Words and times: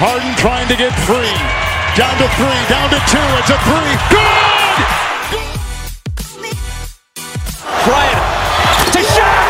Harden 0.00 0.32
trying 0.40 0.64
to 0.72 0.76
get 0.80 0.96
free. 1.04 1.36
Down 1.92 2.16
to 2.16 2.28
three, 2.40 2.60
down 2.72 2.88
to 2.88 2.96
two. 3.04 3.20
It's 3.36 3.52
a 3.52 3.58
three. 3.68 3.92
Good! 4.08 4.88
Bryant 7.84 8.24
to 8.96 9.02
shot. 9.04 9.44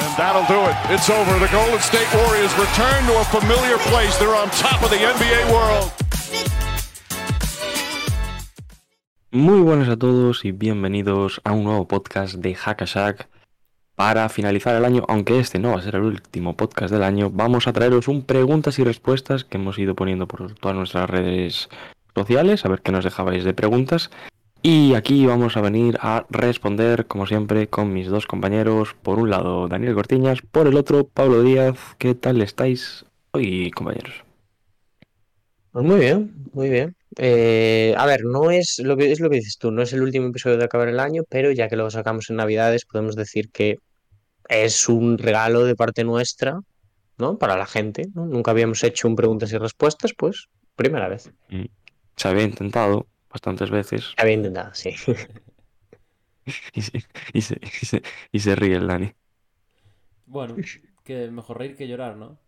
And 0.00 0.12
that'll 0.16 0.48
do 0.48 0.56
it. 0.64 0.76
It's 0.96 1.10
over. 1.12 1.38
The 1.44 1.52
Golden 1.52 1.76
State 1.84 2.08
Warriors 2.24 2.56
return 2.56 3.04
to 3.12 3.20
a 3.20 3.24
familiar 3.28 3.76
place. 3.92 4.16
They're 4.16 4.34
on 4.34 4.48
top 4.56 4.80
of 4.82 4.88
the 4.88 4.96
NBA 4.96 5.52
world. 5.52 5.92
Muy 9.30 9.60
buenas 9.60 9.90
a 9.90 9.98
todos 9.98 10.46
y 10.46 10.52
bienvenidos 10.52 11.42
a 11.44 11.52
un 11.52 11.64
nuevo 11.64 11.86
podcast 11.86 12.36
de 12.36 12.54
Hackashack. 12.54 13.28
Para 13.96 14.28
finalizar 14.28 14.74
el 14.74 14.84
año, 14.84 15.04
aunque 15.06 15.38
este 15.38 15.60
no 15.60 15.70
va 15.70 15.78
a 15.78 15.82
ser 15.82 15.94
el 15.94 16.02
último 16.02 16.56
podcast 16.56 16.92
del 16.92 17.04
año, 17.04 17.30
vamos 17.30 17.68
a 17.68 17.72
traeros 17.72 18.08
un 18.08 18.24
preguntas 18.24 18.80
y 18.80 18.84
respuestas 18.84 19.44
que 19.44 19.56
hemos 19.56 19.78
ido 19.78 19.94
poniendo 19.94 20.26
por 20.26 20.52
todas 20.54 20.76
nuestras 20.76 21.08
redes 21.08 21.68
sociales, 22.12 22.64
a 22.64 22.68
ver 22.68 22.80
qué 22.80 22.90
nos 22.90 23.04
dejabais 23.04 23.44
de 23.44 23.54
preguntas. 23.54 24.10
Y 24.62 24.94
aquí 24.94 25.26
vamos 25.26 25.56
a 25.56 25.60
venir 25.60 25.96
a 26.00 26.26
responder, 26.28 27.06
como 27.06 27.26
siempre, 27.26 27.68
con 27.68 27.92
mis 27.92 28.08
dos 28.08 28.26
compañeros. 28.26 28.96
Por 29.00 29.18
un 29.18 29.30
lado, 29.30 29.68
Daniel 29.68 29.94
Cortiñas, 29.94 30.40
por 30.40 30.66
el 30.66 30.76
otro, 30.76 31.06
Pablo 31.06 31.42
Díaz. 31.42 31.78
¿Qué 31.98 32.14
tal 32.14 32.40
estáis 32.40 33.04
hoy, 33.32 33.70
compañeros? 33.70 34.24
Pues 35.70 35.84
muy 35.84 36.00
bien, 36.00 36.32
muy 36.52 36.70
bien. 36.70 36.96
Eh, 37.16 37.94
a 37.96 38.06
ver, 38.06 38.24
no 38.24 38.50
es 38.50 38.80
lo 38.82 38.96
que 38.96 39.12
es 39.12 39.20
lo 39.20 39.30
que 39.30 39.36
dices 39.36 39.58
tú, 39.58 39.70
no 39.70 39.82
es 39.82 39.92
el 39.92 40.02
último 40.02 40.28
episodio 40.28 40.56
de 40.56 40.64
acabar 40.64 40.88
el 40.88 40.98
año, 40.98 41.22
pero 41.28 41.52
ya 41.52 41.68
que 41.68 41.76
lo 41.76 41.90
sacamos 41.90 42.30
en 42.30 42.36
Navidades, 42.36 42.86
podemos 42.86 43.16
decir 43.16 43.50
que 43.50 43.78
es 44.48 44.88
un 44.88 45.18
regalo 45.18 45.64
de 45.64 45.76
parte 45.76 46.04
nuestra, 46.04 46.60
¿no? 47.18 47.38
Para 47.38 47.56
la 47.56 47.66
gente, 47.66 48.08
¿no? 48.14 48.26
Nunca 48.26 48.52
habíamos 48.52 48.84
hecho 48.84 49.08
un 49.08 49.16
preguntas 49.16 49.52
y 49.52 49.58
respuestas, 49.58 50.12
pues 50.16 50.46
primera 50.76 51.08
vez. 51.08 51.32
Mm, 51.48 51.64
Se 52.16 52.28
había 52.28 52.44
intentado 52.44 53.06
bastantes 53.30 53.70
veces 53.70 54.14
Había 54.16 54.34
intentado, 54.34 54.74
sí. 54.74 54.94
y 56.74 56.82
se, 56.82 57.02
y 57.32 57.40
se- 57.42 57.60
y 57.82 57.86
se- 57.86 58.02
y 58.32 58.38
se 58.40 58.54
ríe 58.54 58.76
el 58.76 58.86
Dani. 58.86 59.14
Bueno, 60.26 60.56
que 61.04 61.30
mejor 61.30 61.58
reír 61.58 61.76
que 61.76 61.88
llorar, 61.88 62.16
¿no? 62.16 62.38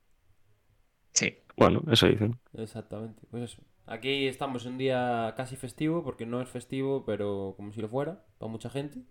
Sí. 1.12 1.36
Bueno, 1.56 1.82
eso 1.90 2.06
dicen. 2.06 2.38
Exactamente, 2.54 3.22
pues 3.30 3.44
eso. 3.52 3.62
Aquí 3.86 4.26
estamos 4.26 4.66
en 4.66 4.72
un 4.72 4.78
día 4.78 5.34
casi 5.36 5.54
festivo, 5.56 6.02
porque 6.02 6.26
no 6.26 6.40
es 6.40 6.48
festivo, 6.48 7.04
pero 7.04 7.54
como 7.56 7.72
si 7.72 7.80
lo 7.80 7.88
fuera, 7.88 8.24
para 8.38 8.50
mucha 8.50 8.68
gente. 8.70 9.02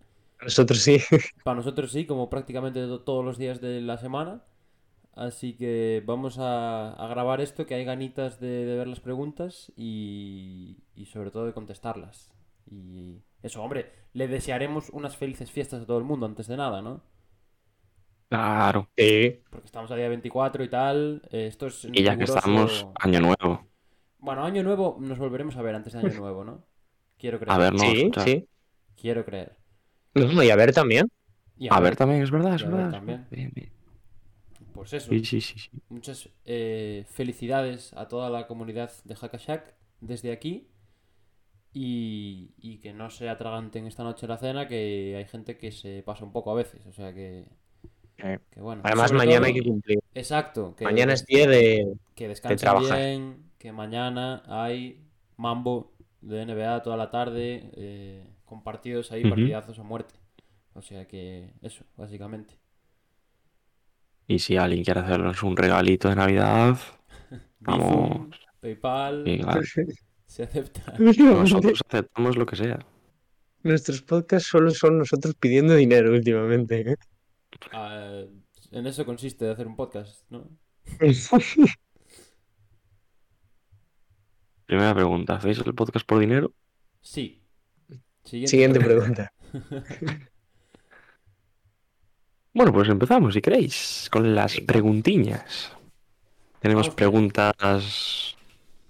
Nosotros 0.41 0.80
sí. 0.81 1.00
Para 1.44 1.55
nosotros 1.58 1.91
sí, 1.91 2.05
como 2.05 2.30
prácticamente 2.30 2.81
to- 2.88 3.02
todos 3.03 3.23
los 3.23 3.38
días 3.38 3.61
de 3.61 3.81
la 3.81 3.97
semana. 3.97 4.44
Así 5.14 5.55
que 5.58 6.03
vamos 6.05 6.39
a, 6.39 6.94
a 6.94 7.08
grabar 7.08 7.41
esto, 7.41 7.66
que 7.67 7.75
hay 7.75 7.86
ganitas 7.86 8.39
de, 8.39 8.66
de 8.66 8.78
ver 8.78 8.88
las 8.88 9.02
preguntas 9.02 9.73
y, 9.78 10.78
y 10.95 11.06
sobre 11.08 11.31
todo 11.31 11.45
de 11.47 11.53
contestarlas. 11.53 12.31
Y 12.69 13.22
eso, 13.44 13.63
hombre, 13.63 13.91
le 14.13 14.28
desearemos 14.30 14.89
unas 14.91 15.17
felices 15.17 15.52
fiestas 15.52 15.83
a 15.83 15.88
todo 15.88 16.00
el 16.00 16.06
mundo 16.06 16.25
antes 16.28 16.47
de 16.47 16.58
nada, 16.58 16.81
¿no? 16.81 17.03
Claro. 18.30 18.89
Sí. 18.97 19.41
Porque 19.50 19.66
estamos 19.67 19.91
a 19.91 19.95
día 19.95 20.09
24 20.09 20.63
y 20.63 20.69
tal. 20.69 21.22
eh, 21.31 21.47
esto 21.47 21.67
es 21.67 21.86
Y 21.86 22.03
ya 22.03 22.17
que 22.17 22.25
estamos, 22.25 22.88
año 23.00 23.19
nuevo. 23.22 23.66
Bueno, 24.19 24.44
año 24.44 24.63
nuevo 24.63 24.97
nos 25.00 25.17
volveremos 25.19 25.56
a 25.57 25.62
ver 25.62 25.75
antes 25.75 25.94
de 25.94 26.00
año 26.00 26.13
nuevo, 26.13 26.44
¿no? 26.44 26.66
Quiero 27.18 27.40
creer. 27.40 27.56
A 27.56 27.57
ver, 27.57 27.74
no. 27.74 27.84
Sí. 28.24 28.47
Quiero 28.95 29.25
creer. 29.25 29.57
No, 30.15 30.43
y 30.43 30.49
a 30.49 30.55
ver 30.55 30.73
también. 30.73 31.07
Y 31.57 31.67
A 31.71 31.79
ver 31.79 31.95
también, 31.95 32.21
es 32.23 32.31
verdad, 32.31 32.55
es 32.55 32.61
Y 32.61 32.65
a 32.65 32.67
ver 32.69 32.77
verdad. 32.77 32.91
también. 32.91 33.27
Bien, 33.31 33.51
bien. 33.53 33.69
Pues 34.73 34.91
eso. 34.93 35.09
Sí, 35.09 35.23
sí, 35.23 35.39
sí, 35.41 35.59
sí. 35.59 35.69
Muchas 35.89 36.29
eh, 36.45 37.05
felicidades 37.09 37.93
a 37.93 38.07
toda 38.07 38.29
la 38.29 38.45
comunidad 38.47 38.91
de 39.05 39.15
Hackashack 39.15 39.73
desde 40.01 40.31
aquí. 40.31 40.67
Y, 41.73 42.51
y 42.57 42.77
que 42.77 42.93
no 42.93 43.09
se 43.09 43.27
atraganten 43.27 43.85
esta 43.85 44.03
noche 44.03 44.27
la 44.27 44.37
cena, 44.37 44.67
que 44.67 45.15
hay 45.17 45.25
gente 45.25 45.57
que 45.57 45.71
se 45.71 46.03
pasa 46.03 46.23
un 46.23 46.31
poco 46.31 46.51
a 46.51 46.55
veces. 46.55 46.85
O 46.87 46.93
sea 46.93 47.13
que. 47.13 47.45
Eh, 48.17 48.39
que 48.51 48.61
bueno. 48.61 48.81
Además, 48.85 49.09
Sobre 49.09 49.17
mañana 49.19 49.39
todo- 49.39 49.47
hay 49.47 49.53
que 49.53 49.63
cumplir. 49.69 49.99
Exacto. 50.13 50.73
Que, 50.77 50.85
Mañana 50.85 51.13
es 51.13 51.25
día 51.25 51.47
de. 51.47 51.93
que 52.15 52.29
descansen 52.29 52.57
trabajar. 52.57 52.97
bien. 52.97 53.43
Que 53.57 53.71
mañana 53.73 54.43
hay 54.47 55.01
mambo 55.37 55.91
de 56.21 56.45
NBA 56.45 56.81
toda 56.83 56.95
la 56.97 57.09
tarde. 57.11 57.69
eh, 57.75 58.25
con 58.55 58.63
partidos 58.63 59.11
ahí, 59.11 59.29
partidazos 59.29 59.77
a 59.79 59.83
muerte. 59.83 60.16
O 60.73 60.81
sea 60.81 61.05
que. 61.05 61.53
Eso, 61.61 61.83
básicamente. 61.97 62.57
Y 64.27 64.39
si 64.39 64.55
alguien 64.55 64.85
quiere 64.85 65.01
hacernos 65.01 65.43
un 65.43 65.57
regalito 65.57 66.07
de 66.07 66.16
Navidad, 66.16 66.77
vamos. 67.59 68.29
PayPal. 68.61 69.23
Sí, 69.25 69.39
claro. 69.39 69.61
Se 70.25 70.44
acepta. 70.44 70.94
Nosotros 70.99 71.81
aceptamos 71.85 72.38
lo 72.38 72.45
que 72.45 72.55
sea. 72.55 72.79
Nuestros 73.63 74.01
podcasts 74.01 74.47
solo 74.47 74.71
son 74.71 74.99
nosotros 74.99 75.33
pidiendo 75.39 75.73
dinero 75.75 76.11
últimamente. 76.11 76.91
¿eh? 76.91 76.95
Ah, 77.71 78.23
en 78.71 78.88
eso 78.88 79.05
consiste 79.05 79.49
hacer 79.49 79.65
un 79.65 79.75
podcast, 79.75 80.23
¿no? 80.29 80.47
Primera 84.65 84.94
pregunta, 84.94 85.35
¿hacéis 85.35 85.59
el 85.65 85.73
podcast 85.73 86.05
por 86.05 86.19
dinero? 86.19 86.53
Sí. 87.01 87.44
Siguiente, 88.25 88.50
Siguiente 88.50 88.80
pregunta. 88.80 89.31
Bueno, 92.53 92.72
pues 92.72 92.88
empezamos, 92.90 93.34
si 93.34 93.41
queréis, 93.41 94.09
con 94.12 94.34
las 94.34 94.59
preguntiñas. 94.62 95.72
Tenemos 96.59 96.90
preguntas, 96.90 98.36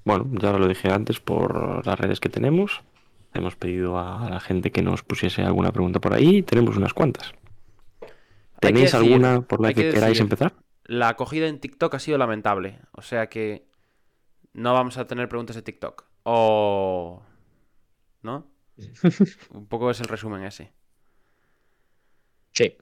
bueno, 0.03 0.29
ya 0.39 0.53
lo 0.53 0.67
dije 0.67 0.89
antes 0.91 1.19
por 1.19 1.85
las 1.85 1.99
redes 1.99 2.19
que 2.19 2.29
tenemos. 2.29 2.81
Hemos 3.33 3.55
pedido 3.55 3.97
a 3.99 4.29
la 4.29 4.39
gente 4.39 4.71
que 4.71 4.81
nos 4.81 5.03
pusiese 5.03 5.41
alguna 5.41 5.71
pregunta 5.71 5.99
por 5.99 6.13
ahí. 6.13 6.41
Tenemos 6.43 6.77
unas 6.77 6.93
cuantas. 6.93 7.33
¿Tenéis 8.61 8.93
decir- 8.93 8.95
alguna 9.13 9.41
por 9.41 9.59
la 9.61 9.69
que, 9.73 9.81
que 9.83 9.89
queráis 9.91 10.13
decir- 10.13 10.21
empezar? 10.21 10.53
La 10.85 11.09
acogida 11.09 11.47
en 11.47 11.59
TikTok 11.59 11.95
ha 11.95 11.99
sido 11.99 12.17
lamentable. 12.17 12.79
O 12.93 13.01
sea 13.01 13.27
que 13.27 13.65
no 14.53 14.73
vamos 14.73 14.97
a 14.97 15.07
tener 15.07 15.27
preguntas 15.27 15.55
de 15.55 15.63
TikTok. 15.63 16.05
O... 16.23 17.23
¿No? 18.21 18.47
Un 19.51 19.67
poco 19.67 19.89
es 19.91 19.99
el 20.01 20.07
resumen 20.07 20.43
ese. 20.43 20.73
Sí. 22.51 22.75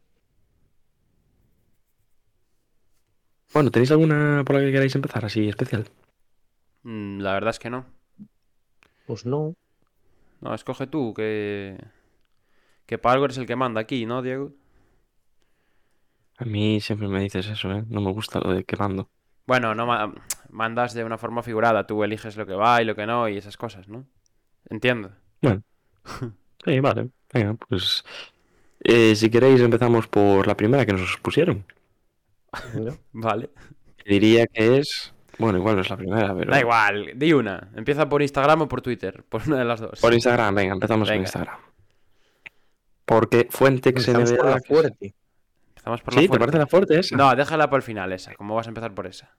Bueno, 3.54 3.70
¿tenéis 3.72 3.92
alguna 3.92 4.44
por 4.46 4.56
la 4.56 4.62
que 4.62 4.72
queráis 4.72 4.96
empezar 4.96 5.26
así 5.26 5.48
especial? 5.48 5.88
Mm, 6.84 7.20
La 7.20 7.34
verdad 7.34 7.52
es 7.52 7.60
que 7.60 7.70
no. 7.70 7.86
Pues 9.06 9.26
no. 9.26 9.54
No, 10.42 10.54
escoge 10.54 10.88
tú, 10.88 11.14
que... 11.14 11.78
Que 12.86 12.98
para 12.98 13.14
algo 13.14 13.26
eres 13.26 13.38
el 13.38 13.46
que 13.46 13.56
manda 13.56 13.82
aquí, 13.82 14.06
¿no, 14.06 14.22
Diego? 14.22 14.52
A 16.38 16.46
mí 16.46 16.82
siempre 16.82 17.08
me 17.08 17.22
dices 17.22 17.48
eso, 17.48 17.72
¿eh? 17.72 17.84
No 17.88 18.02
me 18.02 18.12
gusta 18.12 18.40
lo 18.40 18.52
de 18.54 18.64
que 18.66 18.76
mando. 18.76 19.10
Bueno, 19.46 19.76
no 19.76 19.86
ma- 19.86 20.14
mandas 20.50 20.94
de 20.94 21.04
una 21.04 21.18
forma 21.18 21.44
figurada. 21.44 21.86
Tú 21.86 22.04
eliges 22.04 22.36
lo 22.38 22.46
que 22.46 22.54
va 22.54 22.82
y 22.82 22.86
lo 22.86 22.96
que 22.96 23.06
no 23.06 23.30
y 23.30 23.38
esas 23.38 23.56
cosas, 23.56 23.88
¿no? 23.88 24.06
Entiendo. 24.70 25.16
Sí, 26.66 26.80
vale. 26.80 27.10
Venga, 27.34 27.56
pues... 27.56 28.04
eh, 28.80 29.16
si 29.16 29.30
queréis 29.30 29.60
empezamos 29.62 30.08
por 30.08 30.48
la 30.48 30.56
primera 30.56 30.86
que 30.86 30.94
nos 30.94 31.18
pusieron. 31.18 31.66
¿no? 32.74 32.98
Vale. 33.12 33.50
Diría 34.06 34.48
que 34.48 34.78
es... 34.78 35.14
Bueno, 35.40 35.58
igual 35.58 35.76
no 35.76 35.82
es 35.82 35.90
la 35.90 35.98
primera, 35.98 36.36
pero... 36.36 36.52
Da 36.52 36.60
igual, 36.60 37.12
di 37.16 37.34
una. 37.34 37.70
Empieza 37.76 38.08
por 38.08 38.22
Instagram 38.22 38.62
o 38.62 38.68
por 38.68 38.82
Twitter. 38.82 39.24
Por 39.28 39.42
una 39.48 39.58
de 39.58 39.66
las 39.66 39.80
dos. 39.80 40.00
Por 40.00 40.14
Instagram, 40.14 40.54
venga, 40.56 40.74
empezamos 40.74 41.08
con 41.08 41.14
Venga. 41.16 41.24
Instagram. 41.24 41.58
Porque 43.06 43.48
Fuentex 43.50 44.08
Empezamos 44.08 44.32
por 44.32 44.46
la 44.46 44.52
NBA... 44.56 44.62
fuerte. 44.68 45.14
Empezamos 45.70 46.02
por 46.02 46.14
la 46.14 46.22
¿Sí? 46.22 46.28
¿Te 46.30 46.40
parece 46.40 46.58
la 46.60 46.68
fuerte 46.68 47.00
esa? 47.00 47.16
No, 47.18 47.36
déjala 47.36 47.68
para 47.70 47.78
el 47.78 47.84
final 47.84 48.12
esa. 48.14 48.36
¿Cómo 48.36 48.56
vas 48.56 48.68
a 48.68 48.70
empezar 48.70 48.94
por 48.94 49.08
esa? 49.08 49.36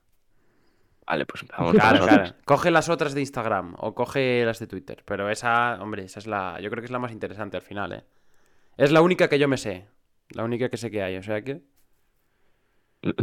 Vale, 1.07 1.25
pues 1.25 1.41
empezamos 1.43 1.73
Claro, 1.73 2.05
claro. 2.05 2.33
Coge 2.45 2.71
las 2.71 2.89
otras 2.89 3.13
de 3.13 3.21
Instagram 3.21 3.75
o 3.77 3.93
coge 3.93 4.43
las 4.45 4.59
de 4.59 4.67
Twitter. 4.67 5.03
Pero 5.05 5.29
esa, 5.29 5.77
hombre, 5.81 6.03
esa 6.05 6.19
es 6.19 6.27
la. 6.27 6.59
Yo 6.61 6.69
creo 6.69 6.81
que 6.81 6.85
es 6.85 6.91
la 6.91 6.99
más 6.99 7.11
interesante 7.11 7.57
al 7.57 7.63
final, 7.63 7.91
¿eh? 7.93 8.03
Es 8.77 8.91
la 8.91 9.01
única 9.01 9.27
que 9.29 9.39
yo 9.39 9.47
me 9.47 9.57
sé. 9.57 9.87
La 10.29 10.43
única 10.43 10.69
que 10.69 10.77
sé 10.77 10.89
que 10.91 11.03
hay, 11.03 11.17
o 11.17 11.23
sea 11.23 11.41
que. 11.43 11.61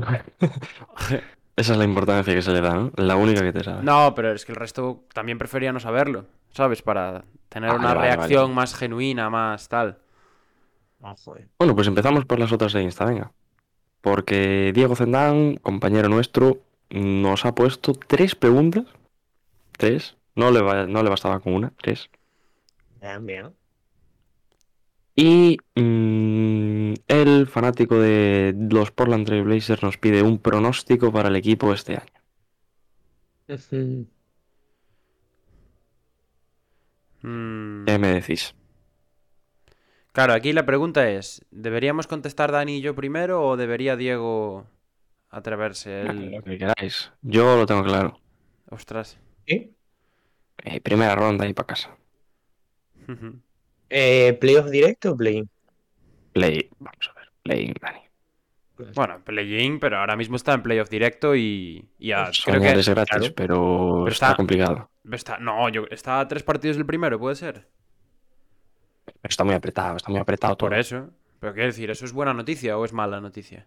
Esa 1.55 1.73
es 1.73 1.79
la 1.79 1.85
importancia 1.85 2.35
que 2.35 2.41
se 2.41 2.51
le 2.53 2.61
da, 2.63 2.75
¿no? 2.75 2.93
La 2.97 3.17
única 3.17 3.43
que 3.43 3.53
te 3.53 3.63
sabe. 3.63 3.83
No, 3.83 4.15
pero 4.15 4.33
es 4.33 4.47
que 4.47 4.53
el 4.53 4.57
resto 4.57 5.05
también 5.13 5.37
prefería 5.37 5.73
no 5.73 5.81
saberlo. 5.81 6.25
¿Sabes? 6.51 6.81
Para 6.83 7.25
tener 7.49 7.69
Vale, 7.71 7.81
una 7.81 7.95
vale, 7.95 8.09
reacción 8.09 8.43
vale. 8.45 8.55
más 8.55 8.75
genuina, 8.75 9.29
más 9.29 9.69
tal. 9.69 9.99
Ah. 11.03 11.15
Bueno, 11.59 11.75
pues 11.75 11.89
empezamos 11.89 12.25
por 12.25 12.39
las 12.39 12.53
otras 12.53 12.73
de 12.73 12.83
Insta, 12.83 13.05
venga. 13.05 13.33
Porque 14.01 14.73
Diego 14.75 14.97
Zendán, 14.97 15.57
compañero 15.57 16.09
nuestro, 16.09 16.59
nos 16.93 17.45
ha 17.45 17.55
puesto 17.55 17.93
tres 17.95 18.35
preguntas. 18.35 18.85
Tres. 19.79 20.17
No 20.37 20.51
le, 20.53 20.63
va- 20.63 20.87
no 20.87 21.03
le 21.03 21.11
bastaba 21.11 21.41
con 21.41 21.55
una, 21.55 21.73
tres. 21.83 22.11
Bien, 23.01 23.27
bien. 23.27 23.55
Y 25.17 25.57
mm, 25.75 26.95
el 27.09 27.47
fanático 27.47 27.99
de 27.99 28.55
los 28.71 28.91
Portland 28.91 29.27
Trail 29.27 29.45
Blazers 29.45 29.83
nos 29.83 29.97
pide 29.99 30.23
un 30.23 30.39
pronóstico 30.39 31.11
para 31.13 31.29
el 31.29 31.37
equipo 31.37 31.73
este 31.73 31.95
año. 31.97 32.13
Ujú. 33.49 34.07
Mm, 37.25 37.87
¿Qué 37.87 37.99
me 37.99 38.09
decís? 38.15 38.55
Claro, 40.13 40.35
aquí 40.35 40.53
la 40.53 40.67
pregunta 40.67 41.09
es, 41.11 41.45
¿deberíamos 41.51 42.07
contestar 42.07 42.53
Dani 42.53 42.77
y 42.79 42.81
yo 42.83 42.95
primero 42.95 43.43
o 43.47 43.57
debería 43.57 43.97
Diego 43.97 44.67
atreverse? 45.33 46.03
Él... 46.03 46.31
Lo 46.31 46.43
que 46.43 46.57
queráis. 46.59 47.11
Yo 47.23 47.57
lo 47.57 47.67
tengo 47.67 47.83
claro. 47.83 48.21
Ostras. 48.71 49.19
¿Sí? 49.47 49.75
Eh, 50.65 50.81
primera 50.81 51.15
ronda 51.17 51.47
y 51.49 51.55
para 51.55 51.67
casa. 51.67 51.97
Eh, 53.95 54.33
¿Playoff 54.41 54.71
directo 54.71 55.13
o 55.13 55.17
play-in? 55.19 55.47
Play, 56.33 56.71
vamos 56.79 57.11
a 57.11 57.13
ver, 57.21 57.29
play, 57.43 57.75
Dani. 57.79 58.01
Bueno, 58.95 59.23
play-in, 59.23 59.79
pero 59.79 59.99
ahora 59.99 60.17
mismo 60.17 60.37
está 60.37 60.55
en 60.55 60.63
playoff 60.63 60.89
directo 60.89 61.37
y, 61.37 61.87
y 61.99 62.13
a- 62.13 62.31
creo 62.45 62.55
Soñar 62.57 62.79
es 62.79 62.87
que 62.87 62.95
gratis, 62.95 63.19
claro. 63.19 63.35
pero, 63.37 63.91
Pero 64.05 64.09
está, 64.09 64.27
está- 64.29 64.37
complicado. 64.37 64.91
está, 65.13 65.37
no, 65.37 65.69
yo, 65.69 65.85
está 65.91 66.21
a 66.21 66.27
tres 66.27 66.43
partidos 66.43 66.79
del 66.79 66.87
primero, 66.87 67.19
puede 67.19 67.37
ser. 67.37 67.69
Está 69.23 69.45
muy 69.45 69.55
apretado, 69.55 69.99
está 69.99 70.11
muy 70.11 70.21
apretado 70.21 70.57
todo. 70.57 70.71
Por 70.71 70.79
eso. 70.79 71.11
Pero 71.39 71.53
quiero 71.53 71.67
decir, 71.67 71.91
¿eso 71.91 72.07
es 72.07 72.15
buena 72.15 72.33
noticia 72.33 72.79
o 72.79 72.85
es 72.87 72.95
mala 72.95 73.21
noticia? 73.21 73.67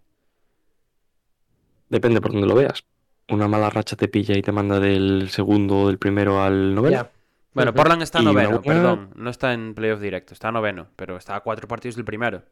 Depende 1.89 2.21
por 2.21 2.31
donde 2.31 2.47
lo 2.47 2.55
veas. 2.55 2.83
Una 3.29 3.47
mala 3.47 3.69
racha 3.69 3.95
te 3.95 4.07
pilla 4.07 4.37
y 4.37 4.41
te 4.41 4.51
manda 4.51 4.79
del 4.79 5.29
segundo 5.29 5.81
o 5.81 5.87
del 5.87 5.97
primero 5.97 6.41
al 6.43 6.75
noveno. 6.75 7.07
Bueno. 7.53 7.73
Portland 7.73 8.01
está 8.03 8.21
Y 8.21 8.25
noveno, 8.25 8.59
buena- 8.61 8.81
perdón. 8.81 9.09
No 9.15 9.29
está 9.29 9.53
en 9.53 9.73
playoff 9.75 9.99
directo, 10.01 10.33
está 10.33 10.51
noveno, 10.51 10.87
pero 10.95 11.17
está 11.17 11.35
a 11.35 11.39
cuatro 11.39 11.67
partidos 11.67 11.95
del 11.95 12.05
primero. 12.05 12.43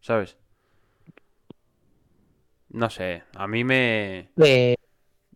¿Sabes? 0.00 0.36
No 2.68 2.88
sé, 2.90 3.24
a 3.34 3.48
mí 3.48 3.64
me... 3.64 4.30
Eh, 4.42 4.76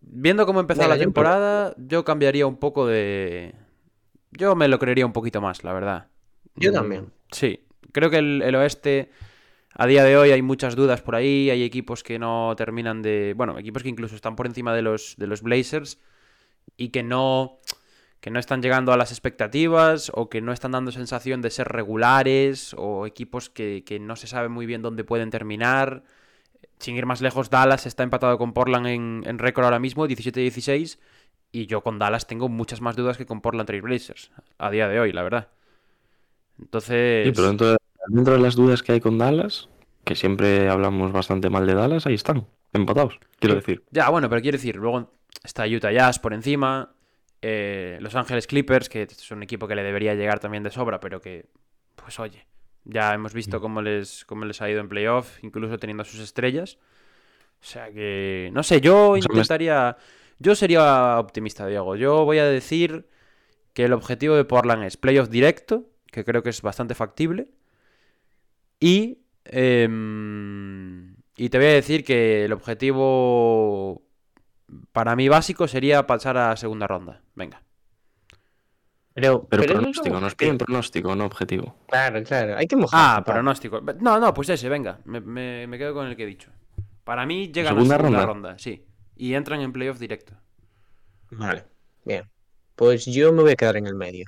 Viendo 0.07 0.45
cómo 0.45 0.59
empezó 0.59 0.81
Venga, 0.81 0.95
la 0.95 0.99
temporada, 0.99 1.73
yo 1.77 2.05
cambiaría 2.05 2.45
un 2.47 2.57
poco 2.57 2.85
de... 2.87 3.55
Yo 4.31 4.55
me 4.55 4.67
lo 4.67 4.79
creería 4.79 5.05
un 5.05 5.13
poquito 5.13 5.41
más, 5.41 5.63
la 5.63 5.73
verdad. 5.73 6.07
Yo 6.55 6.71
también. 6.71 7.11
Sí, 7.31 7.65
creo 7.91 8.09
que 8.09 8.17
el, 8.19 8.41
el 8.43 8.55
oeste, 8.55 9.11
a 9.77 9.87
día 9.87 10.03
de 10.03 10.17
hoy 10.17 10.31
hay 10.31 10.41
muchas 10.41 10.75
dudas 10.75 11.01
por 11.01 11.15
ahí, 11.15 11.49
hay 11.49 11.63
equipos 11.63 12.01
que 12.01 12.17
no 12.17 12.53
terminan 12.55 13.01
de... 13.01 13.33
Bueno, 13.35 13.59
equipos 13.59 13.83
que 13.83 13.89
incluso 13.89 14.15
están 14.15 14.35
por 14.35 14.47
encima 14.47 14.73
de 14.73 14.81
los, 14.81 15.15
de 15.17 15.27
los 15.27 15.41
Blazers 15.41 15.99
y 16.77 16.89
que 16.89 17.03
no, 17.03 17.59
que 18.21 18.31
no 18.31 18.39
están 18.39 18.61
llegando 18.61 18.93
a 18.93 18.97
las 18.97 19.11
expectativas 19.11 20.11
o 20.15 20.29
que 20.29 20.41
no 20.41 20.53
están 20.53 20.71
dando 20.71 20.91
sensación 20.91 21.41
de 21.41 21.51
ser 21.51 21.67
regulares 21.67 22.73
o 22.77 23.05
equipos 23.05 23.49
que, 23.49 23.83
que 23.85 23.99
no 23.99 24.15
se 24.15 24.27
sabe 24.27 24.47
muy 24.47 24.65
bien 24.65 24.81
dónde 24.81 25.03
pueden 25.03 25.29
terminar. 25.29 26.03
Sin 26.79 26.95
ir 26.95 27.05
más 27.05 27.21
lejos, 27.21 27.49
Dallas 27.49 27.85
está 27.85 28.03
empatado 28.03 28.37
con 28.37 28.53
Portland 28.53 28.87
en, 28.87 29.39
récord 29.39 29.65
ahora 29.65 29.79
mismo, 29.79 30.07
17-16, 30.07 30.99
y 31.51 31.67
yo 31.67 31.81
con 31.81 31.99
Dallas 31.99 32.27
tengo 32.27 32.49
muchas 32.49 32.81
más 32.81 32.95
dudas 32.95 33.17
que 33.17 33.25
con 33.25 33.41
Portland 33.41 33.67
Trail 33.67 33.81
Blazers, 33.81 34.31
a 34.57 34.69
día 34.69 34.87
de 34.87 34.99
hoy, 34.99 35.11
la 35.13 35.23
verdad. 35.23 35.49
Entonces... 36.59 37.27
Sí, 37.27 37.31
pero 37.33 37.47
dentro 37.47 37.71
de, 37.71 37.77
dentro 38.07 38.33
de 38.33 38.39
las 38.39 38.55
dudas 38.55 38.83
que 38.83 38.93
hay 38.93 38.99
con 38.99 39.17
Dallas, 39.17 39.69
que 40.03 40.15
siempre 40.15 40.69
hablamos 40.69 41.11
bastante 41.11 41.49
mal 41.49 41.65
de 41.65 41.73
Dallas, 41.73 42.05
ahí 42.05 42.13
están, 42.13 42.45
empatados, 42.73 43.19
quiero 43.39 43.55
decir. 43.55 43.83
Ya, 43.91 44.09
bueno, 44.09 44.29
pero 44.29 44.41
quiero 44.41 44.57
decir, 44.57 44.75
luego 44.75 45.11
está 45.43 45.65
Utah 45.65 45.91
Jazz 45.91 46.19
por 46.19 46.33
encima, 46.33 46.93
eh, 47.41 47.97
Los 48.01 48.15
Ángeles 48.15 48.47
Clippers, 48.47 48.89
que 48.89 49.03
es 49.03 49.31
un 49.31 49.43
equipo 49.43 49.67
que 49.67 49.75
le 49.75 49.83
debería 49.83 50.15
llegar 50.15 50.39
también 50.39 50.63
de 50.63 50.71
sobra, 50.71 50.99
pero 50.99 51.21
que, 51.21 51.45
pues 51.95 52.19
oye, 52.19 52.45
ya 52.85 53.13
hemos 53.13 53.33
visto 53.33 53.59
cómo 53.59 53.81
les, 53.81 54.25
cómo 54.25 54.45
les 54.45 54.61
ha 54.61 54.69
ido 54.69 54.79
en 54.79 54.89
playoff, 54.89 55.43
incluso 55.43 55.77
teniendo 55.77 56.03
a 56.03 56.05
sus 56.05 56.19
estrellas. 56.19 56.77
O 57.61 57.65
sea 57.65 57.91
que, 57.91 58.49
no 58.53 58.61
sé, 58.63 58.79
yo 58.79 59.17
intentaría, 59.17 59.97
yo 60.37 60.55
sería 60.55 61.19
optimista, 61.19 61.65
Diego. 61.65 61.95
Yo 61.95 62.25
voy 62.25 62.37
a 62.37 62.45
decir 62.45 63.07
que 63.73 63.85
el 63.85 63.93
objetivo 63.93 64.35
de 64.35 64.45
Portland 64.45 64.83
es 64.83 64.97
playoff 64.97 65.29
directo, 65.29 65.89
que 66.11 66.23
creo 66.23 66.43
que 66.43 66.49
es 66.49 66.61
bastante 66.61 66.93
factible. 66.93 67.47
Y, 68.79 69.19
em, 69.45 71.15
y 71.37 71.49
te 71.49 71.57
voy 71.57 71.67
a 71.67 71.73
decir 71.73 72.03
que 72.03 72.45
el 72.45 72.53
objetivo 72.53 74.03
para 74.91 75.15
mí 75.15 75.29
básico 75.29 75.67
sería 75.67 76.05
pasar 76.07 76.37
a 76.37 76.55
segunda 76.57 76.87
ronda. 76.87 77.21
Venga. 77.35 77.61
Pero, 79.13 79.47
Pero, 79.47 79.61
pero 79.61 79.73
no 79.75 79.79
pronóstico, 79.81 80.15
es 80.17 80.21
nos 80.21 80.35
piden 80.35 80.57
pronóstico, 80.57 81.15
no 81.15 81.25
objetivo. 81.25 81.77
Claro, 81.87 82.21
claro. 82.23 82.57
Hay 82.57 82.67
que 82.67 82.75
mojar. 82.75 83.19
Ah, 83.19 83.23
pronóstico. 83.23 83.79
No, 84.01 84.19
no, 84.19 84.33
pues 84.33 84.49
ese, 84.49 84.67
venga. 84.67 84.99
Me, 85.05 85.21
me- 85.21 85.67
me 85.67 85.77
quedo 85.77 85.93
con 85.93 86.07
el 86.07 86.17
que 86.17 86.23
he 86.23 86.27
dicho. 86.27 86.49
Para 87.05 87.25
mí 87.25 87.47
llegan 87.53 87.75
¿Segunda 87.75 87.95
a 87.95 87.97
segunda 87.99 88.25
ronda? 88.25 88.49
ronda? 88.49 88.59
sí. 88.59 88.83
Y 89.17 89.33
entran 89.35 89.61
en 89.61 89.71
playoff 89.71 89.97
directo. 89.99 90.33
Vale, 91.31 91.63
bien. 92.03 92.29
Pues 92.75 93.05
yo 93.05 93.31
me 93.31 93.43
voy 93.43 93.53
a 93.53 93.55
quedar 93.55 93.77
en 93.77 93.87
el 93.87 93.95
medio. 93.95 94.25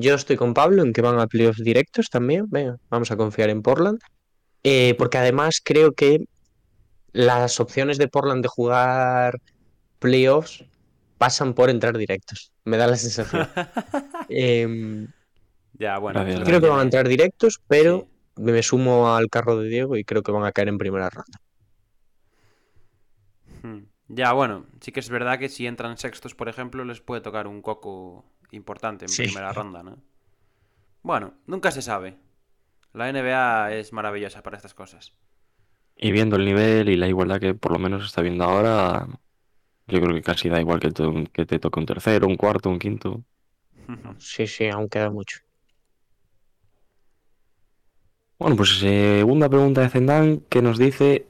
Yo 0.00 0.14
estoy 0.14 0.36
con 0.36 0.54
Pablo 0.54 0.82
en 0.82 0.92
que 0.92 1.02
van 1.02 1.18
a 1.20 1.26
playoffs 1.26 1.62
directos 1.62 2.08
también. 2.10 2.46
Venga, 2.48 2.78
vamos 2.88 3.10
a 3.10 3.16
confiar 3.16 3.50
en 3.50 3.62
Portland. 3.62 3.98
Eh, 4.62 4.94
porque 4.98 5.18
además 5.18 5.60
creo 5.64 5.92
que 5.92 6.24
las 7.12 7.60
opciones 7.60 7.98
de 7.98 8.08
Portland 8.08 8.42
de 8.42 8.48
jugar 8.48 9.40
playoffs 9.98 10.64
pasan 11.18 11.54
por 11.54 11.68
entrar 11.70 11.96
directos. 11.98 12.52
Me 12.64 12.76
da 12.76 12.86
la 12.86 12.96
sensación. 12.96 13.48
Em, 14.28 15.08
Ya, 15.74 15.98
bueno. 15.98 16.24
Creo 16.44 16.60
que 16.60 16.68
van 16.68 16.80
a 16.80 16.82
entrar 16.82 17.08
directos, 17.08 17.60
pero 17.68 18.06
Sí. 18.36 18.42
me 18.42 18.62
sumo 18.62 19.14
al 19.14 19.28
carro 19.28 19.58
de 19.58 19.68
Diego 19.68 19.96
y 19.96 20.04
creo 20.04 20.22
que 20.22 20.32
van 20.32 20.44
a 20.44 20.52
caer 20.52 20.68
en 20.68 20.78
primera 20.78 21.10
ronda. 21.10 21.40
Hmm. 23.62 23.84
Ya, 24.08 24.32
bueno, 24.32 24.66
sí 24.80 24.92
que 24.92 25.00
es 25.00 25.08
verdad 25.10 25.38
que 25.38 25.48
si 25.48 25.66
entran 25.66 25.98
sextos, 25.98 26.34
por 26.34 26.48
ejemplo, 26.48 26.84
les 26.84 27.00
puede 27.00 27.20
tocar 27.20 27.46
un 27.46 27.62
coco 27.62 28.24
importante 28.52 29.06
en 29.06 29.08
Sí. 29.08 29.22
primera 29.24 29.52
ronda, 29.52 29.82
¿no? 29.82 29.98
Bueno, 31.02 31.34
nunca 31.46 31.70
se 31.70 31.82
sabe. 31.82 32.18
La 32.92 33.08
NBA 33.08 33.72
es 33.74 33.92
maravillosa 33.92 34.42
para 34.42 34.56
estas 34.56 34.74
cosas. 34.74 35.14
Y 35.96 36.12
viendo 36.12 36.36
el 36.36 36.44
nivel 36.44 36.88
y 36.88 36.96
la 36.96 37.08
igualdad 37.08 37.40
que 37.40 37.54
por 37.54 37.72
lo 37.72 37.78
menos 37.78 38.02
se 38.02 38.06
está 38.08 38.22
viendo 38.22 38.44
ahora, 38.44 39.06
yo 39.88 40.00
creo 40.00 40.14
que 40.14 40.22
casi 40.22 40.48
da 40.48 40.60
igual 40.60 40.80
que 40.80 40.90
te, 40.90 41.04
que 41.32 41.46
te 41.46 41.58
toque 41.58 41.80
un 41.80 41.86
tercero, 41.86 42.26
un 42.26 42.36
cuarto, 42.36 42.70
un 42.70 42.78
quinto. 42.78 43.24
Sí, 44.18 44.46
sí, 44.46 44.68
aún 44.68 44.88
queda 44.88 45.10
mucho. 45.10 45.40
Bueno, 48.38 48.56
pues 48.56 48.78
segunda 48.78 49.48
pregunta 49.48 49.82
de 49.82 49.88
Zendán 49.90 50.40
que 50.48 50.62
nos 50.62 50.78
dice, 50.78 51.26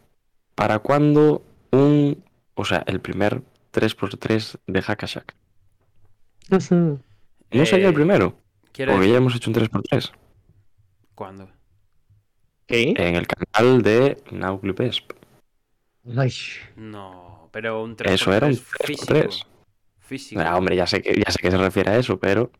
¿para 0.55 0.79
cuándo 0.79 1.43
un, 1.73 2.23
o 2.55 2.65
sea, 2.65 2.85
el 2.87 3.01
primer 3.01 3.43
3x3 3.73 4.59
de 4.67 4.83
Hackashack? 4.83 5.35
¿No 7.53 7.65
sería 7.67 7.87
Eh, 7.87 7.89
el 7.89 7.95
primero? 7.95 8.39
Quiero 8.73 8.93
Porque 8.93 9.01
decir, 9.01 9.13
ya 9.13 9.19
hemos 9.19 9.35
hecho 9.37 9.51
un 9.51 9.55
3x3 9.55 10.13
¿cuándo? 11.15 11.51
¿Qué? 12.67 12.95
en 12.97 13.17
el 13.17 13.27
canal 13.27 13.83
de 13.83 14.23
Nauclipesp. 14.31 15.13
Ay, 16.17 16.33
No, 16.77 17.49
pero 17.53 17.83
un 17.83 17.97
3x3 17.97 18.15
Eso 18.15 18.33
era 18.33 18.47
un 18.47 18.57
físico. 18.57 19.15
3x3. 19.15 19.47
Físico. 19.99 20.41
Ah, 20.43 20.57
hombre, 20.57 20.77
ya 20.77 20.87
sé 20.87 21.03
que 21.03 21.15
ya 21.15 21.31
sé 21.31 21.39
que 21.41 21.51
se 21.51 21.57
refiere 21.59 21.91
a 21.91 21.99
eso, 21.99 22.19
pero 22.19 22.51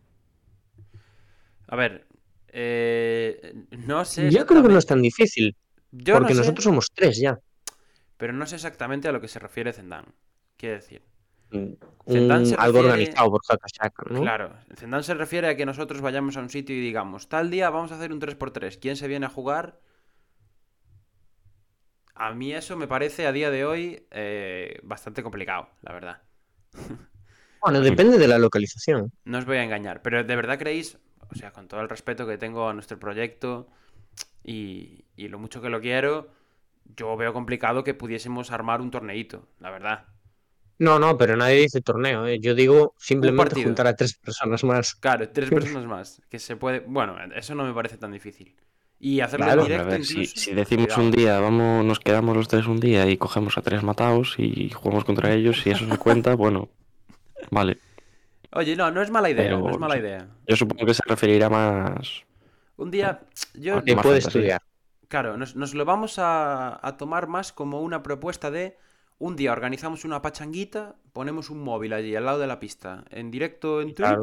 A 1.69 1.77
ver, 1.77 2.07
eh, 2.49 3.55
no 3.87 4.05
sé. 4.05 4.31
Yo 4.31 4.47
creo 4.47 4.63
que 4.63 4.69
no 4.69 4.79
es 4.79 4.87
tan 4.87 5.03
difícil, 5.03 5.57
Yo 5.93 6.19
no 6.21 6.21
porque 6.21 6.35
sé, 6.35 6.41
nosotros 6.41 6.65
somos 6.65 6.89
tres 6.95 7.19
ya. 7.19 7.39
pero 8.17 8.33
no 8.33 8.47
sé 8.47 8.57
exactamente 8.57 9.09
a 9.09 9.13
lo 9.13 9.21
que 9.21 9.29
se 9.29 9.39
refiere 9.39 9.73
Zendán. 9.73 10.05
Quiero 10.57 10.77
decir, 10.77 11.03
Zendán 12.07 12.47
se 12.47 12.55
algo 12.57 12.79
refiere- 12.79 12.89
organizado 12.93 13.31
por 13.31 13.41
Hakashaka, 13.49 14.03
¿no? 14.11 14.21
claro, 14.23 14.53
Zendán 14.77 15.03
se 15.05 15.15
refiere 15.15 15.49
a 15.49 15.57
que 15.57 15.67
nosotros 15.67 16.01
vayamos 16.01 16.37
a 16.37 16.41
un 16.41 16.51
sitio 16.51 16.75
y 16.77 16.81
digamos, 16.81 17.29
tal 17.29 17.51
día 17.51 17.71
vamos 17.71 17.93
a 17.93 17.97
hacer 17.97 18.13
un 18.13 18.21
3x3, 18.21 18.79
¿quién 18.79 18.97
se 18.97 19.07
viene 19.09 19.27
a 19.27 19.31
jugar? 19.31 19.79
A 22.15 22.35
mí 22.35 22.53
eso 22.53 22.77
me 22.77 22.87
parece 22.87 23.27
a 23.27 23.33
día 23.33 23.51
de 23.51 23.65
hoy 23.65 24.07
eh, 24.11 24.79
bastante 24.83 25.23
complicado, 25.23 25.69
la 25.83 25.93
verdad. 25.93 26.23
Bueno, 27.63 27.83
depende 27.83 28.17
de 28.17 28.27
la 28.27 28.39
localización. 28.39 29.13
No 29.27 29.37
os 29.37 29.45
voy 29.45 29.59
a 29.59 29.63
engañar, 29.63 30.01
pero 30.01 30.25
¿de 30.25 30.35
verdad 30.35 30.59
creéis, 30.59 30.97
o 31.31 31.35
sea, 31.35 31.53
con 31.53 31.69
todo 31.69 31.83
el 31.83 31.91
respeto 31.91 32.27
que 32.27 32.39
tengo 32.39 32.67
a 32.67 32.73
nuestro 32.73 32.99
proyecto 32.99 33.69
y, 34.43 35.05
y 35.15 35.29
lo 35.29 35.39
mucho 35.39 35.61
que 35.61 35.69
lo 35.69 35.83
quiero, 35.83 36.29
yo 36.97 37.15
veo 37.19 37.35
complicado 37.35 37.85
que 37.85 37.93
pudiésemos 37.93 38.51
armar 38.51 38.81
un 38.81 38.91
torneito, 38.91 39.47
la 39.59 39.71
verdad. 39.71 40.07
No, 40.81 40.99
no, 40.99 41.17
pero 41.19 41.37
nadie 41.37 41.61
dice 41.61 41.81
torneo, 41.83 42.27
¿eh? 42.27 42.41
Yo 42.41 42.55
digo 42.55 42.95
simplemente 42.99 43.63
juntar 43.63 43.87
a 43.87 43.95
tres 43.95 44.15
personas 44.15 44.65
más. 44.65 44.95
Claro, 44.95 45.29
tres 45.29 45.51
personas 45.51 45.85
más, 45.87 46.23
que 46.31 46.39
se 46.39 46.57
puede... 46.57 46.81
Bueno, 46.81 47.17
eso 47.37 47.55
no 47.55 47.65
me 47.65 47.75
parece 47.75 47.99
tan 47.99 48.13
difícil. 48.13 48.57
Y 48.99 49.21
hacerlo 49.21 49.45
Claro, 49.47 49.63
directo 49.65 49.89
ver, 49.91 50.05
si, 50.05 50.13
incluso, 50.15 50.37
si 50.37 50.55
decimos 50.55 50.87
cuidado. 50.87 51.03
un 51.05 51.11
día, 51.11 51.39
vamos, 51.41 51.85
nos 51.85 52.01
quedamos 52.01 52.37
los 52.37 52.49
tres 52.49 52.67
un 52.67 52.81
día 52.81 53.07
y 53.09 53.17
cogemos 53.19 53.57
a 53.59 53.63
tres 53.63 53.83
matados 53.83 54.35
y 54.39 54.71
jugamos 54.71 55.05
contra 55.05 55.33
ellos, 55.33 55.61
si 55.63 55.71
eso 55.71 55.87
se 55.89 55.99
cuenta, 55.99 56.35
bueno, 56.35 56.69
vale. 57.51 57.79
Oye, 58.53 58.77
no, 58.77 58.91
no 58.91 59.03
es 59.03 59.11
mala 59.11 59.31
idea, 59.31 59.45
Pero- 59.45 59.61
no 59.61 59.71
es 59.71 59.79
mala 59.79 59.99
idea. 59.99 60.29
Yo 60.47 60.57
supongo 60.57 60.87
que 60.87 60.95
se 60.95 61.03
referirá 61.07 61.49
más 61.51 62.25
Un 62.77 62.91
día, 62.91 63.23
yo, 63.55 63.83
Que 63.85 63.97
puede 63.97 64.19
estudiar. 64.19 64.61
claro, 65.09 65.37
nos, 65.37 65.57
nos 65.57 65.75
lo 65.75 65.85
vamos 65.85 66.19
a, 66.19 66.79
a 66.87 66.97
tomar 66.97 67.27
más 67.27 67.53
como 67.53 67.81
una 67.83 68.03
propuesta 68.03 68.51
de 68.51 68.77
un 69.21 69.37
día 69.37 69.53
organizamos 69.53 70.05
una 70.05 70.21
pachanguita, 70.21 70.97
ponemos 71.13 71.49
un 71.51 71.63
móvil 71.63 71.93
allí 71.93 72.17
al 72.17 72.25
lado 72.25 72.41
de 72.41 72.47
la 72.49 72.59
pista, 72.59 73.05
en 73.11 73.31
directo 73.31 73.81
en 73.81 73.95
Twitch 73.95 73.97
Claro. 74.09 74.23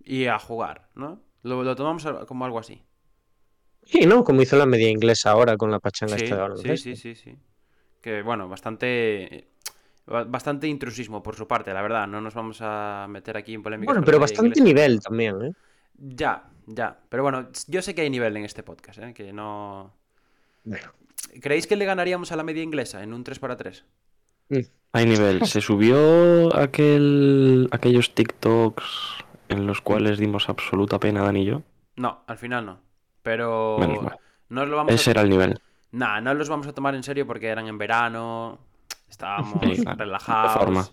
y 0.00 0.24
a 0.26 0.38
jugar, 0.38 0.88
¿no? 0.94 1.20
Lo, 1.42 1.62
lo 1.62 1.76
tomamos 1.76 2.06
como 2.26 2.46
algo 2.46 2.58
así. 2.58 2.82
Sí, 3.84 4.06
¿no? 4.06 4.24
Como 4.24 4.40
hizo 4.40 4.56
la 4.56 4.64
media 4.64 4.88
inglesa 4.88 5.30
ahora 5.32 5.58
con 5.58 5.70
la 5.70 5.78
pachanga 5.78 6.16
Sí, 6.16 6.24
esta 6.24 6.36
de 6.36 6.40
sí, 6.40 6.42
baloncesto. 6.42 6.82
sí, 6.90 6.96
sí, 6.96 7.14
sí. 7.14 7.36
Que 8.00 8.22
bueno, 8.22 8.48
bastante 8.48 9.48
ba- 10.06 10.24
bastante 10.24 10.66
intrusismo 10.68 11.22
por 11.22 11.36
su 11.36 11.46
parte, 11.46 11.74
la 11.74 11.82
verdad. 11.82 12.06
No 12.06 12.20
nos 12.22 12.32
vamos 12.34 12.58
a 12.62 13.06
meter 13.10 13.36
aquí 13.36 13.52
en 13.52 13.62
polémicas. 13.62 13.92
Bueno, 13.94 14.06
pero 14.06 14.18
bastante 14.18 14.58
inglesa. 14.60 14.64
nivel 14.64 15.00
también, 15.02 15.42
¿eh? 15.42 15.52
Ya, 15.98 16.48
ya. 16.66 16.98
Pero 17.10 17.22
bueno, 17.24 17.48
yo 17.68 17.82
sé 17.82 17.94
que 17.94 18.00
hay 18.02 18.10
nivel 18.10 18.36
en 18.38 18.44
este 18.44 18.62
podcast, 18.62 19.00
¿eh? 19.00 19.12
Que 19.12 19.32
no. 19.32 19.92
¿Creéis 21.42 21.66
que 21.66 21.76
le 21.76 21.84
ganaríamos 21.84 22.32
a 22.32 22.36
la 22.36 22.42
media 22.42 22.62
inglesa 22.62 23.02
en 23.02 23.12
un 23.12 23.22
3x3? 23.24 23.82
Hay 24.92 25.06
nivel. 25.06 25.44
Se 25.46 25.60
subió 25.60 26.54
aquel, 26.56 27.68
aquellos 27.72 28.14
TikToks 28.14 28.84
en 29.48 29.66
los 29.66 29.80
cuales 29.80 30.18
dimos 30.18 30.48
absoluta 30.48 30.98
pena, 30.98 31.22
Dani 31.22 31.42
y 31.42 31.46
yo. 31.46 31.62
No, 31.96 32.22
al 32.26 32.38
final 32.38 32.66
no. 32.66 32.80
Pero. 33.22 33.76
Menos 33.78 34.02
mal. 34.02 34.18
No 34.48 34.66
lo 34.66 34.76
vamos 34.76 34.92
Ese 34.94 35.10
a... 35.10 35.12
era 35.12 35.22
el 35.22 35.30
nivel. 35.30 35.58
Nah, 35.92 36.20
no 36.20 36.34
los 36.34 36.48
vamos 36.48 36.66
a 36.66 36.72
tomar 36.72 36.94
en 36.94 37.02
serio 37.02 37.26
porque 37.26 37.48
eran 37.48 37.66
en 37.66 37.78
verano. 37.78 38.58
Estábamos 39.08 39.60
Sí, 39.62 39.84
relajados. 39.96 40.52
de 40.54 40.58
forma. 40.60 40.88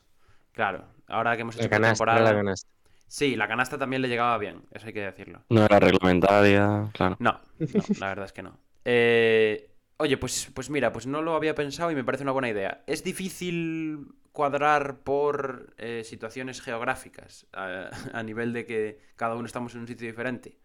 Claro, 0.51 0.83
ahora 1.07 1.35
que 1.35 1.41
hemos 1.41 1.55
hecho 1.55 1.63
La 1.63 1.69
canasta, 1.69 1.93
temporada. 1.93 2.21
la 2.21 2.35
canasta. 2.35 2.69
Sí, 3.07 3.35
la 3.35 3.47
canasta 3.47 3.77
también 3.77 4.01
le 4.01 4.07
llegaba 4.07 4.37
bien, 4.37 4.61
eso 4.71 4.87
hay 4.87 4.93
que 4.93 5.01
decirlo. 5.01 5.41
No 5.49 5.65
era 5.65 5.79
reglamentaria, 5.79 6.89
claro. 6.93 7.17
No, 7.19 7.39
no, 7.59 7.67
la 7.99 8.07
verdad 8.07 8.25
es 8.25 8.31
que 8.33 8.43
no. 8.43 8.57
Eh, 8.85 9.70
oye, 10.01 10.17
pues, 10.17 10.51
pues 10.53 10.69
mira, 10.69 10.91
pues 10.91 11.07
no 11.07 11.21
lo 11.21 11.35
había 11.35 11.55
pensado 11.55 11.91
y 11.91 11.95
me 11.95 12.03
parece 12.03 12.23
una 12.23 12.31
buena 12.33 12.49
idea. 12.49 12.83
Es 12.87 13.03
difícil 13.03 14.07
cuadrar 14.31 14.99
por 15.03 15.73
eh, 15.77 16.03
situaciones 16.05 16.61
geográficas, 16.61 17.47
a, 17.53 17.89
a 18.13 18.23
nivel 18.23 18.53
de 18.53 18.65
que 18.65 18.99
cada 19.15 19.35
uno 19.35 19.45
estamos 19.45 19.73
en 19.75 19.81
un 19.81 19.87
sitio 19.87 20.07
diferente. 20.07 20.57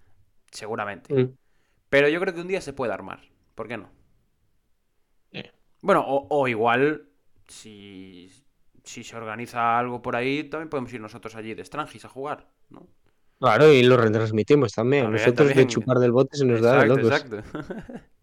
Seguramente. 0.51 1.15
Mm. 1.15 1.37
Pero 1.89 2.09
yo 2.09 2.21
creo 2.21 2.35
que 2.35 2.41
un 2.41 2.49
día 2.49 2.61
se 2.61 2.73
puede 2.73 2.93
armar. 2.93 3.21
¿Por 3.55 3.69
qué 3.69 3.77
no? 3.77 3.91
Eh. 5.33 5.53
Bueno, 5.83 6.05
o, 6.07 6.27
o 6.31 6.49
igual, 6.49 7.09
si, 7.49 8.31
si 8.85 9.05
se 9.05 9.17
organiza 9.17 9.79
algo 9.79 10.03
por 10.03 10.17
ahí, 10.17 10.45
también 10.45 10.69
podemos 10.71 10.93
ir 10.93 11.01
nosotros 11.01 11.35
allí 11.37 11.55
de 11.55 11.65
Strangis 11.65 12.05
a 12.05 12.09
jugar, 12.09 12.49
¿no? 12.71 12.89
Claro, 13.39 13.71
y 13.73 13.83
lo 13.83 13.97
retransmitimos 13.99 14.73
también. 14.73 15.05
También, 15.05 15.13
Nosotros 15.13 15.49
también. 15.49 15.57
de 15.57 15.67
chupar 15.67 15.99
del 15.99 16.13
bote 16.13 16.37
se 16.37 16.45
nos 16.47 16.61
da 16.61 16.85
Exacto, 16.85 16.87
locos. 16.87 17.13
exacto. 17.13 17.43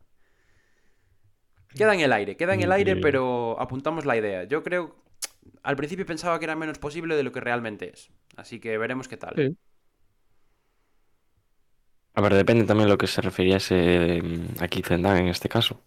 queda 1.75 1.93
en 1.93 1.99
el 2.01 2.13
aire, 2.13 2.35
queda 2.37 2.53
en 2.53 2.61
el 2.61 2.71
aire, 2.71 2.95
pero 2.97 3.59
apuntamos 3.59 4.05
la 4.05 4.17
idea. 4.17 4.43
Yo 4.45 4.63
creo, 4.63 4.95
al 5.63 5.75
principio 5.75 6.05
pensaba 6.05 6.39
que 6.39 6.45
era 6.45 6.55
menos 6.55 6.79
posible 6.79 7.15
de 7.15 7.23
lo 7.23 7.31
que 7.31 7.39
realmente 7.39 7.91
es. 7.93 8.09
Así 8.35 8.59
que 8.59 8.77
veremos 8.77 9.07
qué 9.07 9.17
tal. 9.17 9.33
Sí. 9.35 9.57
A 12.15 12.21
ver, 12.21 12.33
depende 12.35 12.65
también 12.65 12.87
de 12.87 12.93
lo 12.93 12.97
que 12.97 13.07
se 13.07 13.21
refiriese 13.21 14.21
mm, 14.21 14.63
aquí 14.63 14.81
Zendán 14.83 15.17
en 15.17 15.27
este 15.27 15.49
caso. 15.49 15.81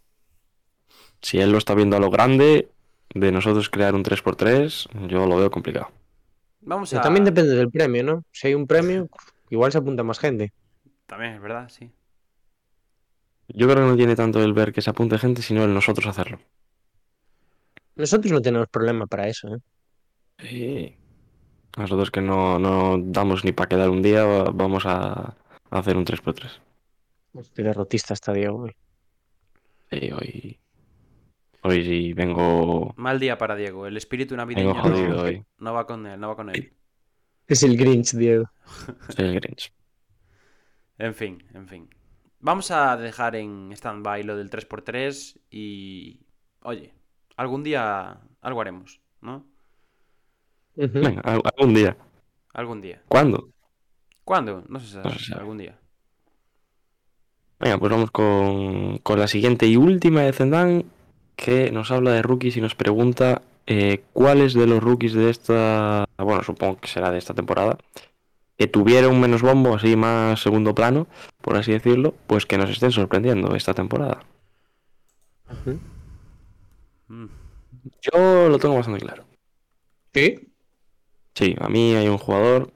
Si 1.23 1.38
él 1.38 1.52
lo 1.52 1.59
está 1.59 1.75
viendo 1.75 1.97
a 1.97 2.00
lo 2.00 2.11
grande, 2.11 2.69
de 3.14 3.33
nosotros 3.33 3.71
crear 3.71 3.95
un 3.95 4.05
3x3, 4.05 5.09
yo 5.09 5.26
lo 5.26 5.37
veo 5.37 5.50
complicado. 5.50 5.90
Vamos 6.61 6.90
Pero 6.90 7.00
a... 7.00 7.02
También 7.02 7.25
depende 7.25 7.55
del 7.55 7.71
premio, 7.71 8.02
¿no? 8.02 8.25
Si 8.33 8.49
hay 8.49 8.55
un 8.55 8.66
premio, 8.66 9.09
igual 9.50 9.73
se 9.73 9.78
apunta 9.78 10.02
más 10.02 10.19
gente. 10.19 10.52
También 11.07 11.35
es 11.35 11.40
verdad, 11.40 11.69
sí. 11.69 11.90
Yo 13.48 13.66
creo 13.68 13.84
que 13.84 13.90
no 13.90 13.96
tiene 13.96 14.16
tanto 14.16 14.42
el 14.42 14.52
ver 14.52 14.72
que 14.72 14.82
se 14.82 14.90
apunte 14.90 15.18
gente, 15.18 15.42
sino 15.42 15.64
el 15.64 15.72
nosotros 15.74 16.06
hacerlo. 16.06 16.38
Nosotros 17.94 18.32
no 18.32 18.40
tenemos 18.42 18.68
problema 18.68 19.06
para 19.06 19.28
eso, 19.28 19.48
¿eh? 19.54 19.58
Sí. 20.38 20.96
Nosotros 21.76 22.10
que 22.10 22.20
no, 22.20 22.58
no 22.58 22.98
damos 22.98 23.44
ni 23.44 23.52
para 23.52 23.68
quedar 23.68 23.90
un 23.90 24.02
día, 24.02 24.24
vamos 24.24 24.84
a, 24.86 25.36
a 25.70 25.78
hacer 25.78 25.96
un 25.96 26.04
3x3. 26.04 26.60
Estoy 27.40 27.64
derrotista 27.64 28.14
hasta 28.14 28.32
Diego. 28.32 28.62
hoy. 28.62 28.76
Sí, 29.90 30.10
hoy. 30.12 30.58
Hoy 31.62 31.84
sí 31.84 32.12
vengo. 32.12 32.92
Mal 32.96 33.18
día 33.18 33.36
para 33.38 33.56
Diego. 33.56 33.86
El 33.86 33.96
espíritu 33.96 34.36
navideño 34.36 34.68
Vengo 34.74 34.82
jodido 34.82 35.08
no, 35.16 35.22
hoy. 35.22 35.44
no 35.58 35.72
va 35.74 35.86
con 35.86 36.06
él, 36.06 36.18
no 36.18 36.28
va 36.28 36.36
con 36.36 36.50
él. 36.50 36.72
Es 37.46 37.62
el 37.62 37.76
Grinch, 37.76 38.12
Diego. 38.12 38.50
Soy 39.14 39.26
el 39.26 39.34
Grinch. 39.40 39.72
En 40.98 41.14
fin, 41.14 41.44
en 41.52 41.68
fin. 41.68 41.90
Vamos 42.40 42.71
a 42.71 42.97
dejar 42.97 43.37
en 43.37 43.73
stand-by 43.73 44.23
lo 44.23 44.37
del 44.37 44.50
3x3 44.50 45.40
y... 45.50 46.21
Oye, 46.62 46.93
algún 47.37 47.62
día 47.62 48.21
algo 48.40 48.61
haremos, 48.61 49.00
¿no? 49.21 49.47
Venga, 50.75 51.21
al- 51.23 51.43
algún 51.57 51.75
día. 51.75 51.97
Algún 52.52 52.81
día. 52.81 53.02
¿Cuándo? 53.09 53.50
¿Cuándo? 54.25 54.64
No 54.69 54.81
se 54.81 54.88
sabe. 54.88 55.09
No 55.11 55.19
se 55.19 55.25
sabe. 55.26 55.40
Algún 55.40 55.59
día. 55.59 55.78
Venga, 57.59 57.78
pues 57.78 57.90
vamos 57.90 58.11
con, 58.11 58.99
con 58.99 59.19
la 59.19 59.28
siguiente 59.28 59.66
y 59.66 59.76
última 59.76 60.21
de 60.23 60.33
Zendán, 60.33 60.85
que 61.37 61.71
nos 61.71 61.90
habla 61.90 62.12
de 62.12 62.23
rookies 62.23 62.57
y 62.59 62.61
nos 62.61 62.75
pregunta 62.75 63.43
eh, 63.66 64.02
cuáles 64.12 64.52
de 64.52 64.66
los 64.66 64.83
rookies 64.83 65.14
de 65.14 65.31
esta, 65.31 66.05
bueno, 66.19 66.43
supongo 66.43 66.76
que 66.78 66.88
será 66.88 67.11
de 67.11 67.19
esta 67.19 67.33
temporada, 67.35 67.78
que 68.56 68.66
tuviera 68.66 69.08
un 69.08 69.20
menos 69.20 69.42
bombo, 69.42 69.75
así 69.75 69.96
más 69.96 70.40
segundo 70.40 70.75
plano, 70.75 71.06
por 71.42 71.56
así 71.56 71.72
decirlo, 71.72 72.14
pues 72.26 72.46
que 72.46 72.58
nos 72.58 72.70
estén 72.70 72.92
sorprendiendo 72.92 73.54
esta 73.54 73.75
temporada. 73.75 74.25
Yo 78.00 78.48
lo 78.48 78.58
tengo 78.58 78.76
bastante 78.76 79.00
claro. 79.00 79.25
Sí. 80.14 80.52
Sí, 81.34 81.54
a 81.60 81.68
mí 81.68 81.94
hay 81.94 82.08
un 82.08 82.18
jugador 82.18 82.72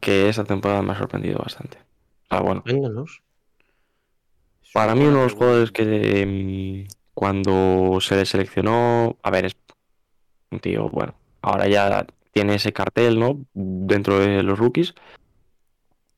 que 0.00 0.28
esta 0.28 0.44
temporada 0.44 0.82
me 0.82 0.92
ha 0.92 0.98
sorprendido 0.98 1.38
bastante. 1.38 1.78
Ah, 2.28 2.40
bueno, 2.40 2.62
Vénganos. 2.66 3.22
Para 4.72 4.94
mí 4.94 5.02
uno 5.02 5.18
de 5.18 5.24
los 5.24 5.34
jugadores 5.34 5.70
que 5.70 6.86
mm, 6.88 6.92
cuando 7.14 7.98
se 8.00 8.16
le 8.16 8.26
seleccionó, 8.26 9.16
a 9.22 9.30
ver, 9.30 9.44
es 9.44 9.56
un 10.50 10.60
tío, 10.60 10.88
bueno, 10.88 11.14
ahora 11.42 11.68
ya 11.68 12.06
tiene 12.32 12.54
ese 12.56 12.72
cartel, 12.72 13.18
¿no? 13.18 13.44
Dentro 13.54 14.18
de 14.18 14.42
los 14.42 14.58
rookies, 14.58 14.94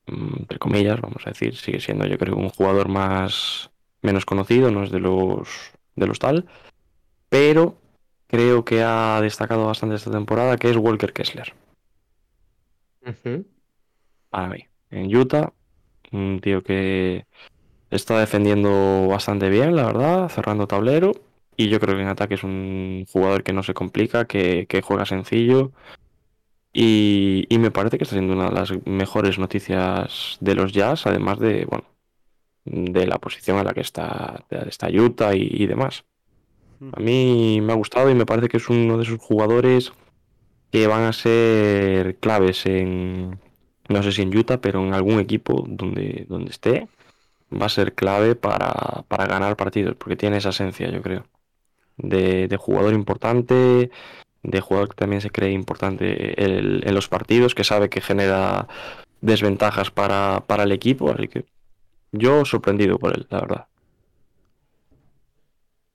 mm, 0.07 0.37
entre 0.41 0.59
comillas, 0.59 1.01
vamos 1.01 1.27
a 1.27 1.31
decir, 1.31 1.57
sigue 1.57 1.81
siendo 1.81 2.07
yo 2.07 2.19
creo 2.19 2.37
un 2.37 2.51
jugador 2.51 2.89
más 2.89 3.71
menos 4.03 4.25
conocido, 4.27 4.71
no 4.71 4.85
es 4.85 4.91
de 4.91 5.01
los 5.01 5.73
de 5.97 6.07
los 6.07 6.19
tal, 6.19 6.47
pero 7.29 7.79
creo 8.27 8.65
que 8.65 8.83
ha 8.83 9.21
destacado 9.21 9.67
bastante 9.67 9.97
esta 9.97 10.11
temporada, 10.11 10.57
que 10.57 10.71
es 10.71 10.77
Walker 10.77 11.13
Kessler 11.13 11.55
para 14.31 14.49
mí. 14.49 14.67
En 14.91 15.15
Utah, 15.15 15.53
un 16.13 16.41
tío 16.41 16.63
que 16.63 17.27
está 17.91 18.19
defendiendo 18.19 19.07
bastante 19.09 19.49
bien, 19.49 19.77
la 19.77 19.87
verdad, 19.87 20.29
cerrando 20.29 20.67
tablero. 20.67 21.13
Y 21.57 21.69
yo 21.69 21.79
creo 21.79 21.95
que 21.95 22.03
en 22.03 22.09
ataque 22.09 22.35
es 22.35 22.43
un 22.43 23.07
jugador 23.13 23.45
que 23.45 23.53
no 23.53 23.63
se 23.63 23.75
complica, 23.75 24.27
que, 24.27 24.67
que 24.67 24.83
juega 24.83 25.07
sencillo. 25.07 25.71
Y, 26.77 27.47
me 27.59 27.71
parece 27.71 27.99
que 27.99 28.05
está 28.05 28.17
siendo 28.17 28.35
una 28.35 28.49
de 28.49 28.55
las 28.55 28.73
mejores 28.85 29.39
noticias 29.39 30.37
de 30.41 30.55
los 30.57 30.73
Jazz, 30.73 31.07
además 31.07 31.39
de, 31.39 31.67
bueno, 31.67 31.85
de 32.65 33.07
la 33.07 33.19
posición 33.19 33.59
en 33.59 33.67
la 33.67 33.75
que 33.75 33.81
está, 33.81 34.45
está 34.51 34.89
Utah 34.91 35.37
y, 35.37 35.49
y 35.51 35.67
demás. 35.67 36.05
A 36.93 37.01
mí 37.01 37.61
me 37.63 37.73
ha 37.73 37.77
gustado 37.77 38.11
y 38.11 38.15
me 38.15 38.27
parece 38.27 38.49
que 38.49 38.57
es 38.57 38.69
uno 38.69 38.97
de 38.97 39.05
esos 39.05 39.21
jugadores 39.21 39.93
que 40.73 40.89
van 40.89 41.05
a 41.05 41.13
ser 41.13 42.17
claves 42.19 42.67
en, 42.67 43.39
no 43.89 44.03
sé 44.03 44.13
si 44.13 44.23
en 44.23 44.37
Utah, 44.37 44.61
pero 44.61 44.85
en 44.85 44.95
algún 44.95 45.21
equipo 45.21 45.65
donde, 45.69 46.27
donde 46.29 46.51
esté, 46.51 46.89
va 47.53 47.67
a 47.67 47.69
ser 47.69 47.95
clave 47.95 48.35
para, 48.35 49.05
para 49.09 49.27
ganar 49.27 49.57
partidos, 49.57 49.95
porque 49.97 50.17
tiene 50.17 50.39
esa 50.39 50.51
esencia, 50.51 50.91
yo 50.91 51.03
creo, 51.03 51.27
de, 51.97 52.49
de 52.49 52.57
jugador 52.57 52.95
importante, 52.95 53.91
de 54.45 54.61
jugador 54.61 54.91
que 54.91 54.95
también 54.97 55.21
se 55.21 55.31
cree 55.31 55.51
importante 55.51 56.41
el- 56.43 56.83
en 56.87 56.95
los 56.95 57.09
partidos, 57.09 57.55
que 57.55 57.65
sabe 57.65 57.89
que 57.89 58.01
genera 58.01 58.69
desventajas 59.21 59.91
para, 59.91 60.45
para 60.47 60.63
el 60.63 60.73
equipo, 60.73 61.11
así 61.11 61.27
que 61.29 61.45
yo 62.13 62.45
sorprendido 62.45 62.99
por 62.99 63.17
él, 63.17 63.27
la 63.31 63.41
verdad. 63.41 63.67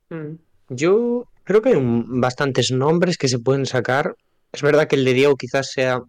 Mm. 0.10 0.36
Yo 0.70 1.26
creo 1.44 1.62
que 1.62 1.70
hay 1.70 1.76
un- 1.76 2.20
bastantes 2.22 2.72
nombres 2.72 3.18
que 3.18 3.28
se 3.28 3.40
pueden 3.40 3.66
sacar. 3.66 4.16
Es 4.52 4.62
verdad 4.62 4.88
que 4.88 4.96
el 4.96 5.06
de 5.06 5.14
Diego 5.14 5.36
quizás 5.36 5.72
sea 5.72 6.02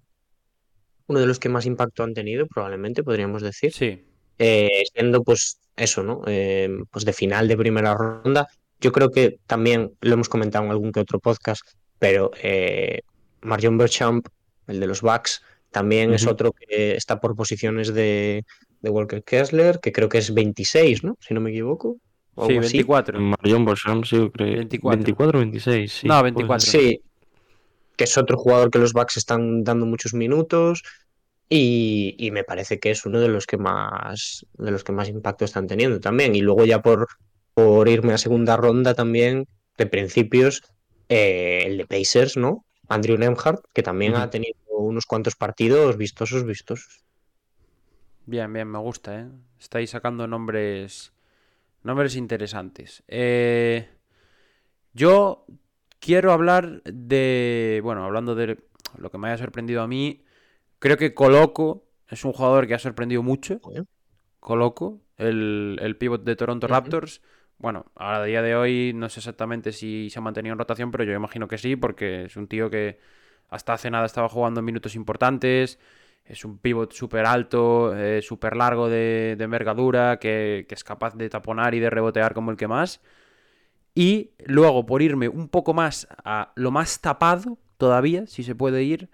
uno 1.07 1.19
de 1.21 1.27
los 1.27 1.39
que 1.39 1.49
más 1.49 1.67
impacto 1.67 2.03
han 2.03 2.15
tenido, 2.15 2.47
probablemente, 2.47 3.03
podríamos 3.03 3.43
decir. 3.43 3.73
Sí. 3.73 4.05
Eh, 4.39 4.85
siendo 4.95 5.23
pues 5.23 5.59
eso, 5.77 6.03
¿no? 6.03 6.23
Eh, 6.27 6.71
pues 6.91 7.05
de 7.05 7.13
final 7.13 7.49
de 7.49 7.57
primera 7.57 7.95
ronda. 7.95 8.49
Yo 8.81 8.93
creo 8.93 9.11
que 9.11 9.39
también 9.47 9.93
lo 10.01 10.15
hemos 10.15 10.29
comentado 10.31 10.65
en 10.65 10.71
algún 10.71 10.93
que 10.93 11.01
otro 11.01 11.19
podcast, 11.19 11.63
pero 12.01 12.33
eh, 12.43 13.03
Marion 13.43 13.79
Beauchamp, 13.79 14.27
el 14.67 14.81
de 14.81 14.87
los 14.89 15.03
Bucks, 15.03 15.43
también 15.71 16.13
es 16.13 16.27
otro 16.27 16.53
que 16.53 16.97
está 16.97 17.21
por 17.21 17.37
posiciones 17.37 17.95
de, 17.95 18.45
de 18.81 18.91
Walker 18.91 19.23
Kessler, 19.23 19.79
que 19.81 19.93
creo 19.93 20.09
que 20.09 20.19
es 20.19 20.35
26, 20.35 21.05
¿no? 21.05 21.17
Si 21.21 21.33
no 21.33 21.41
me 21.41 21.51
equivoco. 21.51 21.99
o 22.35 22.47
Sí, 22.47 22.53
algo 22.55 22.65
así. 22.65 22.79
24. 22.79 23.21
Marion 23.21 23.65
Bosham, 23.65 24.03
sí, 24.03 24.17
yo 24.17 24.33
creo. 24.33 24.57
24. 24.57 24.97
24 24.97 25.39
o 25.39 25.41
26, 25.41 25.93
sí. 25.93 26.09
No, 26.09 26.15
puede 26.15 26.33
24. 26.33 26.61
ser. 26.61 26.81
Sí, 26.81 27.03
que 27.97 28.05
es 28.05 28.19
otro 28.19 28.37
jugador 28.37 28.71
que 28.71 28.79
los 28.79 28.95
Bucks 28.95 29.19
están 29.19 29.63
dando 29.63 29.85
muchos 29.87 30.15
minutos 30.15 30.83
y, 31.49 32.17
y 32.19 32.31
me 32.31 32.45
parece 32.45 32.81
que 32.81 32.91
es 32.91 33.05
uno 33.05 33.21
de 33.21 33.29
los 33.29 33.47
que 33.47 33.59
más 33.59 34.47
de 34.55 34.71
los 34.71 34.83
que 34.85 34.93
más 34.93 35.09
impacto 35.09 35.45
están 35.45 35.67
teniendo 35.67 36.01
también. 36.01 36.35
Y 36.35 36.41
luego 36.41 36.65
ya 36.65 36.81
por, 36.81 37.07
por 37.53 37.89
irme 37.89 38.15
a 38.15 38.19
segunda 38.19 38.57
ronda 38.57 38.95
también, 38.95 39.47
de 39.77 39.87
principios, 39.87 40.63
eh, 41.11 41.65
el 41.67 41.77
de 41.77 41.87
Pacers, 41.87 42.37
¿no? 42.37 42.65
Andrew 42.89 43.19
Nemhart, 43.19 43.65
que 43.75 43.83
también 43.83 44.15
ha 44.15 44.31
tenido 44.31 44.55
unos 44.69 45.07
cuantos 45.07 45.37
partidos 45.37 45.97
vistosos, 45.97 46.45
vistosos. 46.45 47.05
Bien, 48.27 48.53
bien, 48.53 48.69
me 48.69 48.79
gusta, 48.79 49.21
¿eh? 49.21 49.29
Estáis 49.59 49.91
sacando 49.91 50.27
nombres, 50.27 51.13
nombres 51.83 52.17
interesantes. 52.17 53.03
Eh, 53.09 53.89
yo 54.93 55.45
quiero 55.99 56.33
hablar 56.33 56.83
de, 56.85 57.81
bueno, 57.83 58.05
hablando 58.05 58.35
de 58.35 58.59
lo 58.97 59.11
que 59.11 59.19
me 59.19 59.29
haya 59.29 59.39
sorprendido 59.39 59.83
a 59.83 59.89
mí, 59.89 60.25
creo 60.79 60.97
que 60.97 61.13
Coloco 61.13 61.87
es 62.09 62.25
un 62.25 62.33
jugador 62.33 62.67
que 62.67 62.75
ha 62.75 62.79
sorprendido 62.79 63.23
mucho. 63.23 63.61
Coloco, 64.39 65.01
el, 65.17 65.79
el 65.83 65.97
pivot 65.97 66.25
de 66.25 66.37
Toronto. 66.37 66.67
Raptors. 66.67 67.21
Bueno, 67.61 67.85
a 67.95 68.25
día 68.25 68.41
de 68.41 68.57
hoy 68.57 68.93
no 68.95 69.11
sé 69.11 69.21
exactamente 69.21 69.73
si 69.73 70.09
se 70.09 70.19
ha 70.19 70.23
mantenido 70.23 70.55
en 70.55 70.59
rotación, 70.59 70.91
pero 70.91 71.05
yo 71.05 71.13
imagino 71.13 71.47
que 71.47 71.59
sí, 71.59 71.77
porque 71.77 72.25
es 72.25 72.37
un 72.37 72.49
tío 72.49 72.71
que 72.71 72.99
hasta 73.51 73.75
hace 73.75 73.91
nada 73.91 74.07
estaba 74.07 74.31
jugando 74.31 74.61
en 74.61 74.67
minutos 74.67 74.95
importantes. 74.95 75.79
Es 76.25 76.45
un 76.47 76.59
pivot 76.59 76.93
súper 76.93 77.27
alto, 77.27 77.95
eh, 77.97 78.23
súper 78.23 78.57
largo 78.57 78.89
de, 78.89 79.37
envergadura, 79.39 80.19
que, 80.19 80.65
que 80.69 80.75
es 80.75 80.85
capaz 80.85 81.15
de 81.17 81.29
taponar 81.29 81.75
y 81.75 81.81
de 81.81 81.91
rebotear 81.91 82.33
como 82.35 82.51
el 82.51 82.57
que 82.57 82.67
más. 82.69 83.03
Y 83.95 84.31
luego, 84.47 84.87
por 84.87 85.03
irme 85.03 85.29
un 85.29 85.49
poco 85.49 85.75
más 85.75 86.09
a 86.25 86.53
lo 86.57 86.71
más 86.71 87.01
tapado 87.01 87.59
todavía, 87.77 88.27
si 88.27 88.43
se 88.43 88.55
puede 88.55 88.85
ir, 88.85 89.11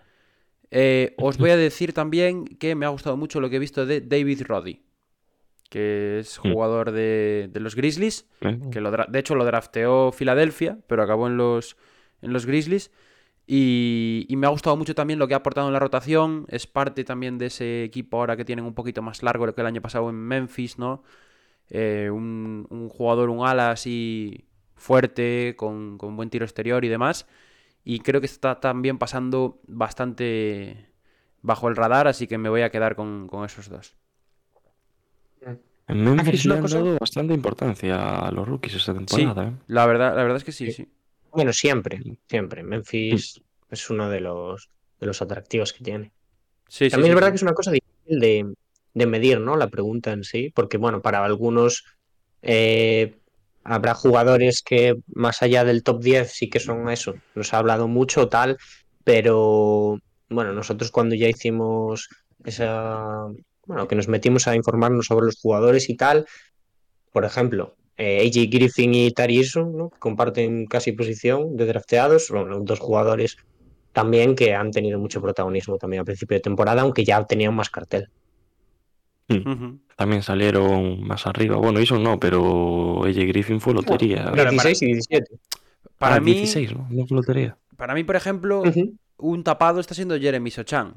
eh, 0.71 1.15
os 1.19 1.39
voy 1.39 1.51
a 1.51 1.57
decir 1.57 1.93
también 1.93 2.45
que 2.45 2.75
me 2.75 2.87
ha 2.87 2.91
gustado 2.91 3.17
mucho 3.17 3.41
lo 3.41 3.51
que 3.51 3.57
he 3.57 3.61
visto 3.61 3.87
de 3.87 4.01
David 4.01 4.43
Roddy, 4.47 4.83
que 5.69 6.19
es 6.21 6.39
Mm. 6.43 6.53
jugador 6.53 6.91
de, 6.93 7.49
de 7.53 7.61
los 7.61 7.75
Grizzlies, 7.75 8.27
¿Eh? 8.41 8.59
que 8.71 8.81
lo 8.81 8.91
de 8.91 9.19
hecho 9.19 9.35
lo 9.35 9.45
drafteó 9.45 10.13
Filadelfia, 10.13 10.79
pero 10.87 11.03
acabó 11.03 11.27
en 11.27 11.37
los, 11.37 11.77
en 12.23 12.33
los 12.33 12.47
Grizzlies. 12.47 12.91
Y, 13.49 14.27
y 14.29 14.35
me 14.37 14.47
ha 14.47 14.51
gustado 14.51 14.77
mucho 14.77 14.95
también 14.95 15.19
lo 15.21 15.29
que 15.29 15.35
ha 15.35 15.37
aportado 15.37 15.69
en 15.69 15.73
la 15.73 15.79
rotación. 15.79 16.47
Es 16.49 16.67
parte 16.67 17.05
también 17.05 17.39
de 17.39 17.47
ese 17.47 17.85
equipo 17.85 18.19
ahora 18.19 18.37
que 18.37 18.45
tienen 18.45 18.65
un 18.65 18.75
poquito 18.75 19.03
más 19.03 19.23
largo 19.23 19.53
que 19.55 19.61
el 19.61 19.67
año 19.69 19.81
pasado 19.83 20.11
en 20.11 20.17
Memphis, 20.17 20.79
¿no? 20.79 21.05
Eh, 21.71 22.11
un, 22.13 22.67
un 22.71 22.89
jugador, 22.89 23.31
un 23.31 23.47
ala 23.47 23.71
así 23.71 24.49
fuerte, 24.75 25.55
con, 25.57 25.97
con 25.97 26.17
buen 26.17 26.29
tiro 26.31 26.45
exterior 26.45 26.85
y 26.85 26.89
demás. 26.89 27.27
Y 27.85 28.01
creo 28.01 28.21
que 28.21 28.27
está 28.27 28.59
también 28.59 28.99
pasando 28.99 29.61
bastante 29.69 30.91
bajo 31.43 31.69
el 31.69 31.77
radar, 31.77 32.09
así 32.09 32.27
que 32.27 32.39
me 32.39 32.49
voy 32.49 32.63
a 32.63 32.71
quedar 32.71 32.97
con, 32.97 33.29
con 33.29 33.45
esos 33.45 33.69
dos. 33.69 33.97
En 35.89 36.03
Memphis 36.05 36.41
es 36.41 36.47
una 36.47 36.55
le 36.55 36.59
han 36.59 36.63
cosa- 36.63 36.79
dado 36.79 36.97
bastante 36.99 37.35
importancia 37.35 38.19
a 38.27 38.31
los 38.33 38.47
rookies 38.49 38.75
esta 38.75 38.93
temporada, 38.93 39.49
¿eh? 39.49 39.53
La 39.69 39.87
verdad, 39.87 40.17
la 40.17 40.23
verdad 40.23 40.39
es 40.39 40.45
que 40.45 40.53
sí, 40.53 40.67
Sí. 40.67 40.73
sí. 40.85 40.89
Bueno, 41.33 41.53
siempre, 41.53 42.01
siempre. 42.29 42.63
Memphis 42.65 43.41
es 43.71 43.91
uno 43.91 44.09
de 44.11 44.21
los, 44.21 44.69
de 45.01 45.07
los 45.07 45.21
atractivos 45.23 45.73
que 45.73 45.85
tiene. 45.85 46.13
Sí, 46.69 46.87
sí, 46.87 46.91
También 46.91 47.09
sí, 47.09 47.11
es 47.11 47.15
verdad 47.15 47.29
sí. 47.29 47.33
que 47.33 47.37
es 47.37 47.43
una 47.43 47.55
cosa 47.55 47.71
difícil 47.71 48.19
de, 48.21 48.55
de 48.95 49.07
medir, 49.07 49.39
¿no? 49.41 49.57
La 49.57 49.69
pregunta 49.69 50.13
en 50.13 50.25
sí, 50.25 50.51
porque 50.55 50.77
bueno, 50.79 51.03
para 51.03 51.25
algunos 51.25 51.85
eh, 52.43 53.17
habrá 53.63 53.95
jugadores 53.95 54.63
que 54.63 54.97
más 55.15 55.43
allá 55.43 55.65
del 55.65 55.83
top 55.85 56.03
10 56.03 56.33
sí 56.33 56.49
que 56.51 56.59
son 56.59 56.89
eso, 56.89 57.15
nos 57.35 57.53
ha 57.55 57.59
hablado 57.59 57.87
mucho 57.87 58.29
tal, 58.29 58.57
pero 59.05 59.99
bueno, 60.29 60.53
nosotros 60.53 60.91
cuando 60.91 61.15
ya 61.15 61.29
hicimos 61.29 62.09
esa, 62.45 63.27
bueno, 63.67 63.87
que 63.89 63.95
nos 63.97 64.09
metimos 64.09 64.47
a 64.49 64.55
informarnos 64.57 65.07
sobre 65.07 65.27
los 65.27 65.37
jugadores 65.41 65.89
y 65.91 65.97
tal, 65.97 66.27
por 67.13 67.25
ejemplo, 67.25 67.77
eh, 67.97 68.21
AJ 68.27 68.49
Griffin 68.51 68.95
y 68.95 69.11
Tari 69.11 69.39
Eason, 69.39 69.77
¿no? 69.77 69.91
Comparten 69.99 70.67
casi 70.67 70.93
posición 70.93 71.57
de 71.57 71.67
drafteados, 71.67 72.31
bueno, 72.31 72.61
dos 72.61 72.79
jugadores 72.79 73.37
también 73.93 74.35
que 74.35 74.55
han 74.55 74.71
tenido 74.71 74.99
mucho 74.99 75.23
protagonismo 75.23 75.79
también 75.79 76.03
a 76.03 76.05
principio 76.05 76.37
de 76.37 76.43
temporada, 76.43 76.83
aunque 76.83 77.05
ya 77.05 77.25
tenían 77.25 77.55
más 77.55 77.71
cartel. 77.71 78.09
Ujú. 79.29 79.81
También 79.97 80.23
salieron 80.23 81.03
más 81.03 81.27
arriba. 81.27 81.57
Bueno, 81.57 81.81
eso 81.81 81.99
no, 81.99 82.21
pero 82.21 83.03
AJ 83.05 83.17
Griffin 83.27 83.61
fue 83.61 83.75
lotería. 83.75 84.31
Claro, 84.33 84.51
16 84.51 84.83
y 84.83 84.87
17. 84.87 85.39
Para 85.99 86.17
Ah, 86.17 86.21
mí, 86.21 86.35
16, 86.35 86.75
¿no? 86.75 86.87
No 86.91 87.07
fue 87.07 87.17
lotería. 87.17 87.57
para 87.77 87.95
mí, 87.95 88.05
por 88.05 88.17
ejemplo, 88.17 88.63
un 89.17 89.43
tapado 89.43 89.81
está 89.81 89.95
siendo 89.95 90.19
Jeremy 90.19 90.51
Sochan. 90.51 90.95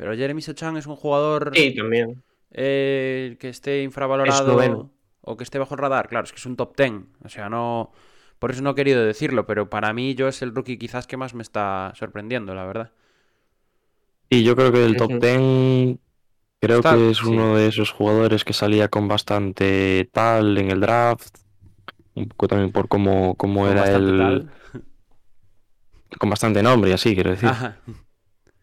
Pero 0.00 0.16
Jeremy 0.16 0.40
Sochan 0.40 0.76
es 0.78 0.86
un 0.86 0.96
jugador 0.96 1.52
Sí, 1.54 1.74
también. 1.74 2.22
eh, 2.52 3.36
que 3.38 3.50
esté 3.50 3.78
Es 3.80 3.84
infravalorado 3.84 4.90
o 5.20 5.36
que 5.36 5.44
esté 5.44 5.58
bajo 5.58 5.74
el 5.74 5.80
radar. 5.80 6.08
Claro, 6.08 6.24
es 6.24 6.32
que 6.32 6.38
es 6.38 6.46
un 6.46 6.56
top 6.56 6.74
10. 6.76 6.92
O 7.22 7.28
sea, 7.28 7.48
no. 7.50 7.92
Por 8.38 8.50
eso 8.50 8.62
no 8.62 8.70
he 8.70 8.74
querido 8.74 9.04
decirlo, 9.04 9.46
pero 9.46 9.68
para 9.68 9.92
mí 9.92 10.14
yo 10.14 10.26
es 10.26 10.40
el 10.40 10.54
rookie 10.54 10.78
quizás 10.78 11.06
que 11.06 11.18
más 11.18 11.34
me 11.34 11.42
está 11.42 11.92
sorprendiendo, 11.94 12.54
la 12.54 12.64
verdad. 12.64 12.92
Y 14.30 14.42
yo 14.44 14.56
creo 14.56 14.72
que 14.72 14.78
del 14.78 14.96
top 14.96 15.10
Ujú. 15.10 15.20
10, 15.20 15.98
creo 16.60 16.78
Está- 16.78 16.94
que 16.94 17.10
es 17.10 17.18
sí. 17.18 17.26
uno 17.26 17.56
de 17.56 17.66
esos 17.68 17.90
jugadores 17.92 18.44
que 18.44 18.52
salía 18.54 18.88
con 18.88 19.08
bastante 19.08 20.08
tal 20.12 20.56
en 20.56 20.70
el 20.70 20.80
draft. 20.80 21.36
Un 22.14 22.28
poco 22.28 22.48
también 22.48 22.72
por 22.72 22.88
cómo, 22.88 23.34
cómo 23.36 23.64
Con 23.66 23.72
era 23.72 23.84
tal. 23.84 24.50
Con 26.18 26.30
bastante 26.30 26.62
nombre 26.62 26.90
y 26.90 26.94
así, 26.94 27.14
quiero 27.14 27.30
decir. 27.30 27.48
Ajá. 27.48 27.76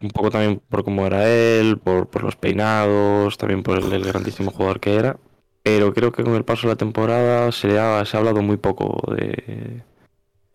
Un 0.00 0.10
poco 0.10 0.30
también 0.30 0.60
por 0.68 0.84
cómo 0.84 1.06
era 1.06 1.28
él, 1.28 1.78
por, 1.78 2.08
por 2.08 2.22
los 2.22 2.36
peinados, 2.36 3.36
también 3.36 3.62
por 3.62 3.78
el, 3.78 3.92
el 3.92 4.04
grandísimo 4.04 4.50
jugador 4.50 4.80
que 4.80 4.94
era. 4.94 5.18
Pero 5.62 5.92
creo 5.92 6.12
que 6.12 6.22
con 6.22 6.34
el 6.34 6.44
paso 6.44 6.68
de 6.68 6.74
la 6.74 6.78
temporada 6.78 7.50
se 7.52 7.78
ha, 7.78 8.04
se 8.04 8.16
ha 8.16 8.20
hablado 8.20 8.42
muy 8.42 8.56
poco 8.56 9.12
de, 9.12 9.82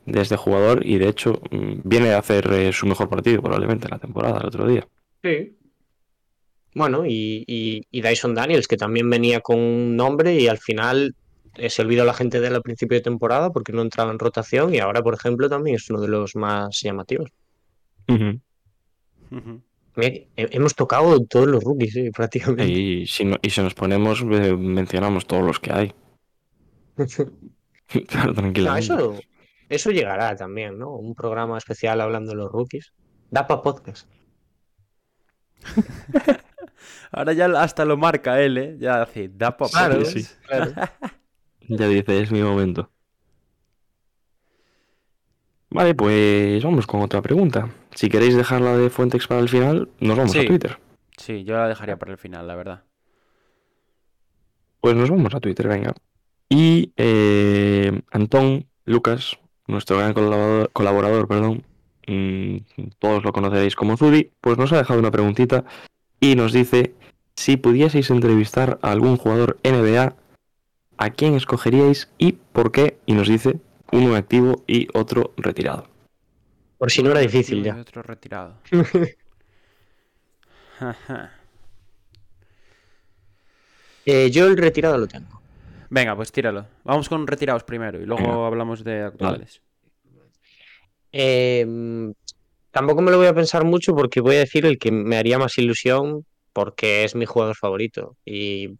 de 0.06 0.22
este 0.22 0.38
jugador 0.38 0.86
y 0.86 0.98
de 0.98 1.10
hecho 1.10 1.42
mm, 1.52 1.82
viene 1.84 2.14
a 2.14 2.20
hacer 2.20 2.52
eh, 2.52 2.74
su 2.74 2.86
mejor 2.86 3.10
partido 3.10 3.42
probablemente 3.42 3.88
en 3.88 3.92
la 3.92 4.00
temporada 4.00 4.40
el 4.40 4.48
otro 4.48 4.68
día. 4.68 4.88
Sí. 5.22 5.58
Bueno, 6.76 7.06
y, 7.06 7.44
y, 7.48 7.86
y 7.92 8.02
Dyson 8.02 8.34
Daniels, 8.34 8.68
que 8.68 8.78
también 8.78 9.10
venía 9.10 9.42
con 9.42 9.60
un 9.60 9.96
nombre 9.96 10.34
y 10.34 10.48
al 10.48 10.58
final 10.58 11.16
eh, 11.56 11.70
se 11.70 11.84
olvidó 11.84 12.04
la 12.04 12.14
gente 12.14 12.40
de 12.40 12.48
él 12.48 12.56
al 12.56 12.64
principio 12.64 12.98
de 12.98 13.04
temporada 13.04 13.52
porque 13.52 13.74
no 13.74 13.84
entraba 13.84 14.12
en 14.12 14.20
rotación 14.20 14.74
y 14.74 14.80
ahora, 14.80 15.04
por 15.04 15.14
ejemplo, 15.14 15.50
también 15.50 15.76
es 15.76 15.90
uno 15.90 16.02
de 16.02 16.08
los 16.08 16.36
más 16.36 16.82
llamativos. 16.82 17.30
Hemos 20.36 20.74
tocado 20.76 21.24
todos 21.26 21.48
los 21.48 21.64
rookies, 21.64 21.96
eh, 21.98 22.12
prácticamente. 22.14 22.68
Y 22.68 23.06
si, 23.08 23.26
no- 23.26 23.38
y 23.42 23.50
si 23.52 23.62
nos 23.62 23.74
ponemos, 23.76 24.22
eh, 24.22 24.56
mencionamos 24.58 25.28
todos 25.28 25.44
los 25.44 25.60
que 25.60 25.72
hay. 25.74 25.94
Claro, 28.08 28.30
No, 28.30 28.34
tranquilamente. 28.34 28.86
eso, 28.94 29.20
eso 29.70 29.92
llegará 29.92 30.36
también, 30.36 30.80
¿no? 30.80 30.96
Un 30.96 31.14
programa 31.14 31.58
especial 31.60 32.02
hablando 32.02 32.32
de 32.32 32.38
los 32.38 32.52
rookies. 32.52 32.92
Da 33.30 33.46
para 33.46 33.62
podcast. 33.62 34.08
Ahora 37.12 37.34
ya 37.34 37.46
hasta 37.62 37.86
lo 37.86 37.98
marca 37.98 38.42
él, 38.42 38.58
¿eh? 38.58 38.78
Ya 38.80 39.04
hace, 39.04 39.30
da 39.30 39.56
pa' 39.56 39.70
Claro, 39.70 39.96
podcast. 40.00 40.18
sí. 40.18 40.26
claro. 40.48 40.72
Ya 41.68 41.88
dice, 41.88 42.22
es 42.22 42.32
mi 42.32 42.42
momento. 42.42 42.90
Vale, 45.74 45.96
pues 45.96 46.64
vamos 46.64 46.86
con 46.86 47.02
otra 47.02 47.22
pregunta. 47.22 47.70
Si 47.96 48.08
queréis 48.10 48.36
dejarla 48.36 48.78
de 48.78 48.90
Fuentex 48.90 49.28
para 49.28 49.42
el 49.42 49.50
final, 49.50 49.90
nos 50.00 50.16
vamos 50.18 50.32
Sí. 50.32 50.40
a 50.40 50.46
Twitter. 50.46 50.78
Sí, 51.18 51.44
yo 51.44 51.56
la 51.56 51.68
dejaría 51.68 51.98
para 51.98 52.12
el 52.12 52.18
final, 52.18 52.48
la 52.48 52.56
verdad. 52.56 52.84
Pues 54.82 54.96
nos 54.96 55.10
vamos 55.10 55.34
a 55.34 55.40
Twitter, 55.40 55.68
venga. 55.68 55.94
Y 56.50 56.92
eh, 56.98 58.02
Antón 58.12 58.66
Lucas, 58.86 59.38
nuestro 59.68 59.98
gran 59.98 60.14
colaborador, 60.14 60.70
colaborador, 60.74 61.28
perdón, 61.28 61.64
mm, 62.08 62.58
todos 63.00 63.24
lo 63.24 63.32
conoceréis 63.34 63.76
como 63.76 63.98
Zudi, 63.98 64.32
pues 64.42 64.58
nos 64.58 64.72
ha 64.74 64.78
dejado 64.78 65.00
una 65.00 65.10
preguntita 65.12 65.64
y 66.20 66.36
nos 66.36 66.54
dice 66.54 66.94
si 67.36 67.58
pudieseis 67.58 68.12
entrevistar 68.12 68.78
a 68.84 68.92
algún 68.92 69.18
jugador 69.18 69.58
NBA, 69.64 70.16
¿a 70.98 71.10
quién 71.10 71.34
escogeríais 71.34 72.12
y 72.20 72.34
por 72.34 72.72
qué? 72.72 72.98
Y 73.08 73.14
nos 73.14 73.28
dice 73.28 73.60
uno 73.94 74.16
activo 74.16 74.64
y 74.68 74.88
otro 74.94 75.34
retirado. 75.38 75.88
Por 76.78 76.92
si 76.92 77.02
no 77.04 77.12
era 77.12 77.22
difícil 77.22 77.60
Y 77.60 77.64
ya. 77.64 77.76
otro 77.78 78.02
retirado. 78.04 78.58
Eh, 84.06 84.30
yo 84.32 84.48
el 84.48 84.58
retirado 84.58 84.98
lo 84.98 85.08
tengo. 85.08 85.42
Venga, 85.90 86.16
pues 86.16 86.32
tíralo. 86.32 86.68
Vamos 86.84 87.08
con 87.08 87.26
retirados 87.26 87.64
primero 87.64 88.02
y 88.02 88.06
luego 88.06 88.24
Venga. 88.24 88.48
hablamos 88.48 88.84
de 88.84 89.04
actuales. 89.04 89.62
Eh, 91.12 91.66
tampoco 92.72 93.02
me 93.02 93.12
lo 93.12 93.18
voy 93.18 93.28
a 93.28 93.34
pensar 93.34 93.64
mucho 93.64 93.96
porque 93.96 94.20
voy 94.20 94.36
a 94.36 94.40
decir 94.40 94.66
el 94.66 94.78
que 94.78 94.92
me 94.92 95.16
haría 95.18 95.38
más 95.38 95.58
ilusión 95.58 96.26
porque 96.52 97.04
es 97.06 97.16
mi 97.16 97.26
jugador 97.26 97.56
favorito. 97.56 98.18
Y 98.26 98.78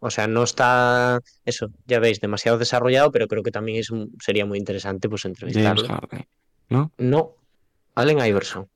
O 0.00 0.10
sea, 0.10 0.26
no 0.26 0.42
está, 0.42 1.20
eso, 1.44 1.70
ya 1.86 1.98
veis, 1.98 2.20
demasiado 2.20 2.58
desarrollado, 2.58 3.10
pero 3.10 3.26
creo 3.28 3.42
que 3.42 3.50
también 3.50 3.78
es, 3.78 3.90
un- 3.90 4.12
sería 4.20 4.44
muy 4.46 4.58
interesante 4.58 5.08
pues 5.08 5.22
James 5.22 5.38
entrevistarlo. 5.40 5.86
Harden. 5.88 6.26
¿No? 6.68 6.92
No, 6.98 7.34
Allen 7.94 8.18
Iverson. 8.26 8.68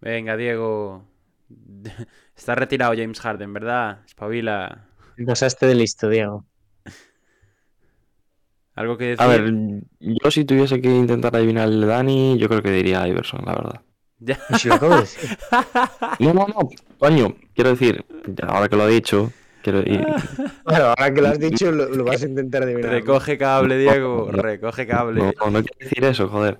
Venga, 0.00 0.36
Diego. 0.36 1.04
Está 2.36 2.54
retirado 2.54 2.94
James 2.96 3.20
Harden, 3.20 3.52
¿verdad? 3.52 4.00
Espabila. 4.06 4.86
Pasaste 5.26 5.66
de 5.66 5.74
listo, 5.74 6.08
Diego. 6.08 6.44
¿Algo 8.74 8.96
que 8.96 9.04
decir? 9.16 9.22
A 9.22 9.26
ver, 9.26 9.52
yo 9.98 10.30
si 10.30 10.44
tuviese 10.44 10.80
que 10.80 10.88
intentar 10.88 11.34
adivinar 11.34 11.68
el 11.68 11.80
Dani, 11.86 12.38
yo 12.38 12.48
creo 12.48 12.62
que 12.62 12.70
diría 12.70 13.06
Iverson, 13.08 13.42
la 13.44 13.54
verdad. 13.54 13.80
Ya. 14.20 14.38
Y 14.50 14.54
si 14.58 14.68
lo 14.68 14.74
acabo 14.74 14.94
de 14.94 15.00
decir. 15.00 15.36
No, 16.20 16.32
no, 16.34 16.46
no, 16.46 16.68
coño, 16.98 17.36
quiero 17.54 17.70
decir, 17.70 18.04
ahora 18.46 18.68
que 18.68 18.76
lo 18.76 18.88
he 18.88 18.92
dicho, 18.92 19.32
quiero 19.62 19.82
Bueno, 20.64 20.84
ahora 20.86 21.14
que 21.14 21.20
lo 21.20 21.28
has 21.28 21.38
dicho, 21.38 21.70
lo, 21.72 21.88
lo 21.88 22.04
vas 22.04 22.22
a 22.22 22.26
intentar 22.26 22.62
adivinar. 22.62 22.90
Recoge 22.92 23.38
cable, 23.38 23.78
Diego. 23.78 24.30
Recoge 24.30 24.86
cable. 24.86 25.20
no, 25.20 25.50
no 25.50 25.62
quiero 25.62 25.78
decir 25.78 26.04
eso, 26.04 26.28
joder. 26.28 26.58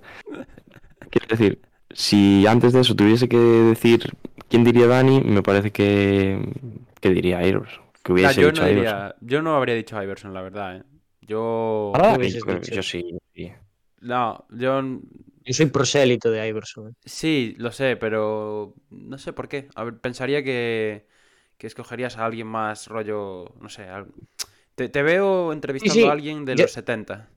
Quiero 1.09 1.27
decir, 1.27 1.61
si 1.91 2.45
antes 2.47 2.73
de 2.73 2.81
eso 2.81 2.95
tuviese 2.95 3.27
que 3.27 3.37
decir 3.37 4.11
quién 4.47 4.63
diría 4.63 4.87
Dani, 4.87 5.21
me 5.21 5.41
parece 5.41 5.71
que, 5.71 6.39
que 7.01 7.09
diría 7.09 7.45
Iverson. 7.45 7.83
Que 8.03 8.13
hubiese 8.13 8.41
yo, 8.41 8.47
dicho 8.51 8.61
no 8.63 8.69
Iverson. 8.69 9.13
yo 9.21 9.41
no 9.41 9.55
habría 9.55 9.75
dicho 9.75 10.01
Iverson, 10.01 10.33
la 10.33 10.41
verdad. 10.41 10.77
¿eh? 10.77 10.83
Yo. 11.21 11.91
Para 11.93 12.03
¿Qué 12.03 12.09
Dani, 12.11 12.21
hubieses 12.21 12.43
pues, 12.43 12.61
dicho? 12.61 12.75
yo 12.75 12.83
sí. 12.83 13.17
sí. 13.33 13.51
No, 14.01 14.45
yo. 14.51 14.81
Yo 15.45 15.53
soy 15.53 15.65
prosélito 15.67 16.29
de 16.29 16.47
Iverson. 16.47 16.89
¿eh? 16.89 16.93
Sí, 17.03 17.55
lo 17.57 17.71
sé, 17.71 17.95
pero. 17.97 18.75
No 18.91 19.17
sé 19.17 19.33
por 19.33 19.47
qué. 19.47 19.67
A 19.75 19.83
ver, 19.83 19.99
pensaría 19.99 20.43
que. 20.43 21.07
Que 21.59 21.67
escogerías 21.67 22.17
a 22.17 22.25
alguien 22.25 22.47
más 22.47 22.87
rollo. 22.87 23.53
No 23.61 23.69
sé. 23.69 23.83
al- 23.83 24.07
Te, 24.73 24.89
te 24.89 25.03
veo 25.03 25.53
entrevistando 25.53 25.93
sí, 25.93 26.03
a 26.05 26.11
alguien 26.11 26.43
de 26.45 26.55
ya- 26.55 26.63
los 26.63 26.71
70. 26.71 27.29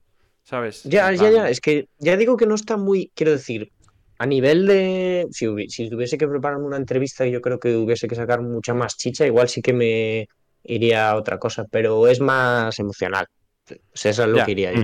¿Sabes? 0.43 0.83
Ya, 0.83 1.11
ya, 1.11 1.29
ya. 1.29 1.49
Es 1.49 1.61
que 1.61 1.87
ya 1.99 2.17
digo 2.17 2.35
que 2.37 2.45
no 2.47 2.55
está 2.55 2.75
muy. 2.77 3.11
Quiero 3.15 3.31
decir, 3.33 3.71
a 4.17 4.25
nivel 4.25 4.65
de. 4.65 5.27
Si, 5.31 5.45
si 5.69 5.89
tuviese 5.89 6.17
que 6.17 6.27
prepararme 6.27 6.65
una 6.65 6.77
entrevista, 6.77 7.25
yo 7.27 7.41
creo 7.41 7.59
que 7.59 7.75
hubiese 7.77 8.07
que 8.07 8.15
sacar 8.15 8.41
mucha 8.41 8.73
más 8.73 8.97
chicha. 8.97 9.27
Igual 9.27 9.47
sí 9.49 9.61
que 9.61 9.73
me 9.73 10.27
iría 10.63 11.09
a 11.11 11.15
otra 11.17 11.37
cosa, 11.37 11.65
pero 11.69 12.07
es 12.07 12.19
más 12.21 12.79
emocional. 12.79 13.27
O 13.69 13.75
sea, 13.93 14.11
eso 14.11 14.23
es 14.23 14.29
lo 14.29 14.37
Ya. 14.37 14.45
que 14.45 14.51
iría 14.51 14.71
yo. 14.73 14.83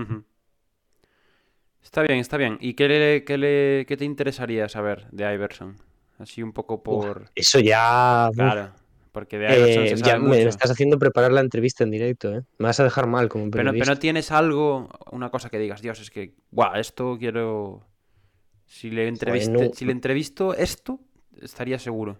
Ujú. 0.00 0.24
Está 1.82 2.02
bien, 2.02 2.18
está 2.18 2.36
bien. 2.36 2.58
¿Y 2.60 2.74
qué, 2.74 2.88
le, 2.88 3.24
qué, 3.24 3.38
le- 3.38 3.84
qué 3.86 3.96
te 3.96 4.04
interesaría 4.04 4.68
saber 4.68 5.06
de 5.12 5.32
Iverson? 5.32 5.76
Así 6.18 6.42
un 6.42 6.52
poco 6.52 6.82
por... 6.82 7.30
Eso 7.34 7.58
ya. 7.60 8.30
Claro, 8.34 8.70
porque 9.12 9.38
de 9.38 9.46
Iverson 9.56 9.84
eh, 9.84 9.88
se 9.90 9.96
ya 9.96 10.04
sabe 10.12 10.18
me 10.20 10.42
estás 10.42 10.70
haciendo 10.70 10.98
preparar 10.98 11.32
la 11.32 11.40
entrevista 11.40 11.84
en 11.84 11.90
directo, 11.90 12.34
¿eh? 12.34 12.42
Me 12.58 12.66
vas 12.66 12.78
a 12.80 12.84
dejar 12.84 13.06
mal 13.06 13.28
como 13.28 13.44
Pero, 13.44 13.52
pero 13.52 13.64
periodista. 13.70 13.92
no 13.94 13.98
tienes 13.98 14.30
algo, 14.30 14.88
una 15.12 15.30
cosa 15.30 15.50
que 15.50 15.58
digas, 15.58 15.82
Dios, 15.82 16.00
es 16.00 16.10
que, 16.10 16.34
guau, 16.50 16.74
esto 16.76 17.16
quiero... 17.18 17.86
Si 18.66 18.90
le, 18.90 19.08
entreviste- 19.08 19.68
no. 19.68 19.74
si 19.74 19.84
le 19.84 19.92
entrevisto 19.92 20.54
esto, 20.54 20.98
estaría 21.40 21.78
seguro. 21.78 22.18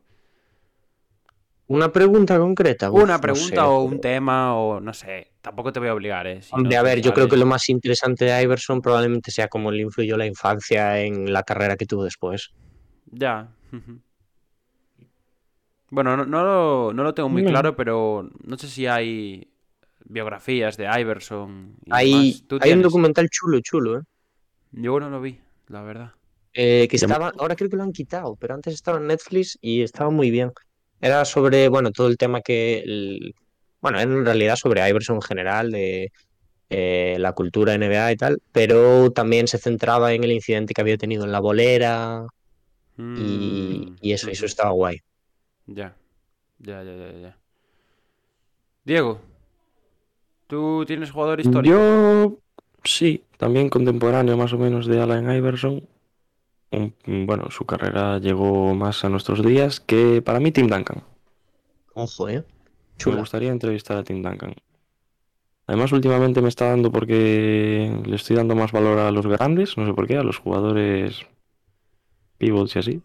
Una 1.66 1.90
pregunta 1.90 2.38
concreta. 2.38 2.90
Uf, 2.90 3.02
Una 3.02 3.14
no 3.14 3.20
pregunta 3.20 3.46
sé, 3.46 3.60
o 3.60 3.68
pero- 3.68 3.80
un 3.84 4.00
tema 4.00 4.54
o 4.56 4.80
no 4.80 4.92
sé. 4.92 5.32
Tampoco 5.40 5.72
te 5.72 5.80
voy 5.80 5.88
a 5.88 5.94
obligar, 5.94 6.26
¿eh? 6.26 6.42
Si 6.42 6.52
no 6.52 6.58
Hombre, 6.58 6.76
a 6.76 6.82
ver, 6.82 7.00
yo 7.00 7.12
creo 7.14 7.28
que 7.28 7.36
lo 7.36 7.46
más 7.46 7.68
interesante 7.70 8.26
de 8.26 8.42
Iverson 8.42 8.80
probablemente 8.82 9.30
sea 9.30 9.48
cómo 9.48 9.70
le 9.70 9.82
influyó 9.82 10.16
la 10.16 10.26
infancia 10.26 11.00
en 11.00 11.32
la 11.32 11.42
carrera 11.42 11.76
que 11.76 11.86
tuvo 11.86 12.04
después. 12.04 12.50
Ya. 13.10 13.48
Bueno, 15.90 16.16
no, 16.16 16.24
no 16.26 16.42
lo, 16.44 16.92
no 16.92 17.02
lo 17.04 17.14
tengo 17.14 17.28
muy 17.28 17.42
No. 17.42 17.50
claro, 17.50 17.76
pero 17.76 18.28
no 18.44 18.58
sé 18.58 18.68
si 18.68 18.86
hay 18.86 19.48
biografías 20.06 20.76
de 20.76 20.88
Iverson. 21.00 21.76
y 21.84 21.92
Hay, 21.92 22.10
demás. 22.12 22.44
¿Tú 22.48 22.58
hay 22.60 22.72
un 22.72 22.82
documental 22.82 23.28
chulo, 23.30 23.60
chulo, 23.60 23.98
¿eh? 23.98 24.02
Yo 24.72 24.98
no 24.98 25.08
lo 25.08 25.20
vi, 25.20 25.38
la 25.68 25.82
verdad. 25.82 26.12
Eh, 26.52 26.86
que 26.88 26.96
estaba, 26.96 27.32
ahora 27.38 27.56
creo 27.56 27.68
que 27.70 27.76
lo 27.76 27.82
han 27.82 27.92
quitado, 27.92 28.36
pero 28.36 28.54
antes 28.54 28.74
estaba 28.74 28.98
en 28.98 29.06
Netflix 29.08 29.58
y 29.60 29.82
estaba 29.82 30.10
muy 30.10 30.30
bien. 30.30 30.52
Era 31.00 31.24
sobre, 31.24 31.68
bueno, 31.68 31.90
todo 31.90 32.06
el 32.08 32.16
tema 32.16 32.40
que, 32.40 32.78
el- 32.78 33.34
bueno, 33.80 34.00
en 34.00 34.24
realidad 34.24 34.56
sobre 34.56 34.88
Iverson 34.88 35.16
en 35.16 35.22
general, 35.22 35.70
de 35.70 36.10
eh, 36.70 37.16
la 37.18 37.32
cultura 37.32 37.74
NBA 37.74 38.12
y 38.12 38.16
tal, 38.16 38.38
pero 38.52 39.10
también 39.12 39.46
se 39.48 39.58
centraba 39.58 40.12
en 40.12 40.24
el 40.24 40.32
incidente 40.32 40.74
que 40.74 40.80
había 40.80 40.96
tenido 40.96 41.24
en 41.24 41.32
la 41.32 41.40
bolera 41.40 42.24
Mm, 42.96 43.96
y 44.00 44.12
eso, 44.12 44.30
eso 44.30 44.44
ujú. 44.44 44.46
estaba 44.46 44.70
guay. 44.70 44.98
Ya. 45.66 45.96
Ya, 46.58 46.82
ya, 46.84 46.94
ya, 46.96 47.12
ya. 47.20 47.38
Diego, 48.84 49.20
¿tú 50.46 50.84
tienes 50.86 51.10
jugador 51.10 51.40
histórico? 51.40 51.76
Yo 51.76 52.38
sí, 52.84 53.24
también 53.38 53.68
contemporáneo 53.68 54.36
más 54.36 54.52
o 54.52 54.58
menos 54.58 54.86
de 54.86 55.00
Allen 55.00 55.30
Iverson. 55.30 55.86
Un- 56.72 57.26
bueno, 57.26 57.50
su 57.50 57.66
carrera 57.66 58.18
llegó 58.18 58.74
más 58.74 59.04
a 59.04 59.08
nuestros 59.10 59.44
días 59.44 59.80
que 59.80 60.22
para 60.22 60.40
mí 60.40 60.52
Tim 60.52 60.68
Duncan. 60.68 61.04
Ojo, 61.94 62.28
¿eh? 62.28 62.44
Me 63.06 63.14
gustaría 63.14 63.52
entrevistar 63.52 63.96
a 63.98 64.02
Tim 64.02 64.20
Duncan. 64.20 64.52
Además, 65.66 65.92
últimamente 65.92 66.42
me 66.42 66.48
está 66.48 66.68
dando 66.68 66.92
porque 66.92 67.90
le 68.06 68.16
estoy 68.16 68.36
dando 68.36 68.54
más 68.54 68.72
valor 68.72 68.98
a 68.98 69.10
los 69.10 69.26
grandes, 69.26 69.76
no 69.78 69.86
sé 69.86 69.94
por 69.94 70.06
qué, 70.06 70.16
a 70.18 70.22
los 70.22 70.38
jugadores 70.38 71.26
pivots 72.44 72.76
y 72.76 72.78
así. 72.78 73.02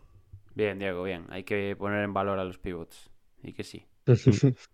Bien, 0.55 0.77
Diego, 0.79 1.03
bien. 1.03 1.25
Hay 1.29 1.43
que 1.43 1.75
poner 1.77 2.03
en 2.03 2.13
valor 2.13 2.39
a 2.39 2.43
los 2.43 2.57
pivots. 2.57 3.09
Y 3.43 3.53
que 3.53 3.63
sí. 3.63 3.85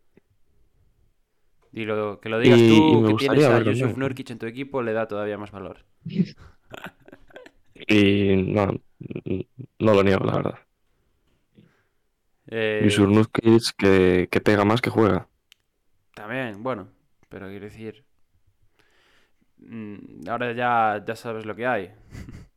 Y 1.72 1.84
lo, 1.86 2.20
que 2.22 2.30
lo 2.30 2.40
digas 2.40 2.60
Y- 2.62 2.68
tú, 2.68 2.74
y 3.00 3.02
me 3.02 3.10
que 3.10 3.14
tienes 3.16 3.46
a 3.46 3.60
Yusuf. 3.60 3.98
Nurkic 3.98 4.30
en 4.32 4.40
tu 4.40 4.46
equipo, 4.46 4.82
le 4.82 4.94
da 4.94 5.08
todavía 5.08 5.38
más 5.38 5.52
valor. 5.52 5.86
Y 7.88 8.36
no, 8.38 8.68
no 9.80 9.94
lo 9.94 10.04
niego, 10.04 10.26
la 10.26 10.36
verdad. 10.38 10.60
Eh, 12.48 12.84
Yusuf 12.84 13.10
Nurkic 13.10 13.76
que, 13.78 14.28
que 14.32 14.40
pega 14.42 14.64
más 14.66 14.82
que 14.82 14.90
juega. 14.90 15.28
También, 16.16 16.64
bueno, 16.64 16.88
pero 17.30 17.48
quiero 17.48 17.66
decir. 17.66 18.04
mm, 19.58 20.28
Ahora 20.30 20.52
ya, 20.54 21.04
ya 21.06 21.16
sabes 21.16 21.46
lo 21.46 21.56
que 21.56 21.66
hay. 21.68 21.92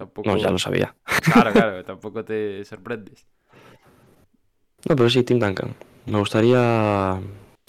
Tampoco. 0.00 0.30
No, 0.30 0.38
ya 0.38 0.50
lo 0.50 0.58
sabía. 0.58 0.94
Claro, 1.22 1.52
claro, 1.52 1.84
tampoco 1.84 2.24
te 2.24 2.64
sorprendes. 2.64 3.26
No, 4.88 4.96
pero 4.96 5.10
sí, 5.10 5.22
Tim 5.22 5.38
Duncan. 5.38 5.74
Me 6.06 6.18
gustaría 6.18 7.20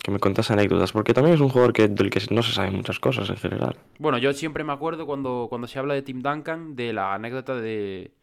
que 0.02 0.12
me 0.12 0.20
contase 0.20 0.54
anécdotas, 0.54 0.94
porque 0.94 1.14
también 1.14 1.36
es 1.36 1.42
un 1.42 1.50
jugador 1.50 1.74
que, 1.74 1.90
del 1.90 2.10
que 2.10 2.22
no 2.34 2.42
se 2.42 2.54
saben 2.54 2.74
muchas 2.74 3.00
cosas 3.00 3.30
en 3.30 3.36
general. 3.36 3.76
Bueno, 4.00 4.18
yo 4.18 4.32
siempre 4.32 4.64
me 4.64 4.72
acuerdo 4.72 5.06
cuando, 5.06 5.48
cuando 5.50 5.68
se 5.68 5.78
habla 5.78 5.94
de 5.94 6.04
Tim 6.04 6.22
Duncan 6.22 6.78
de 6.78 6.94
la 6.94 7.14
anécdota 7.14 7.56
de, 7.56 8.14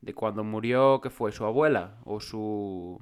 de 0.00 0.14
cuando 0.14 0.42
murió, 0.42 1.02
que 1.02 1.10
fue 1.10 1.30
su 1.30 1.44
abuela 1.44 1.98
o 2.06 2.18
su... 2.20 2.98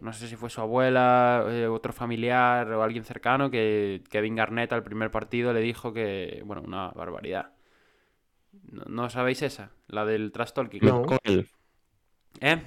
No 0.00 0.12
sé 0.12 0.26
si 0.26 0.34
fue 0.34 0.50
su 0.50 0.60
abuela, 0.60 1.44
eh, 1.48 1.68
otro 1.68 1.92
familiar 1.92 2.68
o 2.72 2.82
alguien 2.82 3.04
cercano 3.04 3.48
que 3.48 4.02
Kevin 4.10 4.34
Garnett 4.34 4.72
al 4.72 4.82
primer 4.82 5.12
partido 5.12 5.52
le 5.52 5.60
dijo 5.60 5.92
que, 5.92 6.42
bueno, 6.44 6.62
una 6.66 6.88
barbaridad. 6.88 7.52
¿No, 8.70 8.84
no 8.88 9.10
sabéis 9.10 9.42
esa? 9.42 9.70
La 9.88 10.04
del 10.04 10.32
trash 10.32 10.52
talking. 10.52 10.80
No. 10.84 11.02
Con 11.02 11.18
él. 11.24 11.48
¿Eh? 12.40 12.62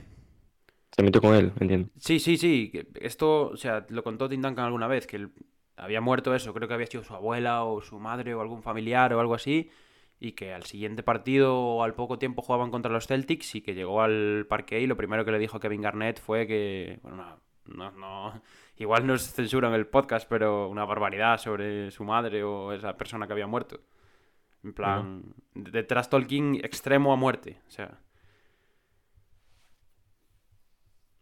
Se 0.91 1.02
metió 1.04 1.22
con 1.22 1.34
él, 1.36 1.52
entiendo. 1.60 1.89
Sí, 1.98 2.19
sí, 2.19 2.38
sí. 2.38 2.72
Esto, 3.02 3.48
o 3.50 3.58
sea, 3.58 3.86
lo 3.89 4.04
contó 4.04 4.30
Tim 4.30 4.41
Duncan 4.41 4.65
alguna 4.65 4.88
vez, 4.88 5.08
que 5.08 5.15
él 5.15 5.30
había 5.76 6.02
muerto 6.02 6.36
eso, 6.36 6.54
creo 6.54 6.67
que 6.67 6.74
había 6.76 6.86
sido 6.88 7.04
su 7.04 7.13
abuela 7.15 7.63
o 7.63 7.82
su 7.82 8.00
madre 8.00 8.36
o 8.36 8.41
algún 8.41 8.62
familiar 8.62 9.12
o 9.13 9.19
algo 9.19 9.34
así, 9.34 9.72
y 10.19 10.34
que 10.34 10.54
al 10.54 10.63
siguiente 10.63 11.02
partido 11.02 11.58
o 11.58 11.84
al 11.84 11.96
poco 11.96 12.19
tiempo 12.19 12.43
jugaban 12.43 12.69
contra 12.69 12.91
los 12.91 13.08
Celtics 13.08 13.56
y 13.56 13.62
que 13.62 13.74
llegó 13.74 14.02
al 14.04 14.46
parque 14.48 14.80
y 14.80 14.86
lo 14.88 14.96
primero 14.96 15.26
que 15.26 15.32
le 15.32 15.39
dijo 15.39 15.60
Kevin 15.60 15.82
Garnett 15.82 16.19
fue 16.22 16.46
que, 16.46 17.00
bueno, 17.02 17.39
no, 17.65 17.91
no, 17.91 17.91
no- 18.00 18.41
igual 18.78 19.08
nos 19.08 19.24
censuran 19.34 19.74
el 19.74 19.88
podcast, 19.88 20.30
pero 20.30 20.67
una 20.69 20.86
barbaridad 20.86 21.39
sobre 21.39 21.89
su 21.89 22.04
madre 22.04 22.43
o 22.43 22.72
esa 22.72 22.96
persona 22.96 23.26
que 23.26 23.34
había 23.34 23.48
muerto. 23.48 23.80
En 24.63 24.73
plan, 24.73 25.36
de 25.54 25.84
trash 25.84 26.08
talking 26.08 26.56
extremo 26.63 27.12
a 27.12 27.15
muerte, 27.15 27.60
o 27.67 27.71
sea... 27.71 27.99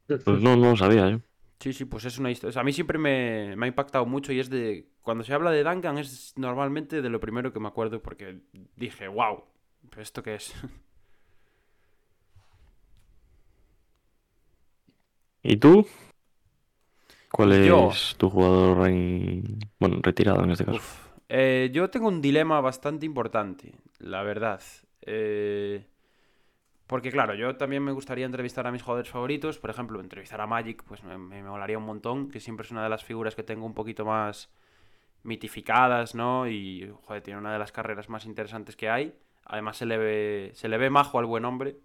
Pues 0.08 0.42
no, 0.42 0.56
no 0.58 0.72
lo 0.72 0.78
sabía 0.78 1.10
yo. 1.10 1.20
Sí, 1.60 1.74
sí, 1.74 1.86
pues 1.86 2.06
es 2.06 2.18
una 2.18 2.32
historia. 2.32 2.60
a 2.60 2.64
mí 2.64 2.74
siempre 2.74 2.98
me, 2.98 3.56
me 3.56 3.66
ha 3.66 3.70
impactado 3.70 4.06
mucho 4.06 4.34
y 4.34 4.40
es 4.40 4.50
de. 4.50 4.88
Cuando 5.04 5.24
se 5.24 5.34
habla 5.34 5.52
de 5.52 5.64
Duncan 5.64 5.98
es 6.00 6.34
normalmente 6.36 7.02
de 7.02 7.10
lo 7.10 7.20
primero 7.20 7.54
que 7.54 7.60
me 7.60 7.68
acuerdo 7.68 8.02
porque 8.02 8.40
dije, 8.76 9.08
wow, 9.08 9.44
¿esto 9.98 10.24
qué 10.24 10.36
es? 10.36 10.54
¿Y 15.44 15.58
tú? 15.58 15.86
¿Cuál 17.32 17.54
es 17.54 17.68
Yo. 17.68 17.92
tu 18.18 18.30
jugador 18.30 18.88
en... 18.90 19.60
Bueno, 19.80 20.00
retirado 20.02 20.44
en 20.44 20.52
este 20.52 20.66
caso? 20.66 20.78
Uf. 20.78 21.11
Eh, 21.34 21.70
yo 21.72 21.90
tengo 21.90 22.10
un 22.10 22.22
dilema 22.22 22.60
bastante 22.60 23.06
importante, 23.06 23.74
la 24.00 24.22
verdad. 24.22 24.62
Eh, 25.02 25.88
Porque 26.88 27.10
claro, 27.10 27.36
yo 27.36 27.56
también 27.56 27.84
me 27.84 27.94
gustaría 27.94 28.26
entrevistar 28.26 28.68
a 28.68 28.72
mis 28.72 28.82
jugadores 28.84 29.10
favoritos. 29.10 29.58
Por 29.58 29.70
ejemplo, 29.70 30.02
entrevistar 30.02 30.42
a 30.42 30.48
Magic, 30.48 30.84
pues 30.84 31.04
me, 31.04 31.18
me 31.18 31.42
molaría 31.42 31.78
un 31.78 31.86
montón, 31.86 32.30
que 32.30 32.42
siempre 32.42 32.66
es 32.66 32.72
una 32.72 32.84
de 32.84 32.90
las 32.90 33.06
figuras 33.06 33.34
que 33.34 33.44
tengo 33.44 33.66
un 33.66 33.74
poquito 33.74 34.04
más 34.06 34.52
mitificadas, 35.24 36.16
¿no? 36.16 36.50
Y, 36.50 36.94
tiene 37.24 37.40
una 37.40 37.54
de 37.54 37.60
las 37.60 37.72
carreras 37.72 38.10
más 38.10 38.26
interesantes 38.26 38.76
que 38.76 38.90
hay. 38.90 39.16
Además 39.46 39.78
se 39.78 39.86
le 39.86 39.98
ve, 39.98 40.52
se 40.54 40.68
le 40.68 40.78
ve 40.78 40.90
majo 40.90 41.18
al 41.18 41.26
buen 41.26 41.46
hombre. 41.46 41.78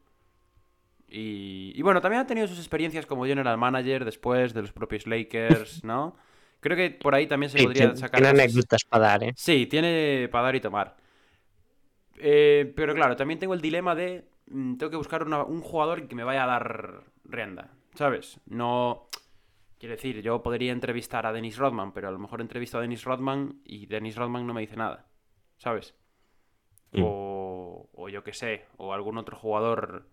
Y, 1.09 1.73
y 1.77 1.83
bueno, 1.83 2.01
también 2.01 2.23
ha 2.23 2.27
tenido 2.27 2.49
sus 2.49 2.59
experiencias 2.59 3.07
como 3.07 3.27
general 3.27 3.59
manager 3.59 4.05
después 4.05 4.55
de 4.55 4.63
los 4.63 4.73
propios 4.73 5.07
Lakers, 5.07 5.85
¿no? 5.85 6.17
Creo 6.61 6.77
que 6.77 6.91
por 6.91 7.15
ahí 7.15 7.27
también 7.27 7.51
se 7.51 7.59
Sí, 7.59 7.65
podría 7.65 7.85
tiene, 7.85 7.97
sacar 7.97 8.21
tiene 8.21 8.29
anécdotas 8.41 8.85
para 8.85 9.07
dar, 9.07 9.25
¿eh? 9.25 9.33
Sí, 9.37 9.67
tiene 9.67 10.29
para 10.33 10.45
dar 10.47 10.57
y 10.57 10.61
tomar. 10.61 10.97
Eh, 12.19 12.73
pero 12.75 12.95
claro, 12.95 13.17
también 13.17 13.39
tengo 13.39 13.55
el 13.55 13.61
dilema 13.61 13.95
de. 13.95 14.25
mm, 14.49 14.77
tengo 14.77 14.91
que 14.91 14.97
buscar 14.97 15.23
una- 15.25 15.43
un 15.45 15.61
jugador 15.61 16.07
que 16.09 16.15
me 16.15 16.25
vaya 16.25 16.45
a 16.45 16.47
dar 16.47 17.03
rienda. 17.25 17.71
¿Sabes? 17.95 18.39
No. 18.47 19.09
Quiero 19.79 19.95
decir, 19.95 20.23
yo 20.23 20.43
podría 20.43 20.73
entrevistar 20.73 21.27
a 21.27 21.33
Dennis 21.33 21.59
Rodman, 21.59 21.93
pero 21.93 22.09
a 22.09 22.11
lo 22.11 22.19
mejor 22.19 22.41
entrevisto 22.41 22.79
a 22.79 22.81
Dennis 22.81 23.05
Rodman 23.05 23.61
y 23.65 23.87
Dennis 23.87 24.17
Rodman 24.17 24.47
no 24.47 24.55
me 24.55 24.63
dice 24.63 24.77
nada. 24.77 25.07
¿Sabes? 25.59 25.95
Mm. 26.93 27.03
O, 27.05 27.89
o 27.93 28.09
yo 28.09 28.25
qué 28.25 28.33
sé, 28.33 28.65
o 28.79 28.93
algún 28.95 29.19
otro 29.19 29.37
jugador. 29.37 30.07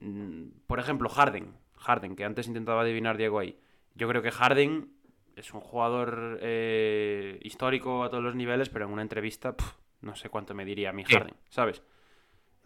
mm, 0.00 0.44
Por 0.66 0.78
ejemplo, 0.78 1.08
Harden. 1.08 1.52
Harden, 1.76 2.14
que 2.16 2.24
antes 2.24 2.46
intentaba 2.46 2.82
adivinar 2.82 3.16
Diego 3.16 3.38
ahí. 3.40 3.58
Yo 3.94 4.08
creo 4.08 4.22
que 4.22 4.30
Harden 4.30 4.90
es 5.36 5.52
un 5.52 5.60
jugador 5.60 6.38
eh, 6.42 7.38
histórico 7.42 8.04
a 8.04 8.10
todos 8.10 8.22
los 8.22 8.34
niveles, 8.34 8.68
pero 8.68 8.86
en 8.86 8.92
una 8.92 9.02
entrevista 9.02 9.54
no 10.00 10.14
sé 10.14 10.28
cuánto 10.28 10.54
me 10.54 10.64
diría 10.64 10.92
mi. 10.92 11.04
Harden, 11.04 11.34
¿sabes? 11.48 11.82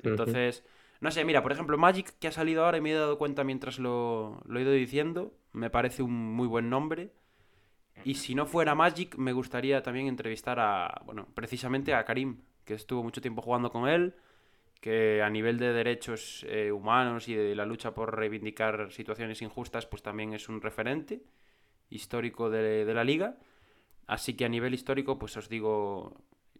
Entonces, 0.02 0.64
no 1.00 1.10
sé, 1.10 1.24
mira, 1.24 1.42
por 1.42 1.52
ejemplo, 1.52 1.78
Magic 1.78 2.14
que 2.18 2.28
ha 2.28 2.32
salido 2.32 2.64
ahora 2.64 2.78
y 2.78 2.80
me 2.80 2.90
he 2.90 2.94
dado 2.94 3.18
cuenta 3.18 3.44
mientras 3.44 3.78
lo, 3.78 4.40
lo 4.44 4.58
he 4.58 4.62
ido 4.62 4.72
diciendo, 4.72 5.32
me 5.52 5.70
parece 5.70 6.02
un 6.02 6.12
muy 6.12 6.46
buen 6.46 6.68
nombre. 6.68 7.10
Y 8.04 8.14
si 8.14 8.34
no 8.34 8.46
fuera 8.46 8.74
Magic, 8.74 9.16
me 9.16 9.32
gustaría 9.32 9.82
también 9.82 10.06
entrevistar 10.06 10.60
a, 10.60 11.02
bueno, 11.04 11.26
precisamente 11.34 11.94
a 11.94 12.04
Karim, 12.04 12.42
que 12.64 12.74
estuvo 12.74 13.02
mucho 13.02 13.20
tiempo 13.20 13.42
jugando 13.42 13.70
con 13.70 13.88
él, 13.88 14.14
que 14.80 15.20
a 15.22 15.30
nivel 15.30 15.58
de 15.58 15.72
derechos 15.72 16.46
eh, 16.48 16.70
humanos 16.70 17.28
y 17.28 17.34
de 17.34 17.56
la 17.56 17.66
lucha 17.66 17.94
por 17.94 18.16
reivindicar 18.16 18.92
situaciones 18.92 19.42
injustas, 19.42 19.86
pues 19.86 20.02
también 20.02 20.32
es 20.32 20.48
un 20.48 20.60
referente 20.60 21.22
histórico 21.90 22.50
de, 22.50 22.84
de 22.84 22.94
la 22.94 23.04
liga. 23.04 23.36
Así 24.06 24.34
que 24.34 24.44
a 24.44 24.48
nivel 24.48 24.74
histórico, 24.74 25.18
pues 25.18 25.36
os 25.36 25.48
digo, 25.48 26.16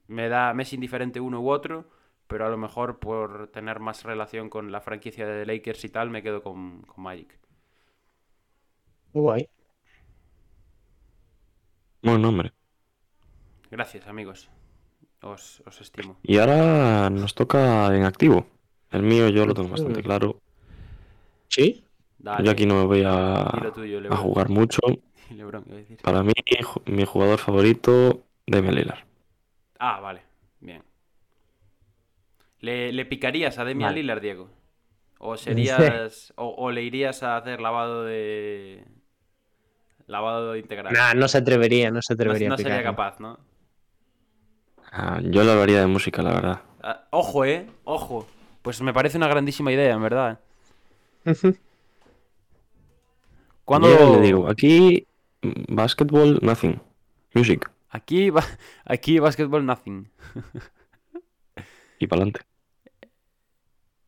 me 0.06 0.28
da, 0.28 0.52
me 0.54 0.64
es 0.64 0.72
indiferente 0.72 1.20
uno 1.20 1.40
u 1.40 1.50
otro, 1.50 1.88
pero 2.26 2.46
a 2.46 2.50
lo 2.50 2.58
mejor 2.58 2.98
por 2.98 3.48
tener 3.48 3.80
más 3.80 4.04
relación 4.04 4.50
con 4.50 4.70
la 4.70 4.80
franquicia 4.80 5.26
de 5.26 5.46
Lakers 5.46 5.84
y 5.84 5.88
tal, 5.88 6.10
me 6.10 6.22
quedo 6.22 6.42
con, 6.42 6.82
con 6.82 7.04
Magic. 7.04 7.38
Guay. 9.14 9.48
Buen 12.02 12.22
nombre. 12.22 12.52
Gracias, 13.70 14.06
amigos. 14.06 14.50
Os, 15.22 15.62
os 15.66 15.80
estimo. 15.80 16.18
Y 16.22 16.38
ahora 16.38 17.10
nos 17.10 17.34
toca 17.34 17.94
en 17.94 18.04
activo. 18.04 18.46
El 18.90 19.02
mío 19.02 19.28
yo 19.28 19.46
lo 19.46 19.54
tengo 19.54 19.68
bastante 19.70 20.02
claro. 20.02 20.40
¿Sí? 21.48 21.84
Dale, 22.18 22.44
Yo 22.44 22.50
aquí 22.52 22.66
no 22.66 22.76
me 22.76 22.84
voy 22.84 23.02
a, 23.06 23.72
tuyo, 23.74 24.00
a 24.12 24.16
jugar 24.16 24.48
mucho. 24.48 24.80
Lebron, 25.36 25.64
iba 25.66 25.76
a 25.76 25.80
decir. 25.80 25.98
Para 26.02 26.24
mí, 26.24 26.32
mi 26.86 27.04
jugador 27.04 27.38
favorito, 27.38 28.24
Damian 28.48 28.74
Lillard. 28.74 29.04
Ah, 29.78 30.00
vale. 30.00 30.22
Bien. 30.60 30.82
¿Le, 32.60 32.92
le 32.92 33.04
picarías 33.06 33.58
a 33.58 33.64
Demian 33.64 33.90
Vale. 33.90 34.02
Lillard, 34.02 34.20
Diego? 34.20 34.48
¿O 35.18 35.36
serías. 35.36 36.32
o, 36.36 36.46
o 36.58 36.70
le 36.70 36.82
irías 36.82 37.22
a 37.22 37.36
hacer 37.36 37.60
lavado 37.60 38.04
de. 38.04 38.84
lavado 40.06 40.56
integral? 40.56 40.92
Nah, 40.94 41.14
no 41.14 41.28
se 41.28 41.38
atrevería, 41.38 41.90
no 41.90 42.02
se 42.02 42.14
no, 42.14 42.14
atrevería 42.14 42.48
no 42.48 42.54
a 42.54 42.58
sería 42.58 42.82
capaz, 42.82 43.20
¿no? 43.20 43.38
Ah, 44.92 45.20
yo 45.22 45.44
lo 45.44 45.52
hablaría 45.52 45.80
de 45.80 45.86
música, 45.86 46.22
la 46.22 46.32
verdad. 46.32 46.60
Ah, 46.82 47.06
ojo, 47.10 47.44
eh. 47.44 47.66
Ojo. 47.84 48.26
Pues 48.62 48.80
me 48.82 48.92
parece 48.92 49.16
una 49.16 49.28
grandísima 49.28 49.72
idea, 49.72 49.94
en 49.94 50.02
verdad. 50.02 50.40
Cuando. 53.64 53.88
Yo 53.88 54.16
le 54.16 54.20
digo, 54.20 54.48
aquí, 54.48 55.06
basketball, 55.42 56.38
nothing. 56.42 56.81
Music. 57.35 57.70
Aquí, 57.90 58.31
va... 58.31 58.44
aquí 58.85 59.18
basketball 59.18 59.64
nothing. 59.64 60.11
Y 61.98 62.07
para 62.07 62.22
adelante. 62.22 62.40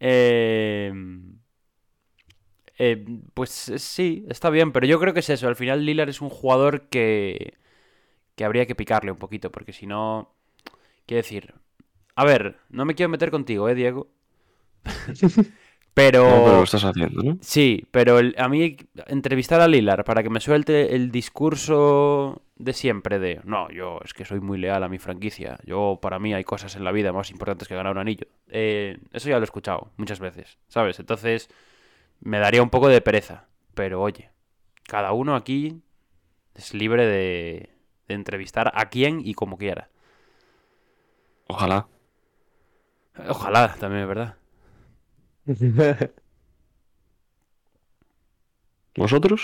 Eh, 0.00 0.92
eh, 2.82 3.04
pues 3.34 3.68
eh, 3.68 3.78
sí, 3.78 4.24
está 4.30 4.48
bien, 4.48 4.72
pero 4.72 4.86
yo 4.86 4.98
creo 4.98 5.12
que 5.12 5.20
es 5.20 5.28
eso. 5.28 5.46
Al 5.48 5.56
final 5.56 5.84
Lillard 5.84 6.08
es 6.08 6.22
un 6.22 6.30
jugador 6.30 6.88
que, 6.88 7.58
que 8.36 8.44
habría 8.46 8.64
que 8.64 8.74
picarle 8.74 9.12
un 9.12 9.18
poquito, 9.18 9.52
porque 9.52 9.74
si 9.74 9.86
no, 9.86 10.34
quiero 11.04 11.22
decir, 11.22 11.52
a 12.14 12.24
ver, 12.24 12.56
no 12.70 12.86
me 12.86 12.94
quiero 12.94 13.10
meter 13.10 13.30
contigo, 13.30 13.68
eh, 13.68 13.74
Diego. 13.74 14.08
pero, 15.94 16.22
No, 16.24 16.44
pero 16.44 16.56
lo 16.58 16.64
estás 16.64 16.84
haciendo, 16.84 17.22
¿no? 17.22 17.38
sí, 17.40 17.86
pero 17.90 18.18
el- 18.18 18.34
a 18.38 18.48
mí 18.48 18.76
entrevistar 19.06 19.60
a 19.60 19.68
Lillard 19.68 20.04
para 20.04 20.22
que 20.22 20.30
me 20.30 20.40
suelte 20.40 20.94
el 20.94 21.10
discurso 21.10 22.42
de 22.56 22.72
siempre 22.74 23.18
de, 23.18 23.40
no, 23.44 23.70
yo 23.70 24.00
es 24.04 24.12
que 24.14 24.24
soy 24.24 24.40
muy 24.40 24.58
leal 24.58 24.82
a 24.84 24.88
mi 24.88 24.98
franquicia, 24.98 25.58
yo 25.64 25.98
para 26.02 26.18
mí 26.18 26.34
hay 26.34 26.44
cosas 26.44 26.76
en 26.76 26.84
la 26.84 26.92
vida 26.92 27.12
más 27.12 27.30
importantes 27.30 27.68
que 27.68 27.74
ganar 27.74 27.92
un 27.92 27.98
anillo. 27.98 28.26
Eh, 28.48 28.98
eso 29.12 29.28
ya 29.28 29.36
lo 29.36 29.42
he 29.42 29.44
escuchado 29.44 29.92
muchas 29.96 30.20
veces, 30.20 30.58
¿sabes? 30.68 31.00
Entonces 31.00 31.48
me 32.20 32.38
daría 32.40 32.62
un 32.62 32.70
poco 32.70 32.88
de 32.88 33.00
pereza, 33.00 33.46
pero 33.74 34.02
oye, 34.02 34.30
cada 34.84 35.12
uno 35.12 35.36
aquí 35.36 35.80
es 36.54 36.74
libre 36.74 37.06
de, 37.06 37.70
de 38.08 38.14
entrevistar 38.14 38.72
a 38.74 38.90
quien 38.90 39.20
y 39.24 39.34
como 39.34 39.58
quiera. 39.58 39.90
Ojalá. 41.48 41.86
Ojalá, 43.28 43.76
también 43.78 44.02
es 44.02 44.08
verdad. 44.08 44.36
¿Vosotros? 49.00 49.40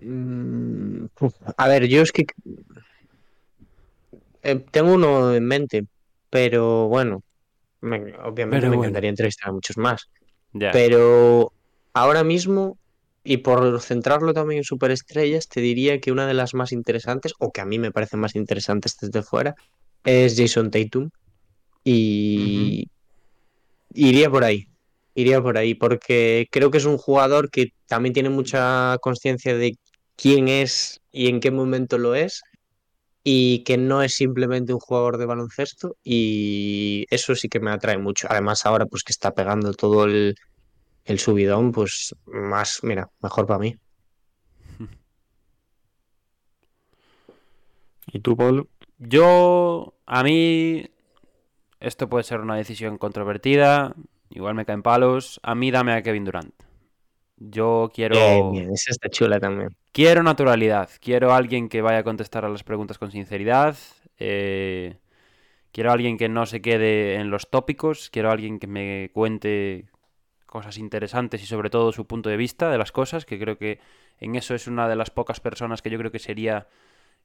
Mm, 0.00 1.06
A 1.56 1.68
ver, 1.68 1.86
yo 1.88 2.02
es 2.02 2.12
que 2.12 2.24
eh, 4.42 4.56
tengo 4.70 4.94
uno 4.94 5.34
en 5.34 5.44
mente, 5.46 5.86
pero 6.30 6.88
bueno, 6.88 7.22
me- 7.82 8.16
obviamente 8.18 8.50
Pero 8.50 8.70
me 8.70 8.76
bueno. 8.76 8.82
encantaría 8.82 9.10
entrevistar 9.10 9.50
a 9.50 9.52
muchos 9.52 9.76
más. 9.78 10.10
Ya. 10.52 10.72
Pero 10.72 11.52
ahora 11.94 12.24
mismo, 12.24 12.78
y 13.24 13.38
por 13.38 13.80
centrarlo 13.82 14.34
también 14.34 14.58
en 14.60 14.64
superestrellas, 14.64 15.48
te 15.48 15.60
diría 15.60 16.00
que 16.00 16.12
una 16.12 16.26
de 16.26 16.34
las 16.34 16.54
más 16.54 16.72
interesantes, 16.72 17.34
o 17.38 17.52
que 17.52 17.60
a 17.62 17.66
mí 17.66 17.78
me 17.78 17.92
parecen 17.92 18.20
más 18.20 18.36
interesantes 18.36 18.96
desde 19.00 19.22
fuera, 19.22 19.54
es 20.04 20.36
Jason 20.38 20.70
Tatum. 20.70 21.10
Y 21.84 22.88
iría 23.94 24.30
por 24.30 24.44
ahí. 24.44 24.68
Iría 25.14 25.40
por 25.40 25.56
ahí, 25.56 25.74
porque 25.74 26.48
creo 26.50 26.70
que 26.70 26.78
es 26.78 26.84
un 26.84 26.98
jugador 26.98 27.50
que 27.50 27.68
también 27.86 28.12
tiene 28.12 28.30
mucha 28.30 28.98
conciencia 29.00 29.56
de 29.56 29.78
quién 30.16 30.48
es 30.48 31.00
y 31.12 31.28
en 31.28 31.40
qué 31.40 31.50
momento 31.50 31.98
lo 31.98 32.14
es, 32.14 32.42
y 33.22 33.64
que 33.64 33.78
no 33.78 34.02
es 34.02 34.14
simplemente 34.14 34.74
un 34.74 34.80
jugador 34.80 35.16
de 35.18 35.26
baloncesto, 35.26 35.96
y 36.02 37.06
eso 37.10 37.34
sí 37.34 37.48
que 37.48 37.60
me 37.60 37.70
atrae 37.70 37.96
mucho. 37.98 38.26
Además, 38.30 38.66
ahora 38.66 38.86
pues 38.86 39.04
que 39.04 39.12
está 39.12 39.32
pegando 39.34 39.72
todo 39.72 40.04
el, 40.04 40.34
el 41.04 41.18
subidón, 41.18 41.72
pues 41.72 42.14
más, 42.26 42.80
mira, 42.82 43.10
mejor 43.20 43.46
para 43.46 43.60
mí. 43.60 43.76
¿Y 48.12 48.20
tú, 48.20 48.36
Pablo? 48.36 48.68
Yo, 48.98 49.94
a 50.06 50.22
mí, 50.22 50.86
esto 51.86 52.08
puede 52.08 52.24
ser 52.24 52.40
una 52.40 52.56
decisión 52.56 52.98
controvertida, 52.98 53.94
igual 54.30 54.54
me 54.54 54.64
caen 54.64 54.82
palos. 54.82 55.40
A 55.42 55.54
mí 55.54 55.70
dame 55.70 55.92
a 55.92 56.02
Kevin 56.02 56.24
Durant. 56.24 56.54
Yo 57.36 57.90
quiero, 57.94 58.14
Bien, 58.14 58.50
bien, 58.52 58.70
esa 58.72 58.90
está 58.92 59.08
chula 59.10 59.40
también. 59.40 59.76
quiero 59.92 60.22
naturalidad, 60.22 60.88
quiero 61.00 61.32
alguien 61.34 61.68
que 61.68 61.82
vaya 61.82 61.98
a 61.98 62.04
contestar 62.04 62.44
a 62.44 62.48
las 62.48 62.62
preguntas 62.64 62.98
con 62.98 63.10
sinceridad, 63.10 63.76
eh, 64.18 64.98
quiero 65.72 65.92
alguien 65.92 66.16
que 66.16 66.28
no 66.28 66.46
se 66.46 66.62
quede 66.62 67.16
en 67.16 67.30
los 67.30 67.50
tópicos, 67.50 68.10
quiero 68.10 68.30
alguien 68.30 68.58
que 68.60 68.66
me 68.68 69.10
cuente 69.12 69.86
cosas 70.46 70.78
interesantes 70.78 71.42
y 71.42 71.46
sobre 71.46 71.70
todo 71.70 71.92
su 71.92 72.06
punto 72.06 72.28
de 72.30 72.36
vista 72.36 72.70
de 72.70 72.78
las 72.78 72.92
cosas, 72.92 73.26
que 73.26 73.38
creo 73.40 73.58
que 73.58 73.80
en 74.20 74.36
eso 74.36 74.54
es 74.54 74.68
una 74.68 74.88
de 74.88 74.96
las 74.96 75.10
pocas 75.10 75.40
personas 75.40 75.82
que 75.82 75.90
yo 75.90 75.98
creo 75.98 76.12
que 76.12 76.20
sería 76.20 76.68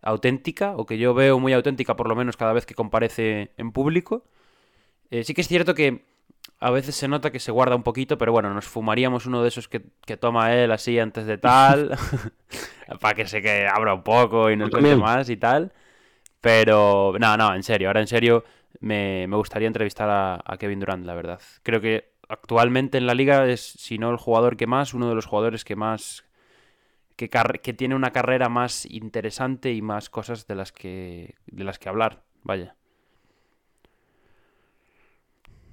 auténtica 0.02 0.74
o 0.76 0.86
que 0.86 0.98
yo 0.98 1.14
veo 1.14 1.40
muy 1.40 1.54
auténtica 1.54 1.96
por 1.96 2.08
lo 2.10 2.16
menos 2.16 2.38
cada 2.38 2.54
vez 2.54 2.66
que 2.66 2.74
comparece 2.76 3.52
en 3.58 3.72
público. 3.72 4.24
Eh, 5.12 5.24
sí 5.24 5.34
que 5.34 5.42
es 5.42 5.48
cierto 5.48 5.74
que 5.74 6.06
a 6.60 6.72
veces 6.72 6.96
se 6.96 7.08
nota 7.08 7.32
que 7.32 7.40
se 7.40 7.52
guarda 7.52 7.76
un 7.76 7.84
poquito, 7.84 8.18
pero 8.18 8.32
bueno, 8.32 8.54
nos 8.54 8.66
fumaríamos 8.66 9.26
uno 9.26 9.42
de 9.42 9.48
esos 9.48 9.68
que, 9.68 9.82
que 10.06 10.18
toma 10.18 10.54
él 10.54 10.72
así 10.72 11.00
antes 11.00 11.26
de 11.26 11.38
tal, 11.38 11.98
para 13.00 13.16
que 13.16 13.28
se 13.28 13.42
que 13.42 13.68
abra 13.68 13.94
un 13.94 14.04
poco 14.04 14.52
y 14.52 14.58
Yo 14.58 14.70
cuente 14.70 14.96
más 14.96 15.30
y 15.30 15.38
tal. 15.38 15.72
Pero, 16.42 17.16
no, 17.20 17.38
no, 17.38 17.54
en 17.54 17.64
serio, 17.64 17.90
ahora 17.90 18.02
en 18.02 18.08
serio, 18.08 18.46
me, 18.80 19.28
me 19.28 19.36
gustaría 19.36 19.68
entrevistar 19.68 20.10
a, 20.10 20.42
a 20.46 20.58
Kevin 20.58 20.80
Durant, 20.80 21.06
la 21.06 21.14
verdad. 21.14 21.42
Creo 21.64 21.82
que 21.82 22.14
actualmente 22.30 22.98
en 22.98 23.08
la 23.08 23.14
liga 23.14 23.46
es, 23.48 23.62
si 23.62 23.98
no 23.98 24.12
el 24.12 24.18
jugador 24.18 24.56
que 24.56 24.68
más, 24.68 24.94
uno 24.94 25.10
de 25.10 25.16
los 25.16 25.26
jugadores 25.26 25.66
que 25.66 25.76
más 25.76 26.24
que, 27.20 27.30
que 27.30 27.74
tiene 27.74 27.96
una 27.96 28.12
carrera 28.12 28.48
más 28.48 28.86
interesante 28.86 29.74
y 29.74 29.82
más 29.82 30.10
cosas 30.10 30.48
de 30.48 30.56
las 30.56 30.72
que 30.72 31.36
de 31.48 31.64
las 31.66 31.78
que 31.78 31.90
hablar. 31.90 32.24
Vaya. 32.44 32.76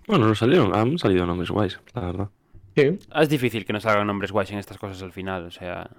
Bueno, 0.07 0.29
nos 0.29 0.38
salieron, 0.38 0.75
han 0.75 0.99
salido 0.99 1.27
nombres 1.27 1.51
guays, 1.51 1.81
la 1.95 2.01
verdad. 2.01 2.29
Sí. 2.77 2.99
Es 3.14 3.29
difícil 3.29 3.64
que 3.64 3.73
nos 3.73 3.83
salgan 3.83 4.07
nombres 4.07 4.33
guays 4.33 4.51
en 4.53 4.59
estas 4.59 4.79
cosas 4.79 5.03
al 5.03 5.12
final. 5.12 5.47
O 5.47 5.51
sea, 5.51 5.90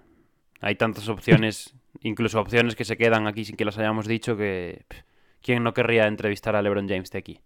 hay 0.62 0.76
tantas 0.76 1.10
opciones, 1.10 1.76
incluso 2.02 2.40
opciones 2.40 2.76
que 2.76 2.86
se 2.86 2.98
quedan 2.98 3.28
aquí 3.28 3.44
sin 3.46 3.58
que 3.58 3.66
las 3.66 3.78
hayamos 3.78 4.08
dicho, 4.08 4.38
que 4.38 4.86
pff, 4.88 5.02
¿quién 5.42 5.64
no 5.64 5.74
querría 5.74 6.08
entrevistar 6.08 6.56
a 6.56 6.62
LeBron 6.62 6.88
James 6.88 7.10
de 7.12 7.20
aquí? 7.20 7.42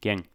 ¿Quién? 0.00 0.28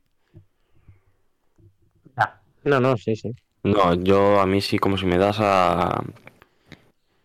No, 2.64 2.80
no, 2.80 2.98
sí, 2.98 3.16
sí. 3.16 3.34
No, 3.64 3.94
yo 3.94 4.40
a 4.40 4.46
mí 4.46 4.62
sí 4.62 4.78
como 4.78 4.98
si 4.98 5.06
me 5.06 5.18
das 5.18 5.38
a... 5.40 6.04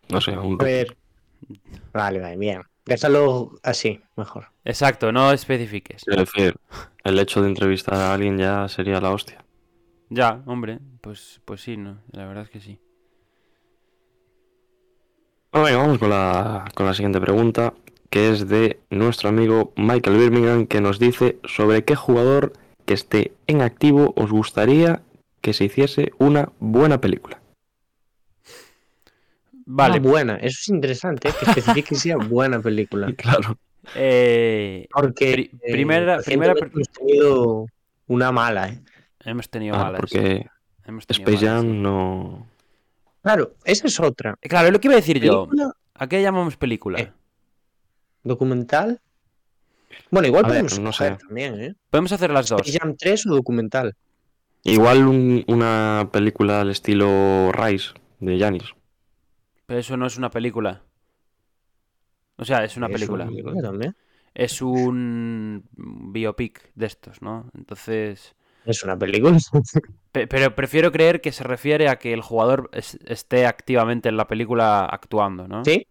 No 0.08 0.20
sé, 0.20 0.32
a 0.34 0.40
un... 0.40 0.60
A 0.60 0.64
ver. 0.64 0.96
Vale, 1.92 2.20
vale, 2.20 2.36
bien. 2.36 2.62
Déjalo 2.84 3.52
así, 3.62 4.00
mejor. 4.16 4.53
Exacto, 4.64 5.12
no 5.12 5.30
especifiques. 5.32 6.02
Es 6.06 6.16
decir, 6.16 6.54
el 7.04 7.18
hecho 7.18 7.42
de 7.42 7.48
entrevistar 7.48 7.94
a 7.94 8.14
alguien 8.14 8.38
ya 8.38 8.66
sería 8.68 9.00
la 9.00 9.10
hostia. 9.10 9.44
Ya, 10.08 10.42
hombre, 10.46 10.78
pues, 11.00 11.40
pues 11.44 11.60
sí, 11.60 11.76
¿no? 11.76 11.98
La 12.12 12.26
verdad 12.26 12.44
es 12.44 12.50
que 12.50 12.60
sí. 12.60 12.78
Bueno, 15.52 15.66
venga, 15.66 15.78
vamos 15.78 15.98
con 15.98 16.10
la, 16.10 16.64
con 16.74 16.86
la 16.86 16.94
siguiente 16.94 17.20
pregunta, 17.20 17.74
que 18.10 18.30
es 18.30 18.48
de 18.48 18.80
nuestro 18.90 19.28
amigo 19.28 19.72
Michael 19.76 20.16
Birmingham, 20.16 20.66
que 20.66 20.80
nos 20.80 20.98
dice 20.98 21.38
sobre 21.44 21.84
qué 21.84 21.94
jugador 21.94 22.54
que 22.86 22.94
esté 22.94 23.32
en 23.46 23.60
activo 23.60 24.14
os 24.16 24.30
gustaría 24.30 25.02
que 25.40 25.52
se 25.52 25.64
hiciese 25.64 26.12
una 26.18 26.50
buena 26.58 27.00
película. 27.00 27.40
Vale, 29.66 29.98
buena, 29.98 30.36
eso 30.36 30.58
es 30.60 30.68
interesante, 30.68 31.28
¿eh? 31.28 31.32
que 31.38 31.50
especifique 31.50 31.88
que 31.90 31.94
sea 31.96 32.16
buena 32.16 32.60
película. 32.60 33.12
Claro. 33.16 33.58
Eh, 33.94 34.86
Porque 34.92 35.32
Pri- 35.32 35.50
eh, 35.62 35.72
primera- 35.72 36.18
primera 36.20 36.54
recientemente 36.54 36.90
hemos 36.90 37.08
tenido 37.08 37.66
una 38.06 38.32
mala, 38.32 38.68
¿eh? 38.68 38.82
hemos 39.24 39.48
tenido 39.50 39.74
Ah, 39.76 39.84
malas. 39.84 40.00
porque 40.00 40.46
hemos 40.84 41.06
tenido 41.06 41.30
Space 41.30 41.46
malas, 41.46 41.62
Jam 41.64 41.82
no... 41.82 42.46
Claro, 43.22 43.54
esa 43.64 43.86
es 43.86 43.98
otra. 44.00 44.36
Claro, 44.42 44.66
es 44.68 44.72
lo 44.72 44.80
que 44.80 44.88
iba 44.88 44.94
a 44.94 44.96
decir 44.98 45.18
yo. 45.20 45.46
¿Película? 45.48 45.72
¿A 45.94 46.06
qué 46.08 46.20
llamamos 46.22 46.56
película? 46.56 47.00
Eh. 47.00 47.12
¿Documental? 48.22 49.00
Bueno, 50.10 50.28
igual 50.28 50.44
A 50.44 50.48
ver, 50.48 50.56
podemos 50.62 50.78
no 50.80 50.90
escoger 50.90 51.12
sé. 51.18 51.26
también, 51.26 51.60
¿eh? 51.60 51.74
Podemos 51.90 52.12
hacer 52.12 52.30
las 52.30 52.48
dos. 52.48 52.60
Space 52.62 52.78
Jam 52.78 52.96
3 52.98 53.26
o 53.26 53.34
documental. 53.34 53.94
Igual 54.64 55.06
un- 55.06 55.44
una 55.46 56.08
película 56.12 56.60
al 56.62 56.70
estilo 56.70 57.52
Rise 57.52 57.90
de 58.20 58.38
Janis. 58.38 58.64
Pero 59.66 59.80
eso 59.80 59.96
no 59.96 60.06
es 60.06 60.16
una 60.18 60.30
película. 60.30 60.82
O 62.36 62.44
sea, 62.44 62.64
es 62.64 62.76
una 62.76 62.86
Es 62.86 62.92
película. 62.92 63.28
Es 64.34 64.62
un 64.62 65.64
biopic 65.76 66.72
de 66.74 66.86
estos, 66.86 67.22
¿no? 67.22 67.50
Entonces... 67.56 68.34
Es 68.64 68.82
una 68.82 68.98
película. 68.98 69.38
pe- 70.12 70.26
Pero 70.26 70.54
prefiero 70.54 70.90
creer 70.90 71.20
que 71.20 71.32
se 71.32 71.44
refiere 71.44 71.88
a 71.88 71.98
que 71.98 72.12
el 72.12 72.22
jugador 72.22 72.70
es- 72.72 72.98
esté 73.06 73.46
activamente 73.46 74.08
en 74.08 74.16
la 74.16 74.26
película 74.26 74.86
actuando, 74.86 75.46
¿no? 75.46 75.64
¿Sí? 75.64 75.86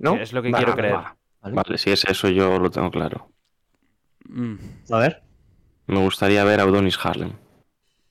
¿No? 0.00 0.16
Es 0.16 0.32
lo 0.32 0.42
que 0.42 0.52
Va, 0.52 0.58
quiero 0.58 0.72
va, 0.72 0.76
creer. 0.76 0.94
va. 0.94 1.16
Vale. 1.42 1.54
Vale, 1.56 1.78
si 1.78 1.90
es 1.90 2.04
eso 2.04 2.28
yo 2.28 2.58
lo 2.58 2.70
tengo 2.70 2.90
claro. 2.90 3.28
Mm. 4.28 4.54
A 4.90 4.98
ver. 4.98 5.22
Me 5.88 5.98
gustaría 5.98 6.44
ver 6.44 6.60
a 6.60 6.66
Udonis 6.66 6.98
Harlem. 7.04 7.32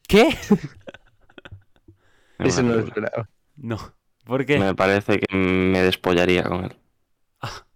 ¿Qué? 0.07 0.29
Eso 2.39 2.63
no 2.63 2.73
lo 2.73 2.79
esperaba. 2.79 3.29
No. 3.55 3.77
¿Por 4.25 4.45
qué? 4.45 4.59
Me 4.59 4.75
parece 4.75 5.19
que 5.19 5.35
me 5.35 5.81
despollaría 5.81 6.43
con 6.43 6.65
él. 6.65 6.75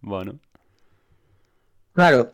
Bueno. 0.05 0.39
Claro. 1.93 2.31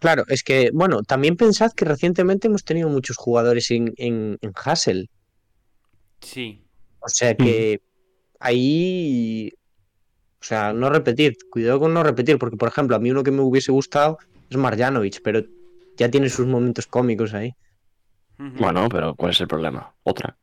Claro, 0.00 0.24
es 0.26 0.42
que, 0.42 0.70
bueno, 0.74 1.02
también 1.04 1.36
pensad 1.36 1.70
que 1.72 1.84
recientemente 1.84 2.48
hemos 2.48 2.64
tenido 2.64 2.88
muchos 2.88 3.16
jugadores 3.16 3.70
en, 3.70 3.94
en, 3.96 4.36
en 4.40 4.52
Hassel. 4.52 5.08
Sí. 6.20 6.60
O 6.98 7.08
sea 7.08 7.36
que 7.36 7.80
ahí. 8.40 9.52
O 10.40 10.44
sea, 10.44 10.72
no 10.72 10.90
repetir. 10.90 11.36
Cuidado 11.50 11.78
con 11.78 11.94
no 11.94 12.02
repetir, 12.02 12.36
porque, 12.36 12.56
por 12.56 12.68
ejemplo, 12.68 12.96
a 12.96 12.98
mí 12.98 13.12
uno 13.12 13.22
que 13.22 13.30
me 13.30 13.42
hubiese 13.42 13.70
gustado 13.70 14.18
es 14.50 14.56
Marjanovic, 14.56 15.22
pero 15.22 15.44
ya 15.96 16.10
tiene 16.10 16.28
sus 16.28 16.46
momentos 16.46 16.88
cómicos 16.88 17.32
ahí. 17.32 17.54
Bueno, 18.38 18.88
pero 18.88 19.14
¿cuál 19.14 19.30
es 19.30 19.40
el 19.40 19.46
problema? 19.46 19.94
Otra. 20.02 20.36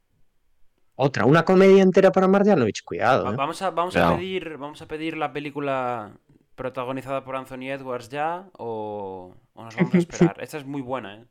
Otra, 1.01 1.25
una 1.25 1.45
comedia 1.45 1.81
entera 1.81 2.11
para 2.11 2.27
Marjanovic, 2.27 2.83
cuidado. 2.83 3.31
¿eh? 3.31 3.35
Vamos 3.37 3.61
a, 3.61 3.69
vamos 3.71 3.95
a 3.95 3.99
Cuidado. 3.99 4.17
pedir, 4.17 4.57
vamos 4.57 4.81
a 4.81 4.87
pedir 4.87 5.15
la 5.17 5.31
película 5.31 6.11
protagonizada 6.55 7.23
por 7.23 7.37
Anthony 7.37 7.69
Edwards 7.71 8.09
ya 8.09 8.49
o, 8.57 9.33
o 9.53 9.63
nos 9.63 9.75
vamos 9.77 9.95
a 9.95 9.97
esperar. 9.97 10.35
Esta 10.41 10.57
es 10.57 10.65
muy 10.65 10.81
buena, 10.81 11.15
¿eh? 11.15 11.21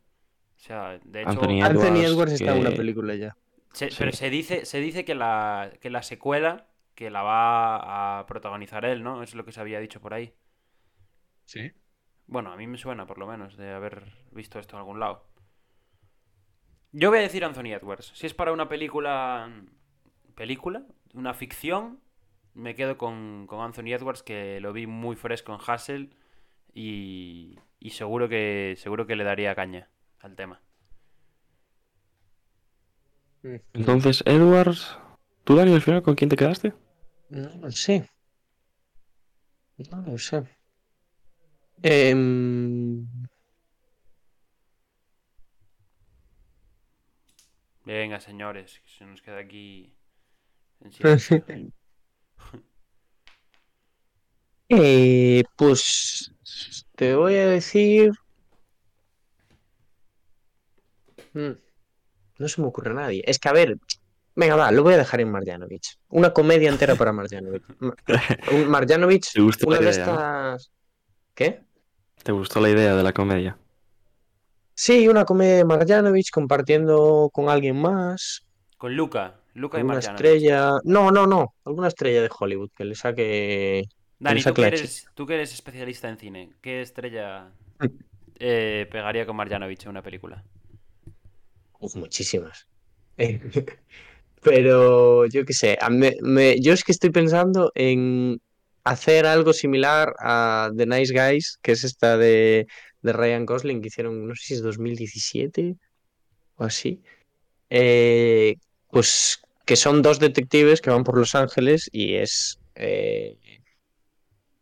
O 0.56 0.60
sea, 0.60 0.98
de 1.04 1.20
hecho, 1.20 1.30
Anthony 1.32 1.62
Anthony 1.62 2.00
Edwards, 2.04 2.32
está 2.32 2.52
en 2.54 2.60
una 2.60 2.70
película 2.70 3.14
ya. 3.14 3.36
se- 3.74 3.90
sí. 3.90 3.96
pero 3.98 4.12
se 4.12 4.30
dice, 4.30 4.64
se 4.64 4.80
dice 4.80 5.04
que 5.04 5.14
la, 5.14 5.70
que 5.80 5.90
la 5.90 6.02
secuela 6.02 6.66
que 6.94 7.10
la 7.10 7.22
va 7.22 8.18
a 8.20 8.26
protagonizar 8.26 8.84
él, 8.86 9.02
¿no? 9.04 9.22
Es 9.22 9.34
lo 9.34 9.44
que 9.44 9.52
se 9.52 9.60
había 9.60 9.78
dicho 9.80 10.00
por 10.00 10.14
ahí. 10.14 10.32
Sí. 11.44 11.70
Bueno, 12.26 12.50
a 12.52 12.56
mí 12.56 12.66
me 12.66 12.76
suena, 12.78 13.06
por 13.06 13.18
lo 13.18 13.26
menos, 13.26 13.56
de 13.56 13.70
haber 13.72 14.02
visto 14.32 14.58
esto 14.58 14.76
en 14.76 14.80
algún 14.80 14.98
lado. 14.98 15.27
Yo 16.92 17.10
voy 17.10 17.18
a 17.18 17.22
decir 17.22 17.44
Anthony 17.44 17.72
Edwards. 17.72 18.12
Si 18.14 18.26
es 18.26 18.34
para 18.34 18.52
una 18.52 18.68
película. 18.68 19.50
¿Película? 20.34 20.84
Una 21.14 21.34
ficción. 21.34 22.00
Me 22.54 22.74
quedo 22.74 22.98
con, 22.98 23.46
con 23.46 23.60
Anthony 23.60 23.92
Edwards, 23.92 24.22
que 24.22 24.60
lo 24.60 24.72
vi 24.72 24.86
muy 24.86 25.16
fresco 25.16 25.54
en 25.54 25.60
Hassel. 25.66 26.14
Y, 26.74 27.58
y 27.78 27.90
seguro 27.90 28.28
que 28.28 28.74
seguro 28.78 29.06
que 29.06 29.16
le 29.16 29.24
daría 29.24 29.54
caña 29.54 29.88
al 30.20 30.36
tema. 30.36 30.60
Entonces, 33.72 34.22
Edwards. 34.26 34.98
¿Tú, 35.44 35.56
Dani, 35.56 35.72
al 35.72 35.82
final 35.82 36.02
con 36.02 36.14
quién 36.14 36.28
te 36.28 36.36
quedaste? 36.36 36.74
No 37.30 37.48
lo 37.56 37.70
sé. 37.70 38.10
No 39.90 40.02
lo 40.02 40.18
sé. 40.18 40.44
Em, 41.82 43.06
Venga, 47.88 48.20
señores, 48.20 48.82
que 48.84 48.90
se 48.98 49.06
nos 49.06 49.22
queda 49.22 49.38
aquí. 49.38 49.96
en 50.82 50.92
silencio. 50.92 51.42
eh, 54.68 55.42
pues 55.56 56.30
te 56.96 57.14
voy 57.14 57.36
a 57.36 57.46
decir. 57.46 58.12
Mm, 61.32 61.52
No 62.38 62.48
se 62.48 62.60
me 62.60 62.66
ocurre 62.66 62.90
a 62.90 62.94
nadie. 62.94 63.22
Es 63.26 63.38
que, 63.38 63.48
a 63.48 63.54
ver, 63.54 63.78
venga, 64.36 64.54
va, 64.54 64.70
lo 64.70 64.82
voy 64.82 64.92
a 64.92 64.98
dejar 64.98 65.22
en 65.22 65.30
Marjanovic. 65.30 65.84
Una 66.10 66.34
comedia 66.34 66.68
entera 66.68 66.94
para 66.94 67.14
Marjanovic. 67.14 67.62
Marjanovic, 68.68 69.32
¿Te 69.32 69.40
gustó 69.40 69.66
una 69.66 69.76
la 69.76 69.82
de 69.82 69.90
estas. 69.92 70.70
¿Qué? 71.34 71.62
¿Te 72.22 72.32
gustó 72.32 72.60
la 72.60 72.68
idea 72.68 72.94
de 72.94 73.02
la 73.02 73.14
comedia? 73.14 73.56
Sí, 74.82 75.08
una 75.08 75.24
comedia 75.24 75.56
de 75.56 75.64
Marjanovic 75.64 76.30
compartiendo 76.30 77.30
con 77.32 77.48
alguien 77.48 77.76
más. 77.80 78.46
Con 78.78 78.96
Luca. 78.96 79.40
Luca 79.54 79.78
y 79.78 79.84
Marjanovic. 79.84 80.24
estrella. 80.24 80.72
No, 80.84 81.10
no, 81.10 81.26
no. 81.26 81.54
Alguna 81.64 81.88
estrella 81.88 82.22
de 82.22 82.30
Hollywood 82.38 82.70
que 82.76 82.84
le 82.84 82.94
saque. 82.94 83.84
Dani, 84.20 84.42
tú 84.44 84.54
que, 84.54 84.66
eres, 84.66 85.06
tú 85.14 85.26
que 85.26 85.34
eres 85.34 85.52
especialista 85.54 86.08
en 86.08 86.18
cine, 86.18 86.52
¿qué 86.60 86.82
estrella 86.82 87.52
eh, 88.38 88.88
pegaría 88.90 89.26
con 89.26 89.36
Marjanovic 89.36 89.84
en 89.84 89.90
una 89.90 90.02
película? 90.02 90.44
Uf, 91.80 91.94
muchísimas. 91.96 92.68
Pero 94.42 95.26
yo 95.26 95.44
qué 95.44 95.52
sé. 95.52 95.78
a 95.80 95.90
me- 95.90 96.16
me- 96.22 96.60
yo 96.60 96.72
es 96.72 96.84
que 96.84 96.92
estoy 96.92 97.10
pensando 97.10 97.72
en 97.74 98.40
hacer 98.88 99.26
algo 99.26 99.52
similar 99.52 100.14
a 100.18 100.70
The 100.76 100.86
Nice 100.86 101.12
Guys, 101.12 101.58
que 101.62 101.72
es 101.72 101.84
esta 101.84 102.16
de, 102.16 102.66
de 103.02 103.12
Ryan 103.12 103.44
Gosling 103.44 103.82
que 103.82 103.88
hicieron, 103.88 104.26
no 104.26 104.34
sé 104.34 104.46
si 104.46 104.54
es 104.54 104.62
2017 104.62 105.76
o 106.56 106.64
así. 106.64 107.02
Eh, 107.70 108.56
pues 108.90 109.40
que 109.66 109.76
son 109.76 110.00
dos 110.00 110.18
detectives 110.18 110.80
que 110.80 110.90
van 110.90 111.04
por 111.04 111.18
Los 111.18 111.34
Ángeles 111.34 111.90
y 111.92 112.14
es 112.14 112.58
eh, 112.74 113.36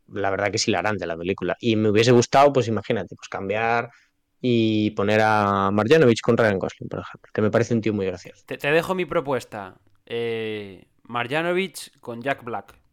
la 0.09 0.31
verdad 0.31 0.51
que 0.51 0.57
es 0.57 0.66
hilarante 0.66 1.07
la 1.07 1.16
película. 1.16 1.57
Y 1.61 1.77
me 1.77 1.91
hubiese 1.91 2.11
gustado, 2.11 2.53
pues 2.53 2.66
imagínate, 2.66 3.14
pues 3.14 3.29
cambiar 3.29 3.91
y 4.41 4.91
poner 4.91 5.20
a 5.22 5.70
Marjanovic 5.70 6.20
con 6.20 6.37
Ryan 6.37 6.59
Gosling, 6.59 6.89
por 6.89 7.01
ejemplo, 7.01 7.31
que 7.33 7.43
me 7.43 7.51
parece 7.51 7.74
un 7.74 7.81
tío 7.81 7.95
muy 7.95 8.07
gracioso. 8.07 8.43
Te, 8.45 8.57
dejo 8.57 8.95
mi 8.97 9.05
propuesta. 9.05 9.77
Eh, 10.05 10.85
Marjanovic 11.05 11.99
con 12.01 12.20
Jack 12.22 12.43
Black. 12.43 12.86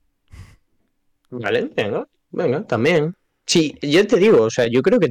Vale, 1.42 1.70
venga, 1.76 2.06
venga, 2.32 2.66
también. 2.68 3.16
Sí, 3.46 3.76
yo 3.82 4.06
te 4.08 4.18
digo, 4.18 4.44
o 4.44 4.50
sea, 4.50 4.68
yo 4.68 4.82
creo 4.82 5.00
que 5.00 5.10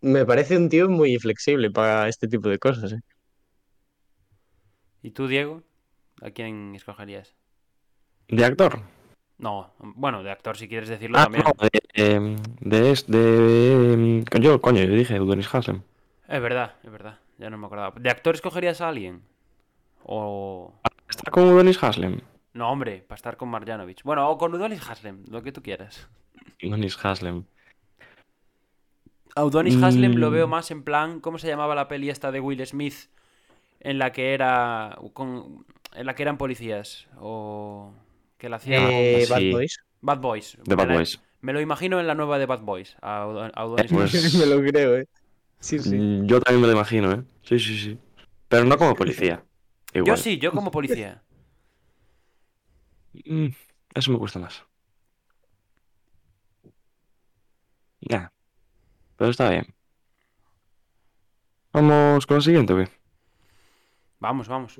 me 0.00 0.24
parece 0.24 0.56
un 0.56 0.68
tío 0.68 0.88
muy 0.88 1.18
flexible 1.18 1.70
para 1.70 2.08
este 2.08 2.28
tipo 2.28 2.48
de 2.48 2.58
cosas. 2.58 2.92
¿eh? 2.92 3.00
¿Y 5.02 5.10
tú, 5.10 5.26
Diego? 5.28 5.62
¿A 6.22 6.30
quién 6.30 6.74
escogerías? 6.74 7.34
¿De 8.28 8.44
actor? 8.44 8.80
No, 9.38 9.74
bueno, 9.78 10.22
de 10.22 10.30
actor 10.30 10.56
si 10.56 10.68
quieres 10.68 10.88
decirlo 10.88 11.18
Ah, 11.18 11.24
también. 11.24 11.44
no, 11.44 11.52
de, 11.68 11.80
em, 11.94 12.36
de, 12.60 12.90
es- 12.92 13.06
de, 13.06 13.92
em, 13.92 14.24
Yo, 14.40 14.60
coño, 14.60 14.82
yo 14.82 14.94
dije 14.94 15.18
Dennis 15.18 15.52
Haslem. 15.54 15.82
Es 16.28 16.40
verdad, 16.40 16.76
es 16.82 16.90
verdad. 16.90 17.18
Ya 17.38 17.50
no 17.50 17.58
me 17.58 17.66
acordaba. 17.66 17.94
¿De 18.00 18.08
actor 18.10 18.34
escogerías 18.34 18.80
a 18.80 18.88
alguien? 18.88 19.22
O... 20.04 20.72
¿Está 21.08 21.30
como 21.30 21.54
Dennis 21.56 21.82
Haslem? 21.82 22.20
No, 22.56 22.70
hombre, 22.70 23.04
para 23.06 23.16
estar 23.16 23.36
con 23.36 23.50
Marjanovic. 23.50 24.02
Bueno, 24.02 24.28
o 24.30 24.38
con 24.38 24.54
Udonis 24.54 24.80
Haslem, 24.88 25.24
lo 25.30 25.42
que 25.42 25.52
tú 25.52 25.62
quieras. 25.62 26.08
Dennis 26.60 26.96
Haslem. 27.02 27.44
A 29.34 29.44
Udonis 29.44 29.76
Haslem 29.82 30.14
lo 30.14 30.30
Mm. 30.30 30.32
veo 30.32 30.48
más 30.48 30.70
en 30.70 30.82
plan, 30.82 31.20
¿cómo 31.20 31.38
se 31.38 31.46
llamaba 31.48 31.74
la 31.74 31.88
peli 31.88 32.08
esta 32.08 32.32
de 32.32 32.40
Will 32.40 32.64
Smith? 32.66 32.94
En 33.80 33.98
la 33.98 34.10
que 34.10 34.32
era 34.32 34.96
con, 35.12 35.66
en 35.94 36.06
la 36.06 36.14
que 36.14 36.22
eran 36.22 36.38
policías 36.38 37.06
o 37.20 37.92
que 38.38 38.48
la 38.48 38.56
hacía 38.56 38.78
Eh, 38.90 39.26
sí. 39.26 39.30
Bad 39.32 39.52
Boys. 39.52 39.78
Bad 40.00 40.18
Boys. 40.20 40.58
De 40.64 40.74
Bad 40.74 40.88
la- 40.88 40.94
Boys. 40.94 41.20
me 41.42 41.52
lo 41.52 41.60
imagino 41.60 42.00
en 42.00 42.06
la 42.06 42.14
nueva 42.14 42.38
de 42.38 42.46
Bad 42.46 42.60
Boys. 42.62 42.96
A, 43.02 43.26
Udo- 43.26 43.50
a 43.54 43.66
Udonis 43.66 43.92
Pues- 43.92 44.14
Haslem. 44.14 44.40
me 44.50 44.56
lo 44.56 44.62
creo, 44.70 44.96
¿eh? 44.96 45.06
Sí, 45.60 45.78
sí. 45.78 45.94
Mm, 45.94 46.26
Yo 46.26 46.40
también 46.40 46.62
me 46.62 46.66
lo 46.68 46.72
imagino, 46.72 47.12
¿eh? 47.12 47.22
Sí, 47.42 47.58
sí, 47.58 47.76
sí. 47.78 47.98
Pero 48.48 48.64
no 48.64 48.78
como 48.78 48.94
policía. 48.94 49.42
Yo 49.92 50.16
sí, 50.16 50.38
yo 50.38 50.52
como 50.52 50.70
policía. 50.70 51.22
Mm, 53.24 53.48
Eso 53.94 54.10
me 54.10 54.18
gusta 54.18 54.38
más. 54.38 54.62
Ya. 58.00 58.32
Pero 59.16 59.30
está 59.30 59.50
bien. 59.50 59.74
Vamos 61.72 62.26
con 62.26 62.36
la 62.36 62.42
siguiente, 62.42 62.72
¿o 62.72 62.76
qué? 62.76 62.88
Vamos, 64.18 64.48
vamos. 64.48 64.78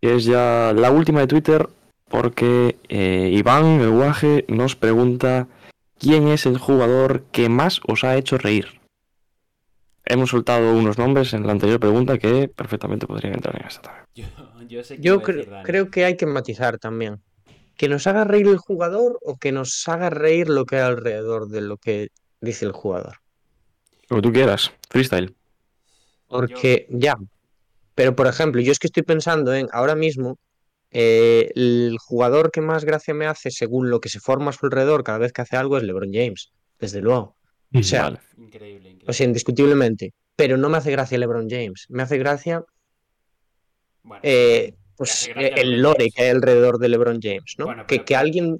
Es 0.00 0.24
ya 0.24 0.72
la 0.76 0.90
última 0.90 1.20
de 1.20 1.26
Twitter, 1.26 1.68
porque 2.08 2.78
eh, 2.88 3.30
Iván, 3.32 3.80
el 3.80 3.90
guaje, 3.90 4.44
nos 4.48 4.76
pregunta 4.76 5.48
quién 5.98 6.28
es 6.28 6.46
el 6.46 6.58
jugador 6.58 7.24
que 7.32 7.48
más 7.48 7.80
os 7.86 8.04
ha 8.04 8.16
hecho 8.16 8.38
reír. 8.38 8.77
Hemos 10.10 10.30
soltado 10.30 10.72
unos 10.74 10.96
nombres 10.96 11.34
en 11.34 11.46
la 11.46 11.52
anterior 11.52 11.78
pregunta 11.78 12.16
que 12.18 12.48
perfectamente 12.48 13.06
podrían 13.06 13.34
entrar 13.34 13.60
en 13.60 13.66
esta 13.66 13.82
también. 13.82 14.06
Yo, 14.14 14.24
yo 14.68 14.82
sé 14.84 14.96
que 14.96 15.02
Yo 15.02 15.14
iba 15.14 15.22
a 15.22 15.26
cre- 15.26 15.34
decir 15.36 15.50
Dani. 15.50 15.64
creo 15.64 15.90
que 15.90 16.04
hay 16.06 16.16
que 16.16 16.26
matizar 16.26 16.78
también. 16.78 17.22
Que 17.76 17.88
nos 17.88 18.06
haga 18.06 18.24
reír 18.24 18.46
el 18.48 18.56
jugador 18.56 19.18
o 19.22 19.36
que 19.36 19.52
nos 19.52 19.86
haga 19.86 20.10
reír 20.10 20.48
lo 20.48 20.64
que 20.64 20.76
hay 20.76 20.82
alrededor 20.82 21.48
de 21.48 21.60
lo 21.60 21.76
que 21.76 22.08
dice 22.40 22.64
el 22.64 22.72
jugador. 22.72 23.16
Lo 24.08 24.16
que 24.16 24.22
tú 24.22 24.32
quieras, 24.32 24.72
freestyle. 24.90 25.36
Porque 26.26 26.86
ya. 26.90 27.16
Pero 27.94 28.16
por 28.16 28.26
ejemplo, 28.26 28.60
yo 28.62 28.72
es 28.72 28.78
que 28.78 28.86
estoy 28.88 29.02
pensando 29.02 29.54
en 29.54 29.68
ahora 29.72 29.94
mismo 29.94 30.38
eh, 30.90 31.50
el 31.54 31.96
jugador 32.00 32.50
que 32.50 32.60
más 32.62 32.84
gracia 32.84 33.12
me 33.14 33.26
hace 33.26 33.50
según 33.50 33.90
lo 33.90 34.00
que 34.00 34.08
se 34.08 34.20
forma 34.20 34.50
a 34.50 34.52
su 34.54 34.66
alrededor 34.66 35.04
cada 35.04 35.18
vez 35.18 35.32
que 35.32 35.42
hace 35.42 35.56
algo 35.56 35.76
es 35.76 35.82
LeBron 35.84 36.10
James, 36.12 36.50
desde 36.78 37.00
luego. 37.02 37.36
O 37.74 37.82
sea, 37.82 38.02
Vale. 38.04 38.20
Increíble, 38.38 38.88
increíble. 38.90 39.04
O 39.08 39.12
sea, 39.12 39.26
indiscutiblemente. 39.26 40.12
Pero 40.36 40.56
no 40.56 40.68
me 40.68 40.78
hace 40.78 40.90
gracia 40.92 41.18
LeBron 41.18 41.48
James. 41.50 41.86
Me 41.90 42.02
hace 42.02 42.16
gracia 42.18 42.64
Bueno, 44.02 44.20
eh, 44.24 44.74
pues, 44.96 45.10
hace 45.12 45.32
gracia 45.32 45.54
el 45.56 45.70
LeBron 45.70 45.82
lore 45.82 45.98
James. 45.98 46.14
que 46.14 46.22
hay 46.22 46.28
alrededor 46.30 46.78
de 46.78 46.88
LeBron 46.88 47.18
James, 47.22 47.54
¿no? 47.58 47.64
Bueno, 47.66 47.86
que, 47.86 48.04
que 48.04 48.16
alguien. 48.16 48.58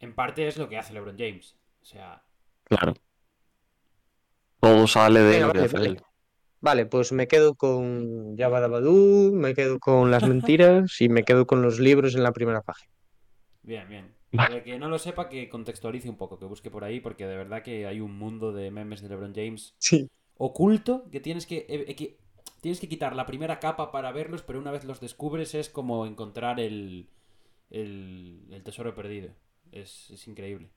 en 0.00 0.14
parte 0.14 0.46
es 0.48 0.56
lo 0.56 0.68
que 0.68 0.78
hace 0.78 0.92
LeBron 0.92 1.16
James. 1.18 1.56
O 1.82 1.84
sea, 1.84 2.22
Claro. 2.64 2.94
Todo 4.60 4.86
sale 4.86 5.20
de 5.20 5.30
Venga, 5.30 5.46
lo 5.48 5.52
que 5.52 5.58
vale, 5.58 5.66
hace 5.66 5.76
vale. 5.76 5.88
él. 5.90 6.02
Vale, 6.60 6.86
pues 6.86 7.12
me 7.12 7.28
quedo 7.28 7.54
con 7.54 8.36
Jabba 8.38 8.60
Dabadoo, 8.60 9.32
me 9.32 9.54
quedo 9.54 9.78
con 9.78 10.10
las 10.10 10.26
mentiras 10.26 10.98
y 11.00 11.10
me 11.10 11.22
quedo 11.24 11.46
con 11.46 11.60
los 11.60 11.78
libros 11.78 12.14
en 12.14 12.22
la 12.22 12.32
primera 12.32 12.62
página. 12.62 12.90
bien, 13.62 13.86
bien. 13.88 14.14
Para 14.36 14.56
el 14.56 14.62
que 14.64 14.78
no 14.78 14.88
lo 14.88 14.98
sepa, 14.98 15.28
que 15.28 15.48
contextualice 15.48 16.08
un 16.10 16.16
poco, 16.16 16.38
que 16.38 16.44
busque 16.46 16.70
por 16.70 16.84
ahí, 16.84 17.00
porque 17.00 17.26
de 17.26 17.36
verdad 17.36 17.62
que 17.62 17.86
hay 17.86 18.00
un 18.00 18.16
mundo 18.18 18.52
de 18.52 18.70
memes 18.70 19.00
de 19.02 19.08
LeBron 19.08 19.34
James 19.34 19.74
Sí. 19.78 20.08
oculto 20.36 21.08
que 21.10 21.20
tienes 21.20 21.46
que, 21.46 21.66
eh, 21.68 21.94
que- 21.96 22.18
tienes 22.60 22.80
que 22.80 22.88
quitar 22.88 23.14
la 23.16 23.26
primera 23.26 23.60
capa 23.60 23.92
para 23.92 24.12
verlos, 24.12 24.42
pero 24.42 24.58
una 24.58 24.70
vez 24.72 24.84
los 24.84 25.00
descubres 25.00 25.54
es 25.54 25.68
como 25.70 26.06
encontrar 26.06 26.60
el, 26.60 27.08
el, 27.70 28.46
el 28.50 28.62
tesoro 28.64 28.94
perdido. 28.94 29.30
Es, 29.72 30.10
es 30.10 30.28
increíble. 30.28 30.70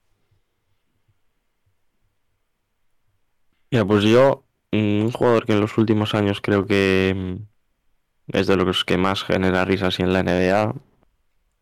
Mira, 3.72 3.86
pues 3.86 4.04
yo, 4.04 4.46
mm, 4.72 5.02
un 5.06 5.12
jugador 5.12 5.46
que 5.46 5.54
en 5.54 5.62
los 5.62 5.78
últimos 5.78 6.14
años 6.16 6.42
creo 6.42 6.66
que 6.66 7.14
mm, 7.16 8.38
es 8.38 8.48
de 8.48 8.58
los 8.58 8.86
que 8.86 8.98
más 8.98 9.24
genera 9.24 9.66
risas 9.66 10.00
en 10.00 10.14
la 10.14 10.22
NBA, 10.22 10.76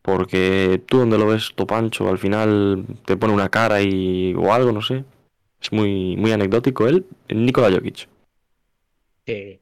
porque 0.06 0.80
tú 0.86 0.98
donde 0.98 1.18
lo 1.18 1.26
ves 1.26 1.52
topancho, 1.54 2.08
al 2.08 2.18
final 2.18 2.86
te 3.04 3.16
pone 3.16 3.34
una 3.34 3.48
cara 3.50 3.82
y 3.82 4.32
o 4.34 4.52
algo, 4.54 4.72
no 4.72 4.80
sé. 4.80 5.04
Es 5.60 5.72
muy, 5.72 6.16
muy 6.16 6.32
anecdótico 6.32 6.86
él, 6.86 7.06
Nikola 7.28 7.70
Jokic. 7.70 8.08
Sí, 9.26 9.60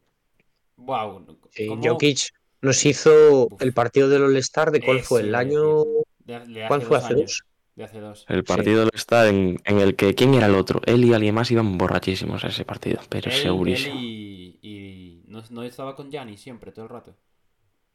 Wow. 0.77 1.39
sí, 1.51 1.67
¿cómo- 1.69 1.83
Jokic 1.89 2.19
nos 2.61 2.85
hizo 2.85 3.47
Uf. 3.47 3.63
el 3.63 3.73
partido 3.73 4.09
del 4.09 4.23
All-Star 4.25 4.71
de 4.71 4.81
cuál 4.81 4.99
Eso 4.99 5.09
fue 5.09 5.21
el 5.23 5.35
año. 5.35 5.85
De, 6.27 6.41
de 6.41 6.65
¿Cuál 6.69 6.83
fue 6.83 6.99
hace 6.99 7.15
dos? 7.15 7.43
De 7.77 7.85
hace 7.85 8.01
dos. 8.01 8.25
El 8.29 8.45
partido 8.45 8.89
está 8.93 9.29
en, 9.29 9.61
en 9.65 9.79
el 9.79 9.97
que, 9.97 10.15
¿quién 10.15 10.35
era 10.35 10.47
el 10.47 10.55
otro? 10.55 10.81
Él 10.87 11.05
y 11.05 11.13
alguien 11.15 11.35
más 11.35 11.51
iban 11.51 11.77
borrachísimos 11.79 12.45
a 12.45 12.49
ese 12.49 12.65
partido, 12.65 13.01
pero 13.09 13.31
Él- 13.31 13.39
segurísimo. 13.39 13.97
él 13.97 14.01
y, 14.03 14.59
y 14.63 15.23
no, 15.29 15.43
no 15.51 15.63
estaba 15.63 15.95
con 15.95 16.11
Gianni 16.11 16.37
siempre, 16.37 16.73
todo 16.73 16.85
el 16.85 16.91
rato. 16.91 17.15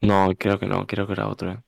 No, 0.02 0.30
creo 0.38 0.60
que 0.60 0.66
no, 0.66 0.86
creo 0.88 1.08
que 1.08 1.14
era 1.14 1.28
otro, 1.28 1.52
¿eh. 1.52 1.60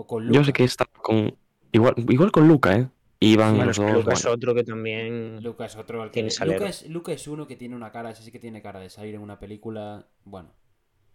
O 0.00 0.06
con 0.06 0.32
Yo 0.32 0.42
sé 0.42 0.52
que 0.54 0.64
estaba 0.64 0.90
con, 0.92 1.36
igual, 1.72 1.94
igual 2.08 2.32
con 2.32 2.48
Luca, 2.48 2.74
¿eh? 2.74 2.88
Iban 3.20 3.54
Sí, 3.56 3.62
los 3.66 3.78
Bueno, 3.78 3.92
dos, 3.98 4.04
Luka 4.04 4.12
es 4.14 4.22
bueno. 4.22 4.34
otro 4.36 4.54
que 4.54 4.64
también. 4.64 5.42
Luca 5.42 5.66
es 5.66 5.76
otro 5.76 6.02
al 6.02 6.10
que... 6.10 6.22
Tiene. 6.22 6.52
Luca 6.54 6.68
es, 6.70 6.88
Luka 6.88 7.12
es 7.12 7.28
uno 7.28 7.46
que 7.46 7.56
tiene 7.56 7.76
una 7.76 7.92
cara, 7.92 8.10
ese 8.10 8.22
sí 8.22 8.32
que 8.32 8.38
tiene 8.38 8.62
cara 8.62 8.80
de 8.80 8.88
salir 8.88 9.14
en 9.14 9.20
una 9.20 9.38
película. 9.38 10.06
Bueno, 10.24 10.54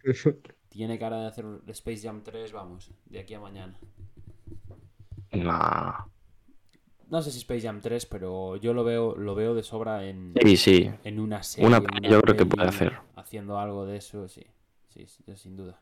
tiene 0.69 0.99
cara 0.99 1.19
de 1.21 1.27
hacer 1.27 1.45
Space 1.69 2.01
Jam 2.03 2.21
3, 2.23 2.51
vamos, 2.51 2.91
de 3.05 3.19
aquí 3.19 3.33
a 3.33 3.39
mañana. 3.39 3.79
Nah. 5.31 6.05
No 7.09 7.21
sé 7.23 7.31
si 7.31 7.39
Space 7.39 7.61
Jam 7.61 7.81
3, 7.81 8.05
pero 8.05 8.55
yo 8.57 8.73
lo 8.75 8.83
veo, 8.83 9.15
lo 9.15 9.33
veo 9.33 9.55
de 9.55 9.63
sobra 9.63 10.05
en, 10.05 10.33
Sí, 10.43 10.57
sí. 10.57 10.91
en 11.03 11.19
una 11.19 11.41
serie. 11.41 11.67
Una 11.67 11.77
en 11.77 12.03
yo 12.11 12.21
creo 12.21 12.36
que 12.36 12.45
puede 12.45 12.67
hacer. 12.67 12.93
Haciendo 13.15 13.57
algo 13.57 13.86
de 13.88 13.97
eso, 13.97 14.27
sí. 14.27 14.45
Sí, 14.89 15.07
sí, 15.07 15.23
sin 15.36 15.55
duda. 15.55 15.81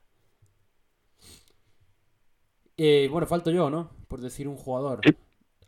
Eh, 2.78 3.08
bueno, 3.12 3.28
falto 3.28 3.52
yo, 3.52 3.70
¿no? 3.70 3.92
Por 4.08 4.22
decir 4.22 4.48
un 4.48 4.58
jugador. 4.58 5.06
Sí. 5.06 5.16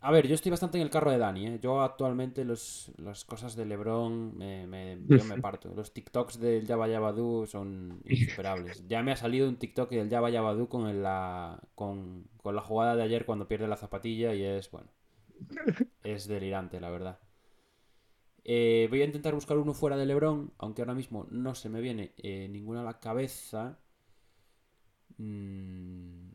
A 0.00 0.10
ver, 0.12 0.28
yo 0.28 0.34
estoy 0.34 0.50
bastante 0.50 0.78
en 0.78 0.82
el 0.84 0.90
carro 0.90 1.10
de 1.10 1.18
Dani, 1.18 1.46
¿eh? 1.46 1.58
Yo 1.62 1.82
actualmente 1.82 2.44
los, 2.44 2.92
las 2.98 3.24
cosas 3.24 3.56
de 3.56 3.66
LeBron 3.66 4.36
me, 4.36 4.66
me- 4.66 4.98
yo 5.12 5.24
me 5.24 5.38
parto. 5.38 5.74
Los 5.74 5.92
TikToks 5.92 6.38
del 6.40 6.66
Java 6.66 6.88
Yabadu 6.88 7.46
son 7.46 8.02
insuperables. 8.06 8.86
Ya 8.88 9.02
me 9.02 9.12
ha 9.12 9.16
salido 9.16 9.48
un 9.48 9.56
TikTok 9.58 9.90
del 9.90 10.10
Java 10.10 10.30
Yabadu 10.30 10.68
con, 10.68 11.02
la, 11.02 11.60
con, 11.74 12.28
con 12.42 12.54
la 12.56 12.62
jugada 12.62 12.96
de 12.96 13.02
ayer 13.04 13.26
cuando 13.26 13.48
pierde 13.48 13.68
la 13.68 13.76
zapatilla 13.76 14.34
y 14.34 14.44
es, 14.44 14.70
bueno, 14.70 14.88
es 16.02 16.26
delirante, 16.26 16.80
la 16.80 16.88
verdad. 16.88 17.18
Eh, 18.44 18.86
voy 18.90 19.02
a 19.02 19.04
intentar 19.04 19.34
buscar 19.34 19.58
uno 19.58 19.74
fuera 19.74 19.96
de 19.98 20.06
LeBron, 20.06 20.52
aunque 20.58 20.80
ahora 20.82 20.94
mismo 20.94 21.26
no 21.30 21.54
se 21.54 21.68
me 21.68 21.80
viene 21.82 22.14
eh, 22.18 22.48
ninguna 22.48 22.80
a 22.82 22.84
la 22.84 22.98
cabeza. 23.00 23.78
Mm, 25.18 26.25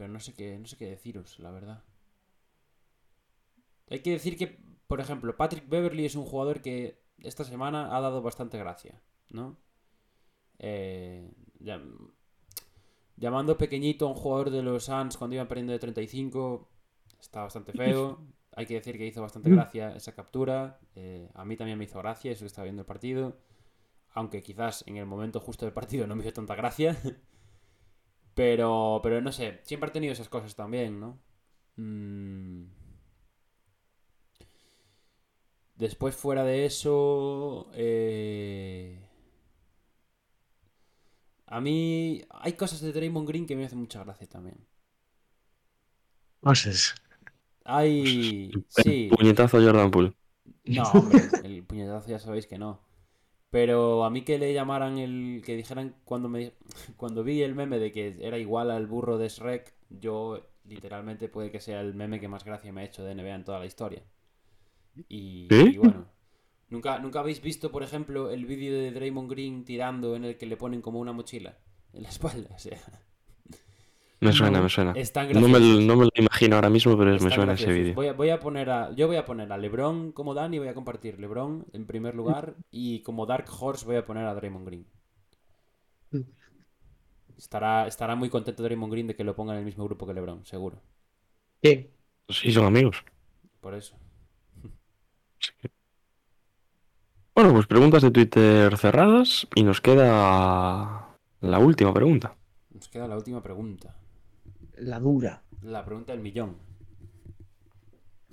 pero 0.00 0.12
no 0.14 0.20
sé 0.20 0.32
qué, 0.34 0.58
no 0.58 0.66
sé 0.66 0.76
qué 0.78 0.86
deciros, 0.88 1.38
la 1.40 1.50
verdad. 1.50 1.84
Hay 3.90 4.00
que 4.00 4.12
decir 4.12 4.36
que, 4.38 4.58
por 4.86 5.00
ejemplo, 5.00 5.36
Patrick 5.36 5.68
Beverly 5.68 6.06
es 6.06 6.14
un 6.14 6.24
jugador 6.24 6.62
que 6.62 7.02
esta 7.18 7.44
semana 7.44 7.94
ha 7.96 8.00
dado 8.00 8.22
bastante 8.22 8.56
gracia, 8.58 9.02
¿no? 9.30 9.58
Eh, 10.58 11.30
llam- 11.60 12.12
llamando 13.16 13.56
pequeñito 13.58 14.06
a 14.06 14.10
un 14.10 14.14
jugador 14.14 14.50
de 14.50 14.62
los 14.62 14.84
Suns 14.84 15.16
cuando 15.16 15.34
iban 15.34 15.48
perdiendo 15.48 15.72
de 15.72 15.78
35, 15.78 16.70
está 17.20 17.42
bastante 17.42 17.72
feo. 17.72 18.20
Hay 18.56 18.66
que 18.66 18.74
decir 18.74 18.98
que 18.98 19.06
hizo 19.06 19.22
bastante 19.22 19.48
gracia 19.50 19.94
esa 19.94 20.14
captura. 20.14 20.80
eh, 20.96 21.30
a 21.34 21.44
mí 21.44 21.56
también 21.56 21.78
me 21.78 21.84
hizo 21.84 21.98
gracia 22.00 22.32
eso 22.32 22.40
que 22.40 22.46
estaba 22.46 22.64
viendo 22.64 22.82
el 22.82 22.86
partido. 22.86 23.38
Aunque 24.14 24.42
quizás 24.42 24.84
en 24.88 24.96
el 24.98 25.06
momento 25.06 25.40
justo 25.40 25.66
del 25.66 25.74
partido 25.74 26.06
no 26.06 26.16
me 26.16 26.22
hizo 26.24 26.32
tanta 26.34 26.54
gracia. 26.56 26.96
Pero, 28.40 29.00
pero 29.02 29.20
no 29.20 29.32
sé, 29.32 29.60
siempre 29.64 29.90
ha 29.90 29.92
tenido 29.92 30.14
esas 30.14 30.30
cosas 30.30 30.56
también, 30.56 30.98
¿no? 30.98 31.18
Mm. 31.76 32.64
Después, 35.74 36.16
fuera 36.16 36.42
de 36.42 36.64
eso, 36.64 37.70
eh, 37.74 38.98
a 41.48 41.60
mí 41.60 42.22
hay 42.30 42.54
cosas 42.54 42.80
de 42.80 42.94
Draymond 42.94 43.28
Green 43.28 43.46
que 43.46 43.56
me 43.56 43.66
hacen 43.66 43.78
mucha 43.78 44.02
gracia 44.04 44.26
también. 44.26 44.66
Cosas. 46.40 46.94
Hay, 47.66 48.50
sí, 48.68 49.10
Puñetazo 49.14 49.58
a 49.58 49.62
Jordan 49.62 49.90
Poole. 49.90 50.14
No, 50.64 50.84
hombre, 50.84 51.20
el 51.44 51.62
puñetazo 51.64 52.08
ya 52.08 52.18
sabéis 52.18 52.46
que 52.46 52.56
no. 52.56 52.80
Pero 53.50 54.04
a 54.04 54.10
mí 54.10 54.22
que 54.22 54.38
le 54.38 54.52
llamaran 54.52 54.98
el. 54.98 55.42
que 55.44 55.56
dijeran 55.56 55.96
cuando 56.04 56.28
me 56.28 56.52
cuando 56.96 57.24
vi 57.24 57.42
el 57.42 57.54
meme 57.54 57.78
de 57.78 57.92
que 57.92 58.16
era 58.20 58.38
igual 58.38 58.70
al 58.70 58.86
burro 58.86 59.18
de 59.18 59.28
Shrek, 59.28 59.74
yo 59.90 60.46
literalmente 60.64 61.28
puede 61.28 61.50
que 61.50 61.60
sea 61.60 61.80
el 61.80 61.94
meme 61.94 62.20
que 62.20 62.28
más 62.28 62.44
gracia 62.44 62.72
me 62.72 62.82
ha 62.82 62.84
hecho 62.84 63.04
de 63.04 63.14
NBA 63.14 63.34
en 63.34 63.44
toda 63.44 63.58
la 63.58 63.66
historia. 63.66 64.02
Y, 65.08 65.48
y 65.50 65.78
bueno. 65.78 66.06
¿Nunca, 66.68 67.00
¿Nunca 67.00 67.18
habéis 67.18 67.42
visto, 67.42 67.72
por 67.72 67.82
ejemplo, 67.82 68.30
el 68.30 68.46
vídeo 68.46 68.78
de 68.78 68.92
Draymond 68.92 69.28
Green 69.28 69.64
tirando 69.64 70.14
en 70.14 70.24
el 70.24 70.38
que 70.38 70.46
le 70.46 70.56
ponen 70.56 70.80
como 70.80 71.00
una 71.00 71.12
mochila 71.12 71.58
en 71.92 72.04
la 72.04 72.08
espalda? 72.10 72.54
O 72.54 72.58
sea, 72.58 72.78
Me 74.20 74.32
suena, 74.32 74.60
me 74.60 74.68
suena. 74.68 74.92
es 74.94 75.12
tan 75.12 75.32
No 75.32 75.48
me, 75.48 75.58
no 75.58 75.96
me 75.96 76.04
lo 76.04 76.10
imagino 76.14 76.56
ahora 76.56 76.68
mismo, 76.68 76.96
pero 76.96 77.12
me 77.12 77.30
suena 77.30 77.54
ese 77.54 77.72
vídeo. 77.72 77.94
Voy 77.94 78.08
a, 78.08 78.12
voy 78.12 78.28
a 78.28 78.38
poner 78.38 78.68
a, 78.68 78.92
yo 78.92 79.06
voy 79.06 79.16
a 79.16 79.24
poner 79.24 79.50
a 79.50 79.56
LeBron 79.56 80.12
como 80.12 80.34
Dan 80.34 80.52
y 80.52 80.58
voy 80.58 80.68
a 80.68 80.74
compartir 80.74 81.18
LeBron 81.18 81.64
en 81.72 81.86
primer 81.86 82.14
lugar 82.14 82.54
y 82.70 83.00
como 83.00 83.24
Dark 83.24 83.46
Horse 83.58 83.86
voy 83.86 83.96
a 83.96 84.04
poner 84.04 84.26
a 84.26 84.34
Draymond 84.34 84.66
Green. 84.66 84.86
Estará, 87.38 87.86
estará 87.86 88.14
muy 88.14 88.28
contento 88.28 88.62
Draymond 88.62 88.92
Green 88.92 89.06
de 89.06 89.16
que 89.16 89.24
lo 89.24 89.34
ponga 89.34 89.54
en 89.54 89.60
el 89.60 89.64
mismo 89.64 89.84
grupo 89.84 90.06
que 90.06 90.12
LeBron, 90.12 90.44
seguro. 90.44 90.82
Sí. 91.62 91.88
Sí, 92.28 92.52
son 92.52 92.66
amigos. 92.66 93.02
Por 93.60 93.74
eso. 93.74 93.96
Bueno, 97.34 97.54
pues 97.54 97.66
preguntas 97.66 98.02
de 98.02 98.10
Twitter 98.10 98.76
cerradas 98.76 99.48
y 99.54 99.62
nos 99.62 99.80
queda 99.80 101.16
la 101.40 101.58
última 101.58 101.94
pregunta. 101.94 102.36
Nos 102.70 102.88
queda 102.88 103.08
la 103.08 103.16
última 103.16 103.42
pregunta. 103.42 103.96
La 104.80 104.98
dura. 104.98 105.42
La 105.62 105.84
pregunta 105.84 106.12
del 106.12 106.22
millón. 106.22 106.56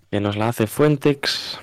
Que 0.09 0.21
nos 0.21 0.37
la 0.37 0.47
hace 0.47 0.65
Fuentex 0.65 1.59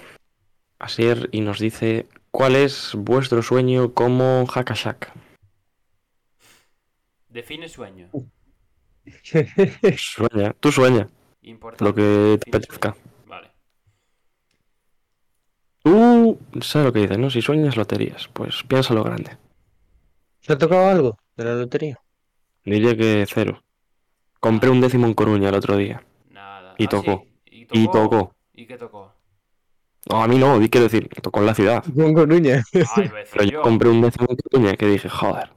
Asier 0.78 1.30
y 1.32 1.41
nos 1.41 1.59
dice 1.59 2.07
¿Cuál 2.30 2.57
es 2.57 2.93
vuestro 2.95 3.43
sueño 3.43 3.95
como 3.95 4.45
Hakashak? 4.47 5.12
Define 7.28 7.68
sueño. 7.68 8.11
Sueña, 9.97 10.55
tú 10.61 10.70
sueña, 10.70 11.09
Importante. 11.43 11.85
lo 11.85 11.95
que 11.95 12.39
te 12.39 12.51
apetezca. 12.51 12.97
Vale. 13.26 13.51
Tú 15.82 16.39
sabes 16.61 16.87
lo 16.87 16.93
que 16.93 17.01
dices, 17.01 17.18
¿no? 17.18 17.30
Si 17.30 17.41
sueñas 17.41 17.76
loterías, 17.76 18.28
pues 18.28 18.62
piénsalo 18.64 19.03
grande. 19.03 19.39
¿Te 20.47 20.53
ha 20.53 20.59
tocado 20.59 20.87
algo 20.89 21.18
de 21.37 21.45
la 21.45 21.55
lotería? 21.55 22.01
Diría 22.64 22.97
que 22.97 23.24
cero. 23.28 23.63
Compré 24.45 24.70
un 24.70 24.80
décimo 24.80 25.07
en 25.07 25.14
Coruña 25.14 25.49
el 25.49 25.55
otro 25.55 25.76
día. 25.76 26.05
Nada. 26.30 26.74
Y 26.78 26.84
Ah, 26.84 26.88
tocó. 26.88 27.24
sí. 27.47 27.66
Y 27.72 27.86
tocó. 27.88 28.34
¿Y 28.53 28.66
qué 28.66 28.76
tocó? 28.76 29.12
No, 30.11 30.22
a 30.22 30.28
mí 30.28 30.36
no, 30.38 30.59
di 30.59 30.68
quiero 30.68 30.84
decir, 30.84 31.09
tocó 31.22 31.40
en 31.40 31.47
la 31.47 31.55
ciudad. 31.55 31.82
Con 31.95 32.12
Coruña. 32.12 32.62
Ay, 32.97 33.11
Pero 33.32 33.45
yo 33.45 33.51
yo. 33.53 33.62
compré 33.62 33.88
un 33.88 34.03
décimo 34.03 34.26
en 34.28 34.36
Coruña 34.36 34.76
que 34.76 34.86
dije, 34.86 35.09
joder, 35.09 35.51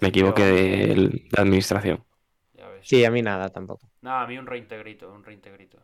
me 0.00 0.08
equivoqué 0.08 0.42
yo. 0.42 0.54
de, 0.54 0.94
de 1.30 1.40
administración. 1.42 2.04
Ya 2.54 2.68
ves. 2.68 2.86
Sí, 2.86 3.04
a 3.04 3.10
mí 3.10 3.20
nada 3.20 3.48
tampoco. 3.48 3.88
Nada, 4.00 4.22
a 4.22 4.26
mí 4.28 4.38
un 4.38 4.46
reintegrito, 4.46 5.12
un 5.12 5.24
reintegrito. 5.24 5.78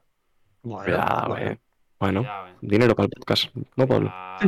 Cuidado, 0.63 1.29
bueno. 1.31 1.51
eh. 1.51 1.59
Bueno, 1.99 2.21
Cuidado, 2.21 2.49
eh. 2.49 2.55
dinero 2.61 2.95
para 2.95 3.07
el 3.07 3.11
podcast, 3.11 3.55
¿no, 3.75 3.87
Pablo? 3.89 4.11
Ah. 4.13 4.39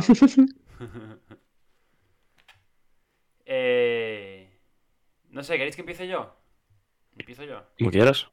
Eh, 3.51 4.47
no 5.31 5.43
sé, 5.43 5.57
¿queréis 5.57 5.75
que 5.75 5.81
empiece 5.81 6.07
yo? 6.07 6.35
¿Empiezo 7.19 7.43
yo? 7.43 7.61
Como 7.77 7.91
quieras. 7.91 8.27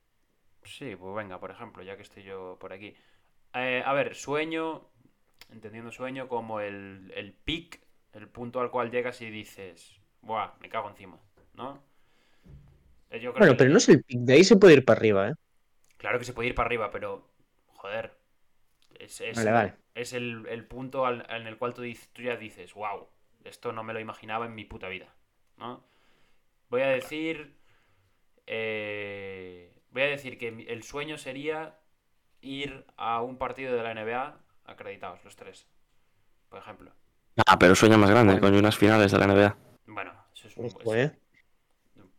Sí, 0.64 0.96
pues 0.96 1.14
venga, 1.14 1.38
por 1.38 1.50
ejemplo, 1.50 1.82
ya 1.82 1.96
que 1.96 2.02
estoy 2.02 2.22
yo 2.22 2.56
por 2.60 2.72
aquí. 2.72 2.94
Eh, 3.54 3.82
a 3.84 3.92
ver, 3.92 4.14
sueño, 4.14 4.88
entendiendo 5.50 5.92
sueño 5.92 6.28
como 6.28 6.60
el, 6.60 7.12
el 7.14 7.32
peak, 7.32 7.80
el 8.12 8.28
punto 8.28 8.60
al 8.60 8.70
cual 8.70 8.90
llegas 8.90 9.20
y 9.20 9.30
dices, 9.30 10.00
buah, 10.22 10.54
me 10.60 10.68
cago 10.68 10.88
encima, 10.90 11.18
¿no? 11.54 11.82
Eh, 13.10 13.20
Yo 13.20 13.32
creo 13.32 13.40
Bueno, 13.40 13.52
que- 13.52 13.58
pero 13.58 13.70
no 13.70 13.78
es 13.78 13.88
el 13.88 14.02
pick, 14.02 14.18
de 14.20 14.32
ahí 14.34 14.44
se 14.44 14.56
puede 14.56 14.74
ir 14.74 14.84
para 14.84 14.98
arriba, 14.98 15.28
¿eh? 15.30 15.34
Claro 15.96 16.18
que 16.18 16.24
se 16.24 16.32
puede 16.32 16.48
ir 16.48 16.54
para 16.54 16.66
arriba, 16.66 16.90
pero, 16.90 17.28
joder, 17.68 18.16
es, 18.98 19.20
es- 19.20 19.36
Vale, 19.36 19.52
vale. 19.52 19.74
es 19.94 20.12
el, 20.12 20.46
el 20.48 20.64
punto 20.66 21.06
al- 21.06 21.26
en 21.30 21.46
el 21.46 21.56
cual 21.58 21.74
tú, 21.74 21.82
dices- 21.82 22.10
tú 22.12 22.22
ya 22.22 22.36
dices, 22.36 22.74
wow, 22.74 23.08
esto 23.44 23.72
no 23.72 23.84
me 23.84 23.92
lo 23.94 24.00
imaginaba 24.00 24.46
en 24.46 24.54
mi 24.54 24.64
puta 24.64 24.88
vida, 24.88 25.14
¿no? 25.56 25.84
Voy 26.70 26.82
a 26.82 26.88
decir, 26.88 27.56
eh, 28.46 29.72
voy 29.90 30.02
a 30.02 30.06
decir 30.06 30.38
que 30.38 30.48
el 30.68 30.82
sueño 30.82 31.18
sería 31.18 31.78
ir 32.40 32.84
a 32.96 33.22
un 33.22 33.38
partido 33.38 33.74
de 33.76 33.82
la 33.82 33.92
NBA 33.94 34.38
acreditados, 34.64 35.24
los 35.24 35.36
tres, 35.36 35.66
por 36.48 36.58
ejemplo. 36.58 36.92
Ah, 37.46 37.58
pero 37.58 37.74
sueña 37.74 37.98
más 37.98 38.10
grande, 38.10 38.40
coño, 38.40 38.58
unas 38.58 38.76
finales 38.76 39.12
de 39.12 39.18
la 39.18 39.24
NBA. 39.26 39.56
Bueno, 39.86 40.12
eso 40.34 40.48
es 40.48 40.56
un... 40.56 40.66
Ojo, 40.66 40.94
¿eh? 40.94 41.12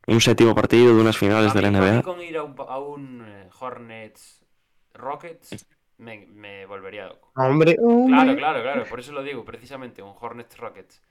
Un 0.07 0.21
séptimo 0.21 0.55
partido 0.55 0.95
de 0.95 1.01
unas 1.01 1.17
finales 1.17 1.51
A 1.51 1.55
de 1.55 1.61
la 1.61 1.69
mí- 1.71 1.77
a 1.77 1.81
mí 1.81 1.87
NBA. 1.87 2.01
con 2.03 2.21
ir 2.21 2.37
a 2.37 2.43
un, 2.43 2.55
a 2.57 2.77
un, 2.79 3.23
eh, 3.27 3.49
Hornets 3.59 4.45
Rockets 4.93 5.67
me, 5.97 6.25
me 6.27 6.65
volvería 6.65 7.07
loco. 7.07 7.31
Hombre, 7.35 7.75
Claro, 7.75 8.35
claro, 8.37 8.61
claro, 8.61 8.85
por 8.85 8.99
eso 8.99 9.11
lo 9.11 9.21
digo, 9.23 9.43
precisamente, 9.43 10.01
un 10.01 10.15
Hornets 10.19 10.57
Rockets. 10.57 11.01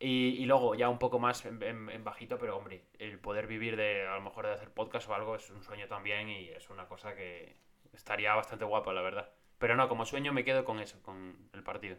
Y, 0.00 0.36
y 0.40 0.46
luego 0.46 0.76
ya 0.76 0.88
un 0.88 0.98
poco 0.98 1.18
más 1.18 1.44
en, 1.44 1.60
en- 1.62 1.90
en 1.90 2.04
bajito, 2.04 2.38
pero 2.38 2.56
hombre, 2.56 2.84
el 3.00 3.18
poder 3.18 3.46
vivir 3.48 3.76
de, 3.76 4.06
a 4.06 4.14
lo 4.14 4.20
mejor 4.20 4.46
de 4.46 4.52
hacer 4.52 4.70
podcast 4.70 5.08
o 5.08 5.14
algo 5.14 5.34
es 5.34 5.50
un 5.50 5.62
sueño 5.64 5.86
también 5.88 6.28
y 6.28 6.48
es 6.50 6.70
una 6.70 6.86
cosa 6.86 7.14
que 7.16 7.56
estaría 7.92 8.34
bastante 8.34 8.64
guapa, 8.64 8.92
la 8.92 9.02
verdad. 9.02 9.28
Pero 9.58 9.74
no, 9.74 9.88
como 9.88 10.04
sueño 10.06 10.32
me 10.32 10.44
quedo 10.44 10.64
con 10.64 10.78
eso, 10.78 11.02
con 11.02 11.36
el 11.52 11.62
partido. 11.64 11.96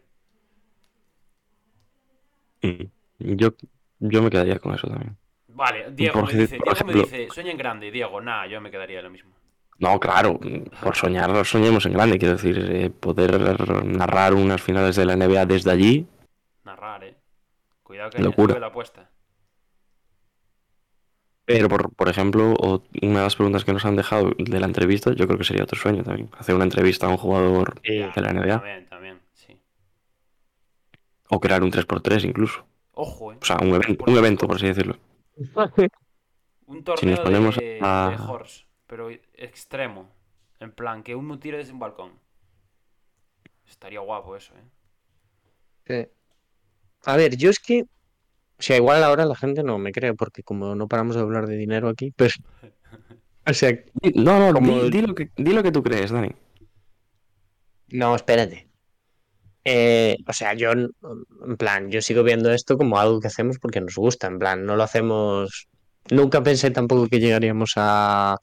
Mm. 2.62 2.84
Yo, 3.18 3.50
yo 3.98 4.22
me 4.22 4.30
quedaría 4.30 4.58
con 4.58 4.74
eso 4.74 4.86
también. 4.88 5.16
Vale, 5.48 5.90
Diego 5.90 6.20
Por 6.20 6.32
me 6.32 6.40
dice, 6.40 6.54
Diego 6.56 6.64
me 6.66 6.72
ejemplo- 6.72 7.02
dice, 7.02 7.28
sueña 7.30 7.50
en 7.50 7.58
grande, 7.58 7.90
Diego, 7.90 8.20
nada, 8.20 8.46
yo 8.46 8.60
me 8.60 8.70
quedaría 8.70 9.02
lo 9.02 9.10
mismo. 9.10 9.34
No, 9.78 9.98
claro, 9.98 10.38
por 10.82 10.94
soñar, 10.94 11.44
soñemos 11.46 11.84
en 11.86 11.94
grande, 11.94 12.18
quiero 12.18 12.34
decir, 12.36 12.58
eh, 12.70 12.90
poder 12.90 13.40
narrar 13.84 14.34
unas 14.34 14.60
finales 14.62 14.94
de 14.96 15.06
la 15.06 15.16
NBA 15.16 15.46
desde 15.46 15.70
allí. 15.70 16.06
Cuidado 17.90 18.10
que 18.10 18.22
Locura. 18.22 18.56
la 18.60 18.68
apuesta. 18.68 19.10
Pero, 21.44 21.68
por, 21.68 21.92
por 21.96 22.08
ejemplo, 22.08 22.54
una 23.02 23.18
de 23.18 23.24
las 23.24 23.34
preguntas 23.34 23.64
que 23.64 23.72
nos 23.72 23.84
han 23.84 23.96
dejado 23.96 24.30
de 24.38 24.60
la 24.60 24.66
entrevista, 24.66 25.12
yo 25.12 25.26
creo 25.26 25.36
que 25.38 25.42
sería 25.42 25.64
otro 25.64 25.76
sueño 25.76 26.04
también. 26.04 26.30
Hacer 26.38 26.54
una 26.54 26.62
entrevista 26.62 27.06
a 27.06 27.08
un 27.08 27.16
jugador 27.16 27.80
Sí. 27.84 27.94
de 27.98 28.20
la 28.22 28.32
NBA 28.32 28.46
También, 28.58 28.86
también, 28.88 29.20
sí. 29.32 29.60
o 31.30 31.40
crear 31.40 31.64
un 31.64 31.72
3x3 31.72 32.24
incluso. 32.24 32.64
Ojo, 32.92 33.32
eh. 33.32 33.38
O 33.42 33.44
sea, 33.44 33.56
un 33.60 33.74
evento, 33.74 34.04
un 34.06 34.16
evento 34.16 34.46
por 34.46 34.54
así 34.56 34.66
decirlo. 34.68 34.96
Un 36.66 36.84
torneo 36.84 37.10
nos 37.16 37.20
ponemos 37.24 37.56
de, 37.56 37.80
a- 37.82 38.14
de 38.16 38.22
horse, 38.32 38.66
pero 38.86 39.10
extremo. 39.10 40.08
En 40.60 40.70
plan, 40.70 41.02
que 41.02 41.16
uno 41.16 41.40
tire 41.40 41.56
desde 41.56 41.72
un 41.72 41.80
balcón. 41.80 42.12
Estaría 43.68 43.98
guapo 43.98 44.36
eso, 44.36 44.54
¿eh? 44.54 44.68
Sí. 46.06 46.12
A 47.04 47.16
ver, 47.16 47.36
yo 47.36 47.50
es 47.50 47.58
que. 47.58 47.82
O 47.82 48.62
sea, 48.62 48.76
igual 48.76 49.02
ahora 49.02 49.24
la 49.24 49.34
gente 49.36 49.62
no 49.62 49.78
me 49.78 49.90
cree, 49.92 50.12
porque 50.14 50.42
como 50.42 50.74
no 50.74 50.86
paramos 50.86 51.16
de 51.16 51.22
hablar 51.22 51.46
de 51.46 51.56
dinero 51.56 51.88
aquí, 51.88 52.12
pues. 52.12 52.34
O 53.46 53.54
sea, 53.54 53.72
No, 54.14 54.38
no, 54.38 54.52
Como- 54.52 54.82
di, 54.84 54.90
di 54.90 55.00
lo 55.06 55.14
que, 55.14 55.30
di 55.36 55.52
lo 55.52 55.62
que 55.62 55.72
tú 55.72 55.82
crees, 55.82 56.10
Dani. 56.10 56.28
no, 57.88 58.14
espérate. 58.14 58.68
Eh, 59.64 60.16
o 60.26 60.32
sea, 60.32 60.54
yo, 60.54 60.72
en 60.72 61.56
plan, 61.58 61.90
yo 61.90 62.00
sigo 62.02 62.22
viendo 62.22 62.52
esto 62.52 62.76
como 62.78 62.98
algo 62.98 63.18
que 63.20 63.26
hacemos 63.28 63.58
porque 63.58 63.80
nos 63.80 63.94
gusta, 63.96 64.26
en 64.26 64.38
plan, 64.38 64.64
no 64.66 64.76
lo 64.76 64.82
hacemos. 64.82 65.68
Nunca 66.10 66.42
pensé 66.42 66.70
tampoco 66.70 67.08
que 67.08 67.18
llegaríamos 67.18 67.72
a. 67.76 68.36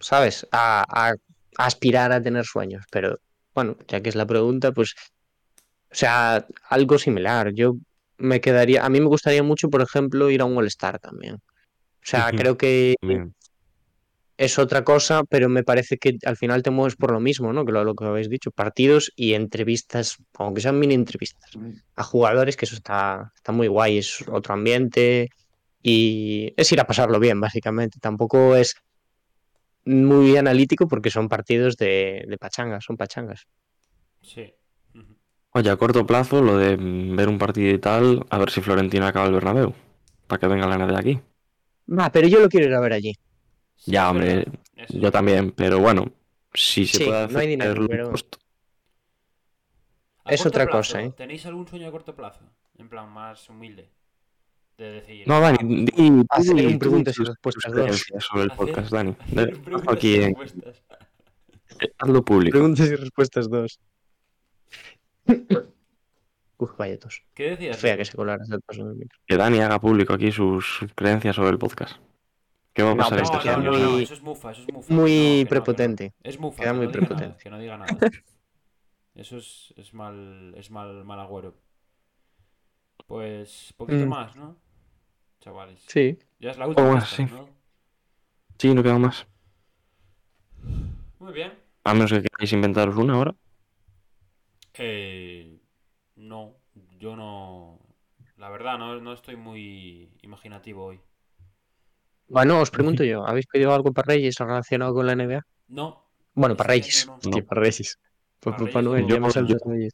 ¿Sabes? 0.00 0.46
A, 0.52 0.84
a- 0.88 1.10
a 1.58 1.64
aspirar 1.66 2.12
a 2.12 2.22
tener 2.22 2.44
sueños, 2.44 2.84
pero 2.90 3.18
bueno, 3.54 3.76
ya 3.88 4.00
que 4.02 4.08
es 4.08 4.14
la 4.14 4.26
pregunta, 4.26 4.72
pues. 4.72 4.94
O 5.90 5.94
sea, 5.94 6.46
algo 6.68 6.98
similar. 6.98 7.52
Yo 7.54 7.76
me 8.18 8.40
quedaría. 8.40 8.84
A 8.84 8.88
mí 8.88 9.00
me 9.00 9.06
gustaría 9.06 9.42
mucho, 9.42 9.70
por 9.70 9.82
ejemplo, 9.82 10.30
ir 10.30 10.40
a 10.40 10.44
un 10.44 10.56
All-Star 10.56 10.98
también. 10.98 11.36
O 11.36 12.08
sea, 12.08 12.30
creo 12.30 12.56
que 12.56 12.94
Bien. 13.02 13.34
es 14.36 14.58
otra 14.60 14.84
cosa, 14.84 15.24
pero 15.24 15.48
me 15.48 15.64
parece 15.64 15.98
que 15.98 16.18
al 16.24 16.36
final 16.36 16.62
te 16.62 16.70
mueves 16.70 16.94
por 16.94 17.10
lo 17.10 17.18
mismo, 17.18 17.52
¿no? 17.52 17.64
Que 17.64 17.72
lo, 17.72 17.82
lo 17.82 17.96
que 17.96 18.04
habéis 18.04 18.30
dicho, 18.30 18.52
partidos 18.52 19.12
y 19.16 19.34
entrevistas, 19.34 20.16
aunque 20.34 20.60
sean 20.60 20.78
mini 20.78 20.94
entrevistas, 20.94 21.50
a 21.96 22.04
jugadores, 22.04 22.56
que 22.56 22.64
eso 22.64 22.76
está, 22.76 23.32
está 23.34 23.50
muy 23.50 23.66
guay, 23.66 23.98
es 23.98 24.24
otro 24.28 24.54
ambiente 24.54 25.30
y 25.82 26.52
es 26.56 26.70
ir 26.70 26.80
a 26.80 26.86
pasarlo 26.86 27.18
bien, 27.18 27.40
básicamente. 27.40 27.98
Tampoco 28.00 28.54
es 28.54 28.76
muy 29.84 30.36
analítico 30.36 30.86
porque 30.86 31.10
son 31.10 31.28
partidos 31.28 31.76
de, 31.76 32.24
de 32.28 32.38
pachangas, 32.38 32.84
son 32.84 32.96
pachangas. 32.96 33.48
Sí. 34.22 34.54
Oye, 35.56 35.70
a 35.70 35.76
corto 35.76 36.04
plazo, 36.04 36.42
lo 36.42 36.58
de 36.58 36.76
ver 36.76 37.28
un 37.30 37.38
partido 37.38 37.72
y 37.72 37.78
tal, 37.78 38.26
a 38.28 38.36
ver 38.36 38.50
si 38.50 38.60
Florentino 38.60 39.06
acaba 39.06 39.24
el 39.26 39.32
Bernabéu. 39.32 39.72
Para 40.26 40.38
que 40.38 40.48
venga 40.48 40.66
la 40.66 40.76
NBA 40.76 40.98
aquí. 40.98 41.18
Va, 41.88 42.12
pero 42.12 42.28
yo 42.28 42.40
lo 42.40 42.48
quiero 42.50 42.66
ir 42.66 42.74
a 42.74 42.80
ver 42.80 42.92
allí. 42.92 43.14
Ya, 43.86 44.10
hombre, 44.10 44.44
Eso. 44.76 44.98
Yo 44.98 45.10
también, 45.10 45.52
pero 45.52 45.78
bueno, 45.78 46.12
si 46.52 46.86
se 46.86 46.98
Sí, 46.98 47.04
puede 47.06 47.28
no 47.28 47.38
hay 47.38 47.46
dinero, 47.46 47.70
hacer 47.72 47.86
pero- 47.88 48.12
es 50.26 50.44
otra 50.44 50.64
plazo, 50.66 50.76
cosa, 50.78 51.02
¿eh? 51.02 51.12
¿Tenéis 51.16 51.46
algún 51.46 51.66
sueño 51.66 51.88
a 51.88 51.90
corto 51.90 52.14
plazo? 52.14 52.40
En 52.76 52.90
plan, 52.90 53.08
más 53.08 53.48
humilde. 53.48 53.88
De 54.76 54.90
decir. 54.90 55.26
No, 55.26 55.40
Dani, 55.40 55.56
ah, 55.58 55.64
di, 55.64 55.84
di- 55.86 56.24
Hacer 56.28 56.54
di 56.54 56.66
un 56.66 56.78
preguntas 56.78 57.18
y 57.18 57.24
respuestas 57.24 57.72
sobre 57.72 58.42
el 58.44 58.50
hacer- 58.50 58.56
podcast, 58.58 58.90
Dani. 58.92 59.16
hacer 59.26 59.58
De- 59.58 59.74
hazlo 59.74 59.90
aquí, 59.90 60.14
en- 60.16 60.34
respuestas. 60.34 60.82
hazlo 61.98 62.22
público. 62.22 62.58
Preguntas 62.58 62.88
y 62.90 62.96
respuestas 62.96 63.48
dos. 63.48 63.80
Uf, 66.58 66.76
vaya 66.78 66.98
tos. 66.98 67.22
¿Qué 67.34 67.50
decías? 67.50 67.76
Fea 67.76 67.96
que 67.96 68.04
se 68.04 68.16
colara 68.16 68.42
el 68.50 68.60
paso 68.62 68.80
en 68.82 68.88
el 68.88 68.94
micro. 68.96 69.18
Que 69.26 69.36
Dani 69.36 69.60
haga 69.60 69.78
público 69.80 70.14
aquí 70.14 70.32
sus 70.32 70.80
creencias 70.94 71.36
sobre 71.36 71.50
el 71.50 71.58
podcast. 71.58 71.96
¿Qué 72.72 72.82
va 72.82 72.92
a 72.92 72.96
pasar 72.96 73.20
esta 73.20 73.56
No, 73.58 73.72
no, 73.72 73.98
eso 73.98 74.14
es 74.14 74.22
mufa, 74.22 74.52
eso 74.52 74.62
es 74.62 74.72
mufa. 74.72 74.92
muy 74.92 75.00
No, 75.00 75.06
que 75.06 75.12
no, 75.12 75.36
que 75.38 75.42
no. 75.44 75.48
prepotente. 75.50 76.14
Es 76.22 76.38
mufa, 76.38 76.62
Queda 76.62 76.72
que 76.72 76.76
muy 76.78 76.86
no 76.86 76.92
diga 76.92 77.00
nada, 77.00 77.08
prepotente. 77.16 77.42
que 77.42 77.50
no 77.50 77.58
diga 77.58 77.76
nada. 77.78 77.98
Eso 79.14 79.38
es, 79.38 79.72
es 79.78 79.94
mal, 79.94 80.52
es 80.58 80.70
mal, 80.70 81.02
mal 81.06 81.18
agüero. 81.18 81.54
Pues, 83.06 83.72
poquito 83.78 84.04
Mm. 84.04 84.08
más, 84.10 84.36
¿no? 84.36 84.56
Chavales. 85.40 85.82
Sí. 85.86 86.18
Ya 86.38 86.50
es 86.50 86.58
la 86.58 86.66
última. 86.66 86.92
más, 86.92 87.10
esta, 87.10 87.26
sí. 87.26 87.32
¿no? 87.34 87.48
Sí, 88.58 88.74
no 88.74 88.82
queda 88.82 88.98
más. 88.98 89.26
Muy 91.18 91.32
bien. 91.32 91.54
A 91.84 91.94
menos 91.94 92.12
que 92.12 92.20
queráis 92.22 92.52
inventaros 92.52 92.94
una 92.96 93.14
ahora. 93.14 93.34
Eh, 94.78 95.58
no, 96.16 96.54
yo 96.98 97.16
no. 97.16 97.78
La 98.36 98.50
verdad, 98.50 98.78
no, 98.78 99.00
no 99.00 99.12
estoy 99.12 99.36
muy 99.36 100.10
imaginativo 100.22 100.84
hoy. 100.84 101.00
Bueno, 102.28 102.60
os 102.60 102.70
pregunto 102.70 103.04
yo, 103.04 103.26
¿habéis 103.26 103.46
pedido 103.46 103.72
algo 103.72 103.92
para 103.92 104.14
Reyes 104.14 104.36
relacionado 104.38 104.92
con 104.94 105.06
la 105.06 105.12
NBA? 105.14 105.42
No. 105.68 106.04
Bueno, 106.34 106.56
para 106.56 106.68
Reyes. 106.68 107.06
no. 107.06 107.14
Hostia, 107.14 107.44
para 107.44 107.60
Reyes. 107.62 107.98
No. 108.44 108.98
Yo 108.98 109.14
me 109.16 109.20
por- 109.20 109.32
salto 109.32 109.52
yo- 109.54 109.70
Reyes. 109.70 109.92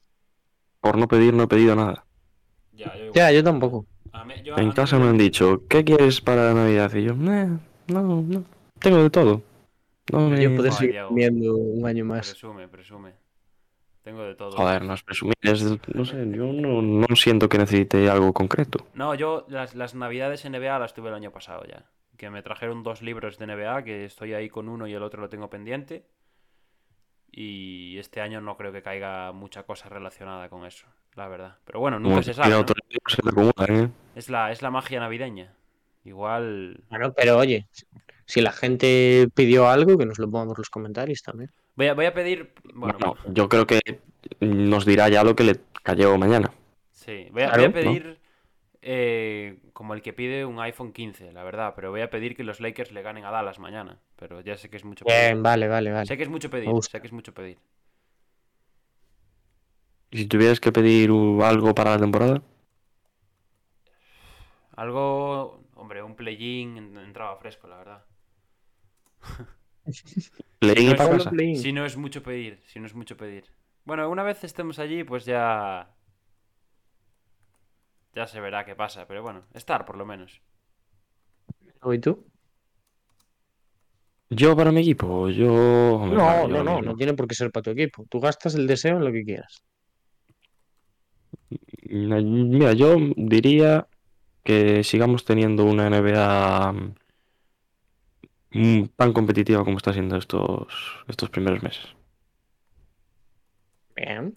Por 0.81 0.99
no 0.99 1.07
pedir, 1.07 1.33
no 1.35 1.45
he 1.45 1.47
pedido 1.47 1.77
nada. 1.77 2.05
Ya, 2.73 2.97
yo, 2.97 3.13
Ya, 3.13 3.31
yo 3.31 3.45
tampoco. 3.45 3.87
a 4.13 4.25
mí- 4.25 4.35
yo 4.43 4.57
En 4.57 4.71
a 4.71 4.75
casa 4.75 4.97
mí- 4.99 5.05
me 5.05 5.11
han 5.11 5.19
dicho, 5.19 5.63
¿qué 5.69 5.85
quieres 5.85 6.21
para 6.21 6.53
Navidad? 6.53 6.93
Y 6.95 7.05
yo, 7.05 7.13
"Eh, 7.13 7.17
no, 7.89 8.23
no, 8.23 8.45
tengo 8.81 9.03
de 9.03 9.11
todo. 9.11 9.43
No 10.11 10.29
me- 10.31 10.43
Yo 10.43 10.57
poder 10.57 10.73
seguir 10.73 10.93
Diego. 10.93 11.09
comiendo 11.09 11.55
un 11.55 11.87
año 11.87 12.05
más. 12.05 12.31
Presume, 12.31 12.67
presume. 12.67 13.13
Tengo 14.03 14.25
de 14.25 14.35
todo. 14.35 14.53
Joder, 14.53 14.83
no 14.83 14.95
es 14.95 15.03
presumir, 15.03 15.35
es, 15.43 15.63
no 15.95 16.05
sé, 16.05 16.17
yo 16.31 16.53
no, 16.53 16.83
no 16.83 17.17
siento 17.17 17.49
que 17.49 17.59
necesite 17.59 18.11
algo 18.11 18.33
concreto. 18.33 18.87
No, 18.95 19.15
yo 19.15 19.47
las, 19.49 19.77
las 19.77 19.95
navidades 19.95 20.45
NBA 20.45 20.79
las 20.79 20.93
tuve 20.93 21.09
el 21.11 21.15
año 21.15 21.31
pasado 21.31 21.65
ya. 21.65 21.85
Que 22.17 22.29
me 22.29 22.43
trajeron 22.43 22.83
dos 22.83 23.01
libros 23.01 23.39
de 23.39 23.47
NBA, 23.47 23.85
que 23.85 24.05
estoy 24.05 24.35
ahí 24.35 24.49
con 24.49 24.69
uno 24.69 24.87
y 24.89 24.93
el 24.93 25.03
otro 25.03 25.21
lo 25.21 25.29
tengo 25.29 25.49
pendiente. 25.49 26.05
Y 27.31 27.97
este 27.99 28.21
año 28.21 28.41
no 28.41 28.57
creo 28.57 28.73
que 28.73 28.83
caiga 28.83 29.33
mucha 29.33 29.63
cosa 29.63 29.89
relacionada 29.89 30.49
con 30.49 30.67
eso, 30.67 30.87
la 31.15 31.29
verdad. 31.29 31.57
Pero 31.65 31.81
bueno, 31.81 31.99
nunca 31.99 32.23
se 32.23 32.35
sabe. 32.35 32.55
¿eh? 33.69 33.89
Es, 34.15 34.29
la, 34.29 34.53
es 34.53 34.63
la 34.63 34.71
magia 34.71 35.01
navideña. 35.01 35.55
Igual. 36.05 36.85
Bueno, 36.91 37.13
pero 37.15 37.39
oye, 37.39 37.69
si 38.27 38.41
la 38.41 38.53
gente 38.53 39.29
pidió 39.35 39.69
algo, 39.69 39.97
que 39.97 40.07
nos 40.07 40.19
lo 40.19 40.31
pongan 40.31 40.49
por 40.49 40.59
los 40.59 40.71
comentarios 40.71 41.23
también. 41.23 41.53
Voy 41.77 41.87
a, 41.89 41.95
voy 41.95 42.07
a 42.07 42.15
pedir. 42.15 42.53
Bueno, 42.75 42.99
Bueno, 42.99 43.17
yo 43.25 43.49
creo 43.49 43.67
que 43.67 43.81
nos 44.41 44.85
dirá 44.87 45.09
ya 45.09 45.25
lo 45.25 45.35
que 45.37 45.45
le 45.45 45.61
cayó 45.83 46.17
mañana. 46.19 46.53
sí. 46.91 47.29
Voy 47.33 47.43
a, 47.43 47.51
Claro, 47.51 47.53
voy 47.53 47.65
a 47.65 47.73
¿no? 47.81 47.99
pedir. 47.99 48.21
eh, 48.83 49.61
como 49.75 49.95
el 49.95 50.03
que 50.03 50.13
pide 50.15 50.45
un 50.47 50.61
iPhone 50.61 50.93
15, 50.93 51.33
la 51.33 51.45
verdad. 51.45 51.75
Pero 51.77 51.91
voy 51.93 52.03
a 52.03 52.11
pedir 52.11 52.37
que 52.37 52.45
los 52.45 52.61
Lakers 52.61 52.93
le 52.93 53.03
ganen 53.03 53.25
a 53.27 53.31
Dallas 53.33 53.59
mañana. 53.61 54.01
Pero 54.17 54.41
ya 54.43 54.57
sé 54.59 54.71
que 54.71 54.77
es 54.79 54.85
mucho 54.87 55.07
pedir. 55.09 55.33
Bien, 55.33 55.43
vale, 55.43 55.69
vale, 55.69 55.93
vale. 55.93 56.11
Sé 56.11 56.17
que 56.17 56.25
es 56.25 56.29
mucho 56.31 56.51
pedir. 56.51 56.83
Sé 56.87 57.01
que 57.01 57.09
es 57.09 57.13
mucho 57.15 57.35
pedir. 57.35 57.59
Y 60.13 60.19
si 60.19 60.27
tuvieras 60.27 60.61
que 60.61 60.71
pedir 60.71 61.11
algo 61.43 61.75
para 61.75 61.91
la 61.91 61.99
temporada, 61.99 62.41
Algo. 64.83 65.63
Hombre, 65.77 66.03
un 66.03 66.15
play-in 66.15 66.77
en- 66.77 66.97
entraba 66.99 67.37
fresco, 67.37 67.67
la 67.69 67.77
verdad. 67.79 68.05
leí 70.63 70.87
No, 70.91 70.97
para 70.97 71.05
solo 71.05 71.19
casa. 71.19 71.31
play-in. 71.31 71.57
Si 71.57 71.73
no 71.73 71.85
es 71.85 71.97
mucho 71.97 72.23
pedir, 72.23 72.61
si 72.67 72.81
no 72.81 72.87
es 72.87 72.95
mucho 72.95 73.17
pedir. 73.17 73.45
Bueno, 73.85 74.09
una 74.09 74.23
vez 74.23 74.45
estemos 74.45 74.79
allí, 74.79 75.05
pues 75.05 75.25
ya. 75.25 75.89
Ya 78.15 78.27
se 78.27 78.41
verá 78.41 78.65
qué 78.65 78.75
pasa, 78.77 79.07
pero 79.07 79.23
bueno, 79.23 79.43
estar 79.55 79.85
por 79.85 79.97
lo 79.97 80.05
menos. 80.05 80.41
¿Y 81.85 81.99
tú? 81.99 82.27
Yo 84.31 84.57
para 84.57 84.73
mi 84.73 84.81
equipo, 84.81 85.29
yo... 85.29 86.07
No, 86.07 86.47
no, 86.47 86.49
yo- 86.49 86.65
no, 86.65 86.77
yo- 86.81 86.83
no 86.83 86.95
tiene 86.95 87.15
por 87.15 87.27
qué 87.27 87.35
ser 87.35 87.51
para 87.51 87.65
tu 87.65 87.71
equipo. 87.71 88.07
Tú 88.09 88.21
gastas 88.21 88.55
el 88.55 88.67
deseo 88.67 88.97
en 88.97 89.05
lo 89.05 89.13
que 89.13 89.25
quieras. 89.25 89.63
Mira, 91.85 92.73
yo 92.73 92.97
diría 93.17 93.87
que 94.43 94.83
sigamos 94.85 95.25
teniendo 95.25 95.65
una 95.65 95.87
NBA 95.89 96.75
tan 98.97 99.13
competitiva 99.13 99.65
como 99.65 99.77
está 99.79 99.93
siendo 99.93 100.17
estos, 100.17 100.67
estos 101.09 101.31
primeros 101.31 101.63
meses. 101.63 101.87
Bien. 103.97 104.37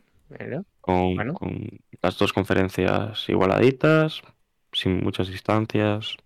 Con, 0.81 1.15
Bueno. 1.15 1.33
con 1.33 1.67
las 2.01 2.17
dos 2.17 2.33
conferencias 2.33 3.29
igualaditas, 3.29 4.21
sin 4.71 5.03
muchas 5.03 5.27
distancias, 5.27 6.17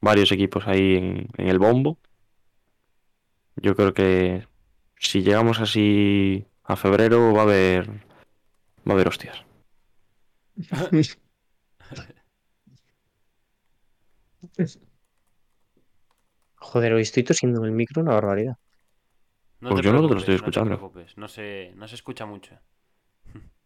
varios 0.00 0.32
equipos 0.32 0.66
ahí 0.66 0.96
en, 0.96 1.28
en 1.36 1.48
el 1.48 1.58
bombo. 1.58 1.98
Yo 3.56 3.74
creo 3.76 3.94
que 3.94 4.46
si 4.98 5.22
llegamos 5.22 5.60
así 5.60 6.46
a 6.64 6.76
febrero 6.76 7.32
va 7.32 7.40
a 7.40 7.44
haber 7.44 7.88
va 8.86 8.90
a 8.90 8.92
haber 8.92 9.08
hostias. 9.08 9.44
Joder, 16.72 16.94
hoy 16.94 17.02
estoy 17.02 17.22
tosiendo 17.22 17.60
en 17.60 17.66
el 17.66 17.72
micro 17.72 18.02
una 18.02 18.14
barbaridad. 18.14 18.56
No 19.60 19.70
Pues 19.70 19.80
te 19.82 19.86
yo 19.86 19.92
no 19.92 20.02
te 20.06 20.14
lo 20.14 20.18
estoy 20.20 20.34
no 20.34 20.40
te 20.40 20.40
escuchando. 20.40 20.76
preocupes, 20.76 21.16
No 21.16 21.26
se, 21.28 21.72
no 21.74 21.88
se 21.88 21.96
escucha 21.96 22.24
mucho. 22.26 22.56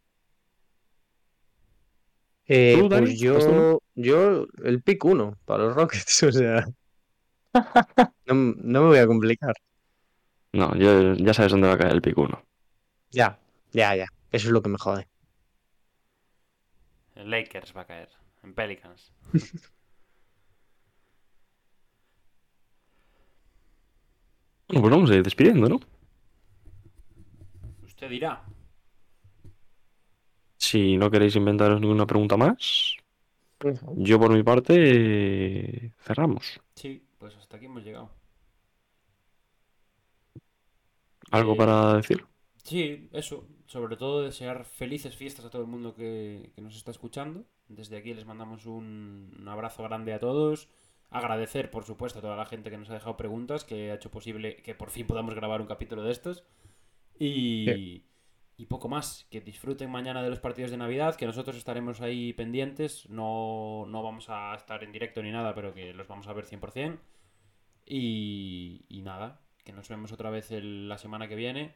Eh, 2.46 2.86
pues 2.90 3.10
¿Estás 3.10 3.18
tú, 3.18 3.24
yo, 3.24 3.80
yo, 3.94 4.46
el 4.64 4.82
pick 4.82 5.04
1 5.04 5.34
para 5.44 5.64
los 5.64 5.74
Rockets, 5.74 6.22
o 6.24 6.32
sea. 6.32 6.64
No, 8.26 8.34
no 8.34 8.82
me 8.82 8.88
voy 8.88 8.98
a 8.98 9.06
complicar. 9.06 9.54
No, 10.52 10.74
yo- 10.76 11.14
ya 11.14 11.32
sabes 11.32 11.52
dónde 11.52 11.68
va 11.68 11.74
a 11.74 11.78
caer 11.78 11.92
el 11.92 12.02
pico 12.02 12.22
uno. 12.22 12.42
Ya, 13.10 13.38
ya, 13.72 13.94
ya. 13.96 14.06
Eso 14.32 14.48
es 14.48 14.52
lo 14.52 14.62
que 14.62 14.68
me 14.70 14.78
jode. 14.78 15.08
En 17.22 17.26
Lakers 17.32 17.74
va 17.76 17.82
a 17.82 17.86
caer. 17.90 18.08
En 18.42 18.54
Pelicans. 18.62 19.12
Bueno, 24.68 24.80
pues 24.82 24.90
vamos 24.94 25.10
a 25.10 25.14
ir 25.16 25.22
despidiendo, 25.22 25.68
¿no? 25.68 25.80
Usted 27.82 28.08
dirá. 28.10 28.44
Si 30.66 30.80
no 31.00 31.10
queréis 31.12 31.36
inventaros 31.40 31.80
ninguna 31.80 32.06
pregunta 32.06 32.36
más, 32.36 32.96
yo 33.96 34.18
por 34.20 34.32
mi 34.32 34.42
parte 34.42 35.94
cerramos. 36.06 36.60
Sí, 36.74 37.06
pues 37.18 37.36
hasta 37.36 37.56
aquí 37.58 37.66
hemos 37.66 37.84
llegado. 37.84 38.10
¿Algo 41.30 41.56
Eh, 41.56 41.56
para 41.56 41.94
decir? 41.94 42.26
Sí, 42.64 43.08
eso. 43.12 43.46
Sobre 43.66 43.96
todo 43.96 44.22
desear 44.22 44.64
felices 44.64 45.16
fiestas 45.16 45.44
a 45.46 45.50
todo 45.50 45.62
el 45.62 45.68
mundo 45.68 45.94
que, 45.94 46.52
que 46.54 46.62
nos 46.62 46.76
está 46.76 46.90
escuchando. 46.92 47.46
Desde 47.68 47.96
aquí 47.98 48.14
les 48.14 48.26
mandamos 48.26 48.66
un, 48.66 49.36
un 49.40 49.48
abrazo 49.48 49.82
grande 49.84 50.12
a 50.14 50.20
todos. 50.20 50.68
Agradecer, 51.10 51.70
por 51.70 51.84
supuesto, 51.84 52.18
a 52.18 52.22
toda 52.22 52.36
la 52.36 52.44
gente 52.46 52.70
que 52.70 52.76
nos 52.78 52.90
ha 52.90 52.94
dejado 52.94 53.16
preguntas, 53.16 53.64
que 53.64 53.90
ha 53.90 53.94
hecho 53.94 54.10
posible 54.10 54.56
que 54.56 54.74
por 54.74 54.90
fin 54.90 55.06
podamos 55.06 55.34
grabar 55.34 55.60
un 55.60 55.66
capítulo 55.66 56.02
de 56.02 56.12
estos. 56.12 56.44
Y, 57.18 58.04
y 58.56 58.66
poco 58.66 58.88
más. 58.88 59.26
Que 59.30 59.40
disfruten 59.40 59.90
mañana 59.90 60.22
de 60.22 60.30
los 60.30 60.40
partidos 60.40 60.70
de 60.70 60.76
Navidad, 60.76 61.16
que 61.16 61.26
nosotros 61.26 61.56
estaremos 61.56 62.00
ahí 62.02 62.32
pendientes. 62.34 63.08
No, 63.08 63.86
no 63.88 64.02
vamos 64.02 64.26
a 64.28 64.54
estar 64.54 64.84
en 64.84 64.92
directo 64.92 65.22
ni 65.22 65.30
nada, 65.32 65.54
pero 65.54 65.72
que 65.72 65.94
los 65.94 66.06
vamos 66.08 66.28
a 66.28 66.32
ver 66.34 66.44
100%. 66.44 66.98
Y, 67.86 68.84
y 68.88 69.00
nada, 69.02 69.40
que 69.64 69.72
nos 69.72 69.88
vemos 69.88 70.12
otra 70.12 70.28
vez 70.30 70.50
el- 70.50 70.88
la 70.88 70.98
semana 70.98 71.26
que 71.26 71.36
viene 71.36 71.74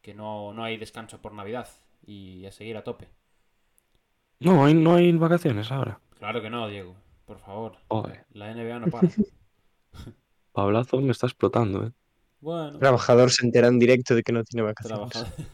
que 0.00 0.14
no, 0.14 0.52
no 0.54 0.62
hay 0.64 0.76
descanso 0.78 1.20
por 1.20 1.34
Navidad 1.34 1.68
y 2.06 2.46
a 2.46 2.52
seguir 2.52 2.76
a 2.76 2.84
tope. 2.84 3.08
No, 4.38 4.66
no 4.72 4.94
hay 4.94 5.12
vacaciones 5.12 5.70
ahora. 5.70 6.00
Claro 6.18 6.40
que 6.40 6.48
no, 6.50 6.68
Diego, 6.68 6.96
por 7.30 7.38
favor. 7.38 7.76
La 8.32 8.52
NBA 8.52 8.80
no 8.80 8.86
para. 8.88 9.08
Pablazo 10.52 11.00
me 11.00 11.12
está 11.12 11.28
explotando, 11.28 11.86
¿eh? 11.86 11.92
Bueno, 12.40 12.76
Trabajador 12.80 13.30
se 13.30 13.46
entera 13.46 13.68
en 13.68 13.78
directo 13.78 14.16
de 14.16 14.24
que 14.24 14.32
no 14.32 14.42
tiene 14.42 14.62
vacaciones. 14.62 15.10
trabajador. 15.12 15.46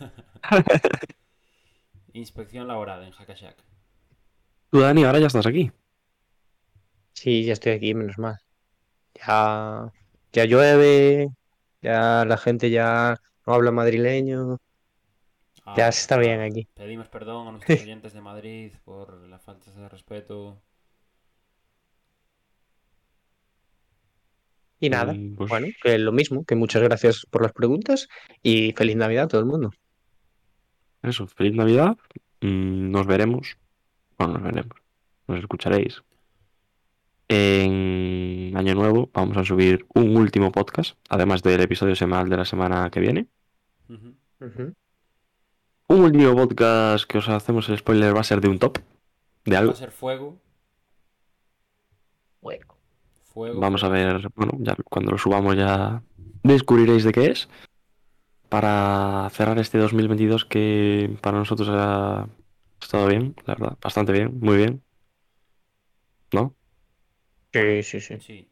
Inspección 2.14 2.66
laboral 2.66 3.02
en 3.02 3.10
Hackashack. 3.10 3.58
Tú, 4.70 4.80
Dani, 4.80 5.04
ahora 5.04 5.18
ya 5.18 5.26
estás 5.26 5.44
aquí. 5.44 5.70
Sí, 7.12 7.44
ya 7.44 7.52
estoy 7.52 7.72
aquí, 7.72 7.92
menos 7.92 8.16
mal. 8.16 8.38
Ya, 9.14 9.92
ya 10.32 10.44
llueve, 10.46 11.28
ya 11.82 12.24
la 12.24 12.38
gente 12.38 12.70
ya 12.70 13.20
no 13.46 13.52
habla 13.52 13.70
madrileño. 13.70 14.56
Ya 15.76 15.92
se 15.92 16.00
está 16.00 16.16
bien 16.16 16.40
aquí. 16.40 16.66
Pedimos 16.72 17.08
perdón 17.08 17.48
a 17.48 17.50
nuestros 17.50 17.82
oyentes 17.82 18.14
de 18.14 18.22
Madrid 18.22 18.72
por 18.82 19.12
la 19.28 19.38
falta 19.38 19.70
de 19.72 19.88
respeto. 19.90 20.62
Y 24.80 24.90
nada, 24.90 25.14
Mm, 25.14 25.36
pues- 25.36 25.48
bueno, 25.48 25.66
que 25.82 25.98
lo 25.98 26.12
mismo, 26.12 26.44
que 26.44 26.54
muchas 26.54 26.82
gracias 26.82 27.26
por 27.30 27.42
las 27.42 27.52
preguntas 27.52 28.08
y 28.42 28.72
feliz 28.76 28.96
Navidad 28.96 29.24
a 29.24 29.28
todo 29.28 29.40
el 29.40 29.46
mundo. 29.46 29.70
Eso, 31.02 31.26
feliz 31.26 31.54
Navidad. 31.54 31.96
Mm, 32.40 32.90
nos 32.90 33.06
veremos. 33.06 33.56
Bueno, 34.18 34.34
nos 34.34 34.42
veremos. 34.42 34.76
Nos 35.28 35.38
escucharéis. 35.40 36.02
En 37.28 38.52
Año 38.56 38.74
Nuevo 38.74 39.10
vamos 39.12 39.36
a 39.36 39.44
subir 39.44 39.86
un 39.94 40.16
último 40.16 40.52
podcast, 40.52 40.96
además 41.08 41.42
del 41.42 41.60
episodio 41.60 41.96
semanal 41.96 42.28
de 42.28 42.36
la 42.36 42.44
semana 42.44 42.90
que 42.90 43.00
viene. 43.00 43.26
Un 43.88 44.74
último 46.00 46.34
podcast 46.36 47.04
que 47.04 47.18
os 47.18 47.28
hacemos 47.28 47.68
el 47.68 47.78
spoiler 47.78 48.14
va 48.14 48.20
a 48.20 48.24
ser 48.24 48.40
de 48.40 48.48
un 48.48 48.58
top, 48.58 48.78
de 49.44 49.52
Va 49.54 49.58
algo. 49.60 49.72
a 49.72 49.76
ser 49.76 49.90
fuego. 49.90 50.38
Bueno, 52.40 52.66
Fuego. 53.36 53.60
Vamos 53.60 53.84
a 53.84 53.88
ver, 53.88 54.28
bueno, 54.34 54.52
ya 54.60 54.74
cuando 54.88 55.10
lo 55.12 55.18
subamos 55.18 55.54
ya 55.56 56.02
descubriréis 56.42 57.04
de 57.04 57.12
qué 57.12 57.26
es. 57.26 57.48
Para 58.48 59.28
cerrar 59.30 59.58
este 59.58 59.76
2022 59.76 60.46
que 60.46 61.14
para 61.20 61.36
nosotros 61.36 61.68
ha 61.70 62.26
estado 62.80 63.08
bien, 63.08 63.34
la 63.44 63.54
verdad, 63.54 63.76
bastante 63.82 64.12
bien, 64.12 64.38
muy 64.40 64.56
bien. 64.56 64.82
¿No? 66.32 66.54
sí, 67.52 67.82
sí, 67.82 68.00
sí. 68.00 68.20
Sí. 68.20 68.48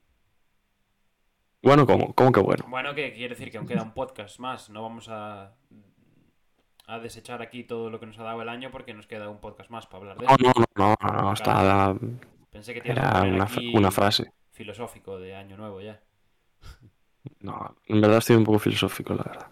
Bueno, 1.62 1.87
¿cómo? 1.87 2.12
¿Cómo 2.14 2.30
que 2.30 2.41
bueno? 2.41 2.64
Bueno, 2.68 2.95
que 2.95 3.14
quiere 3.14 3.35
decir 3.35 3.51
que 3.51 3.57
aún 3.57 3.66
queda 3.66 3.82
un 3.82 3.95
podcast 3.95 4.39
más. 4.39 4.68
No 4.68 4.82
vamos 4.82 5.09
a, 5.09 5.55
a 6.87 6.99
desechar 6.99 7.41
aquí 7.41 7.64
todo 7.64 7.89
lo 7.89 7.99
que 7.99 8.07
nos 8.07 8.18
ha 8.18 8.22
dado 8.24 8.43
el 8.43 8.51
año 8.51 8.70
porque 8.70 8.93
nos 8.93 9.07
queda 9.07 9.30
un 9.30 9.41
podcast 9.41 9.70
más 9.70 9.87
para 9.87 9.99
hablar 10.12 10.18
de 10.18 10.26
No, 10.26 10.35
eso. 10.35 10.53
no, 10.76 10.87
no, 10.89 10.97
no, 11.01 11.22
no, 11.22 11.32
está, 11.32 11.97
Pensé 12.51 12.74
que 12.74 12.82
te 12.82 12.89
ibas 12.89 12.99
a 12.99 13.09
era 13.09 13.18
poner 13.20 13.35
una, 13.35 13.45
aquí 13.45 13.72
una 13.74 13.91
frase. 13.91 14.30
Filosófico 14.55 15.18
de 15.18 15.34
año 15.34 15.57
nuevo 15.57 15.80
ya. 15.80 16.00
No, 17.40 17.76
en 17.86 18.00
verdad 18.00 18.18
estoy 18.18 18.36
un 18.36 18.44
poco 18.44 18.59
filosófico, 18.59 19.14
la 19.14 19.24
verdad. 19.24 19.48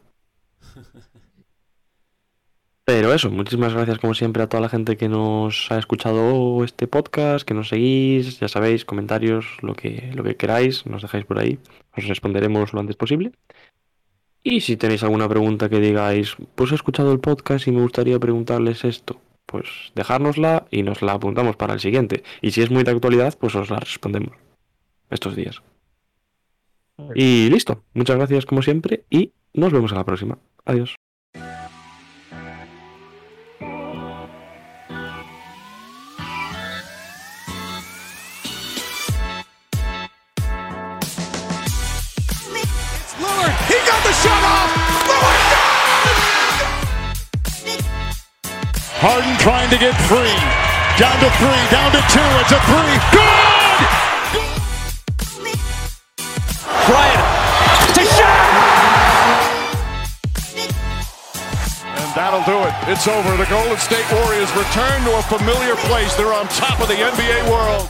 Pero 2.84 3.12
eso, 3.12 3.30
muchísimas 3.30 3.74
gracias 3.74 3.98
como 3.98 4.14
siempre 4.14 4.42
a 4.42 4.48
toda 4.48 4.60
la 4.60 4.68
gente 4.68 4.96
que 4.96 5.08
nos 5.08 5.70
ha 5.70 5.78
escuchado 5.78 6.64
este 6.64 6.86
podcast, 6.86 7.46
que 7.46 7.54
nos 7.54 7.68
seguís, 7.68 8.40
ya 8.40 8.48
sabéis, 8.48 8.84
comentarios, 8.84 9.46
lo 9.62 9.74
que, 9.74 10.10
lo 10.14 10.24
que 10.24 10.36
queráis, 10.36 10.84
nos 10.86 11.02
dejáis 11.02 11.24
por 11.24 11.38
ahí, 11.38 11.58
os 11.96 12.06
responderemos 12.06 12.72
lo 12.72 12.80
antes 12.80 12.96
posible. 12.96 13.32
Y 14.42 14.62
si 14.62 14.76
tenéis 14.76 15.04
alguna 15.04 15.28
pregunta 15.28 15.68
que 15.68 15.78
digáis, 15.78 16.36
pues 16.56 16.72
he 16.72 16.74
escuchado 16.74 17.12
el 17.12 17.20
podcast 17.20 17.68
y 17.68 17.72
me 17.72 17.82
gustaría 17.82 18.18
preguntarles 18.18 18.84
esto, 18.84 19.20
pues 19.46 19.92
dejárnosla 19.94 20.66
y 20.70 20.82
nos 20.82 21.02
la 21.02 21.12
apuntamos 21.12 21.56
para 21.56 21.74
el 21.74 21.80
siguiente. 21.80 22.24
Y 22.40 22.50
si 22.50 22.62
es 22.62 22.70
muy 22.70 22.82
de 22.82 22.90
actualidad, 22.90 23.38
pues 23.38 23.54
os 23.54 23.70
la 23.70 23.78
respondemos 23.78 24.51
estos 25.12 25.36
días. 25.36 25.62
Y 27.14 27.48
listo. 27.50 27.84
Muchas 27.94 28.16
gracias 28.16 28.46
como 28.46 28.62
siempre 28.62 29.04
y 29.10 29.32
nos 29.54 29.72
vemos 29.72 29.92
a 29.92 29.96
la 29.96 30.04
próxima. 30.04 30.38
Adiós. 30.64 30.94
Lillard 43.68 44.02
Harden 49.02 49.36
trying 49.38 49.68
to 49.70 49.78
get 49.78 49.94
free. 50.06 50.36
Down 50.96 51.18
to 51.18 51.30
three, 51.40 51.62
down 51.70 51.90
to 51.90 52.00
two. 52.06 52.20
It's 52.40 52.52
a 52.52 52.60
three. 52.60 52.94
Good! 53.10 54.11
Bryant. 56.86 57.24
To 57.94 58.04
shot. 58.04 58.48
And 61.94 62.10
that'll 62.14 62.42
do 62.42 62.58
it. 62.66 62.74
It's 62.90 63.06
over. 63.06 63.36
The 63.36 63.46
Golden 63.48 63.78
State 63.78 64.06
Warriors 64.12 64.50
return 64.56 65.04
to 65.04 65.18
a 65.18 65.22
familiar 65.22 65.76
place. 65.86 66.14
They're 66.16 66.32
on 66.32 66.48
top 66.48 66.80
of 66.80 66.88
the 66.88 66.94
NBA 66.94 67.50
world. 67.50 67.88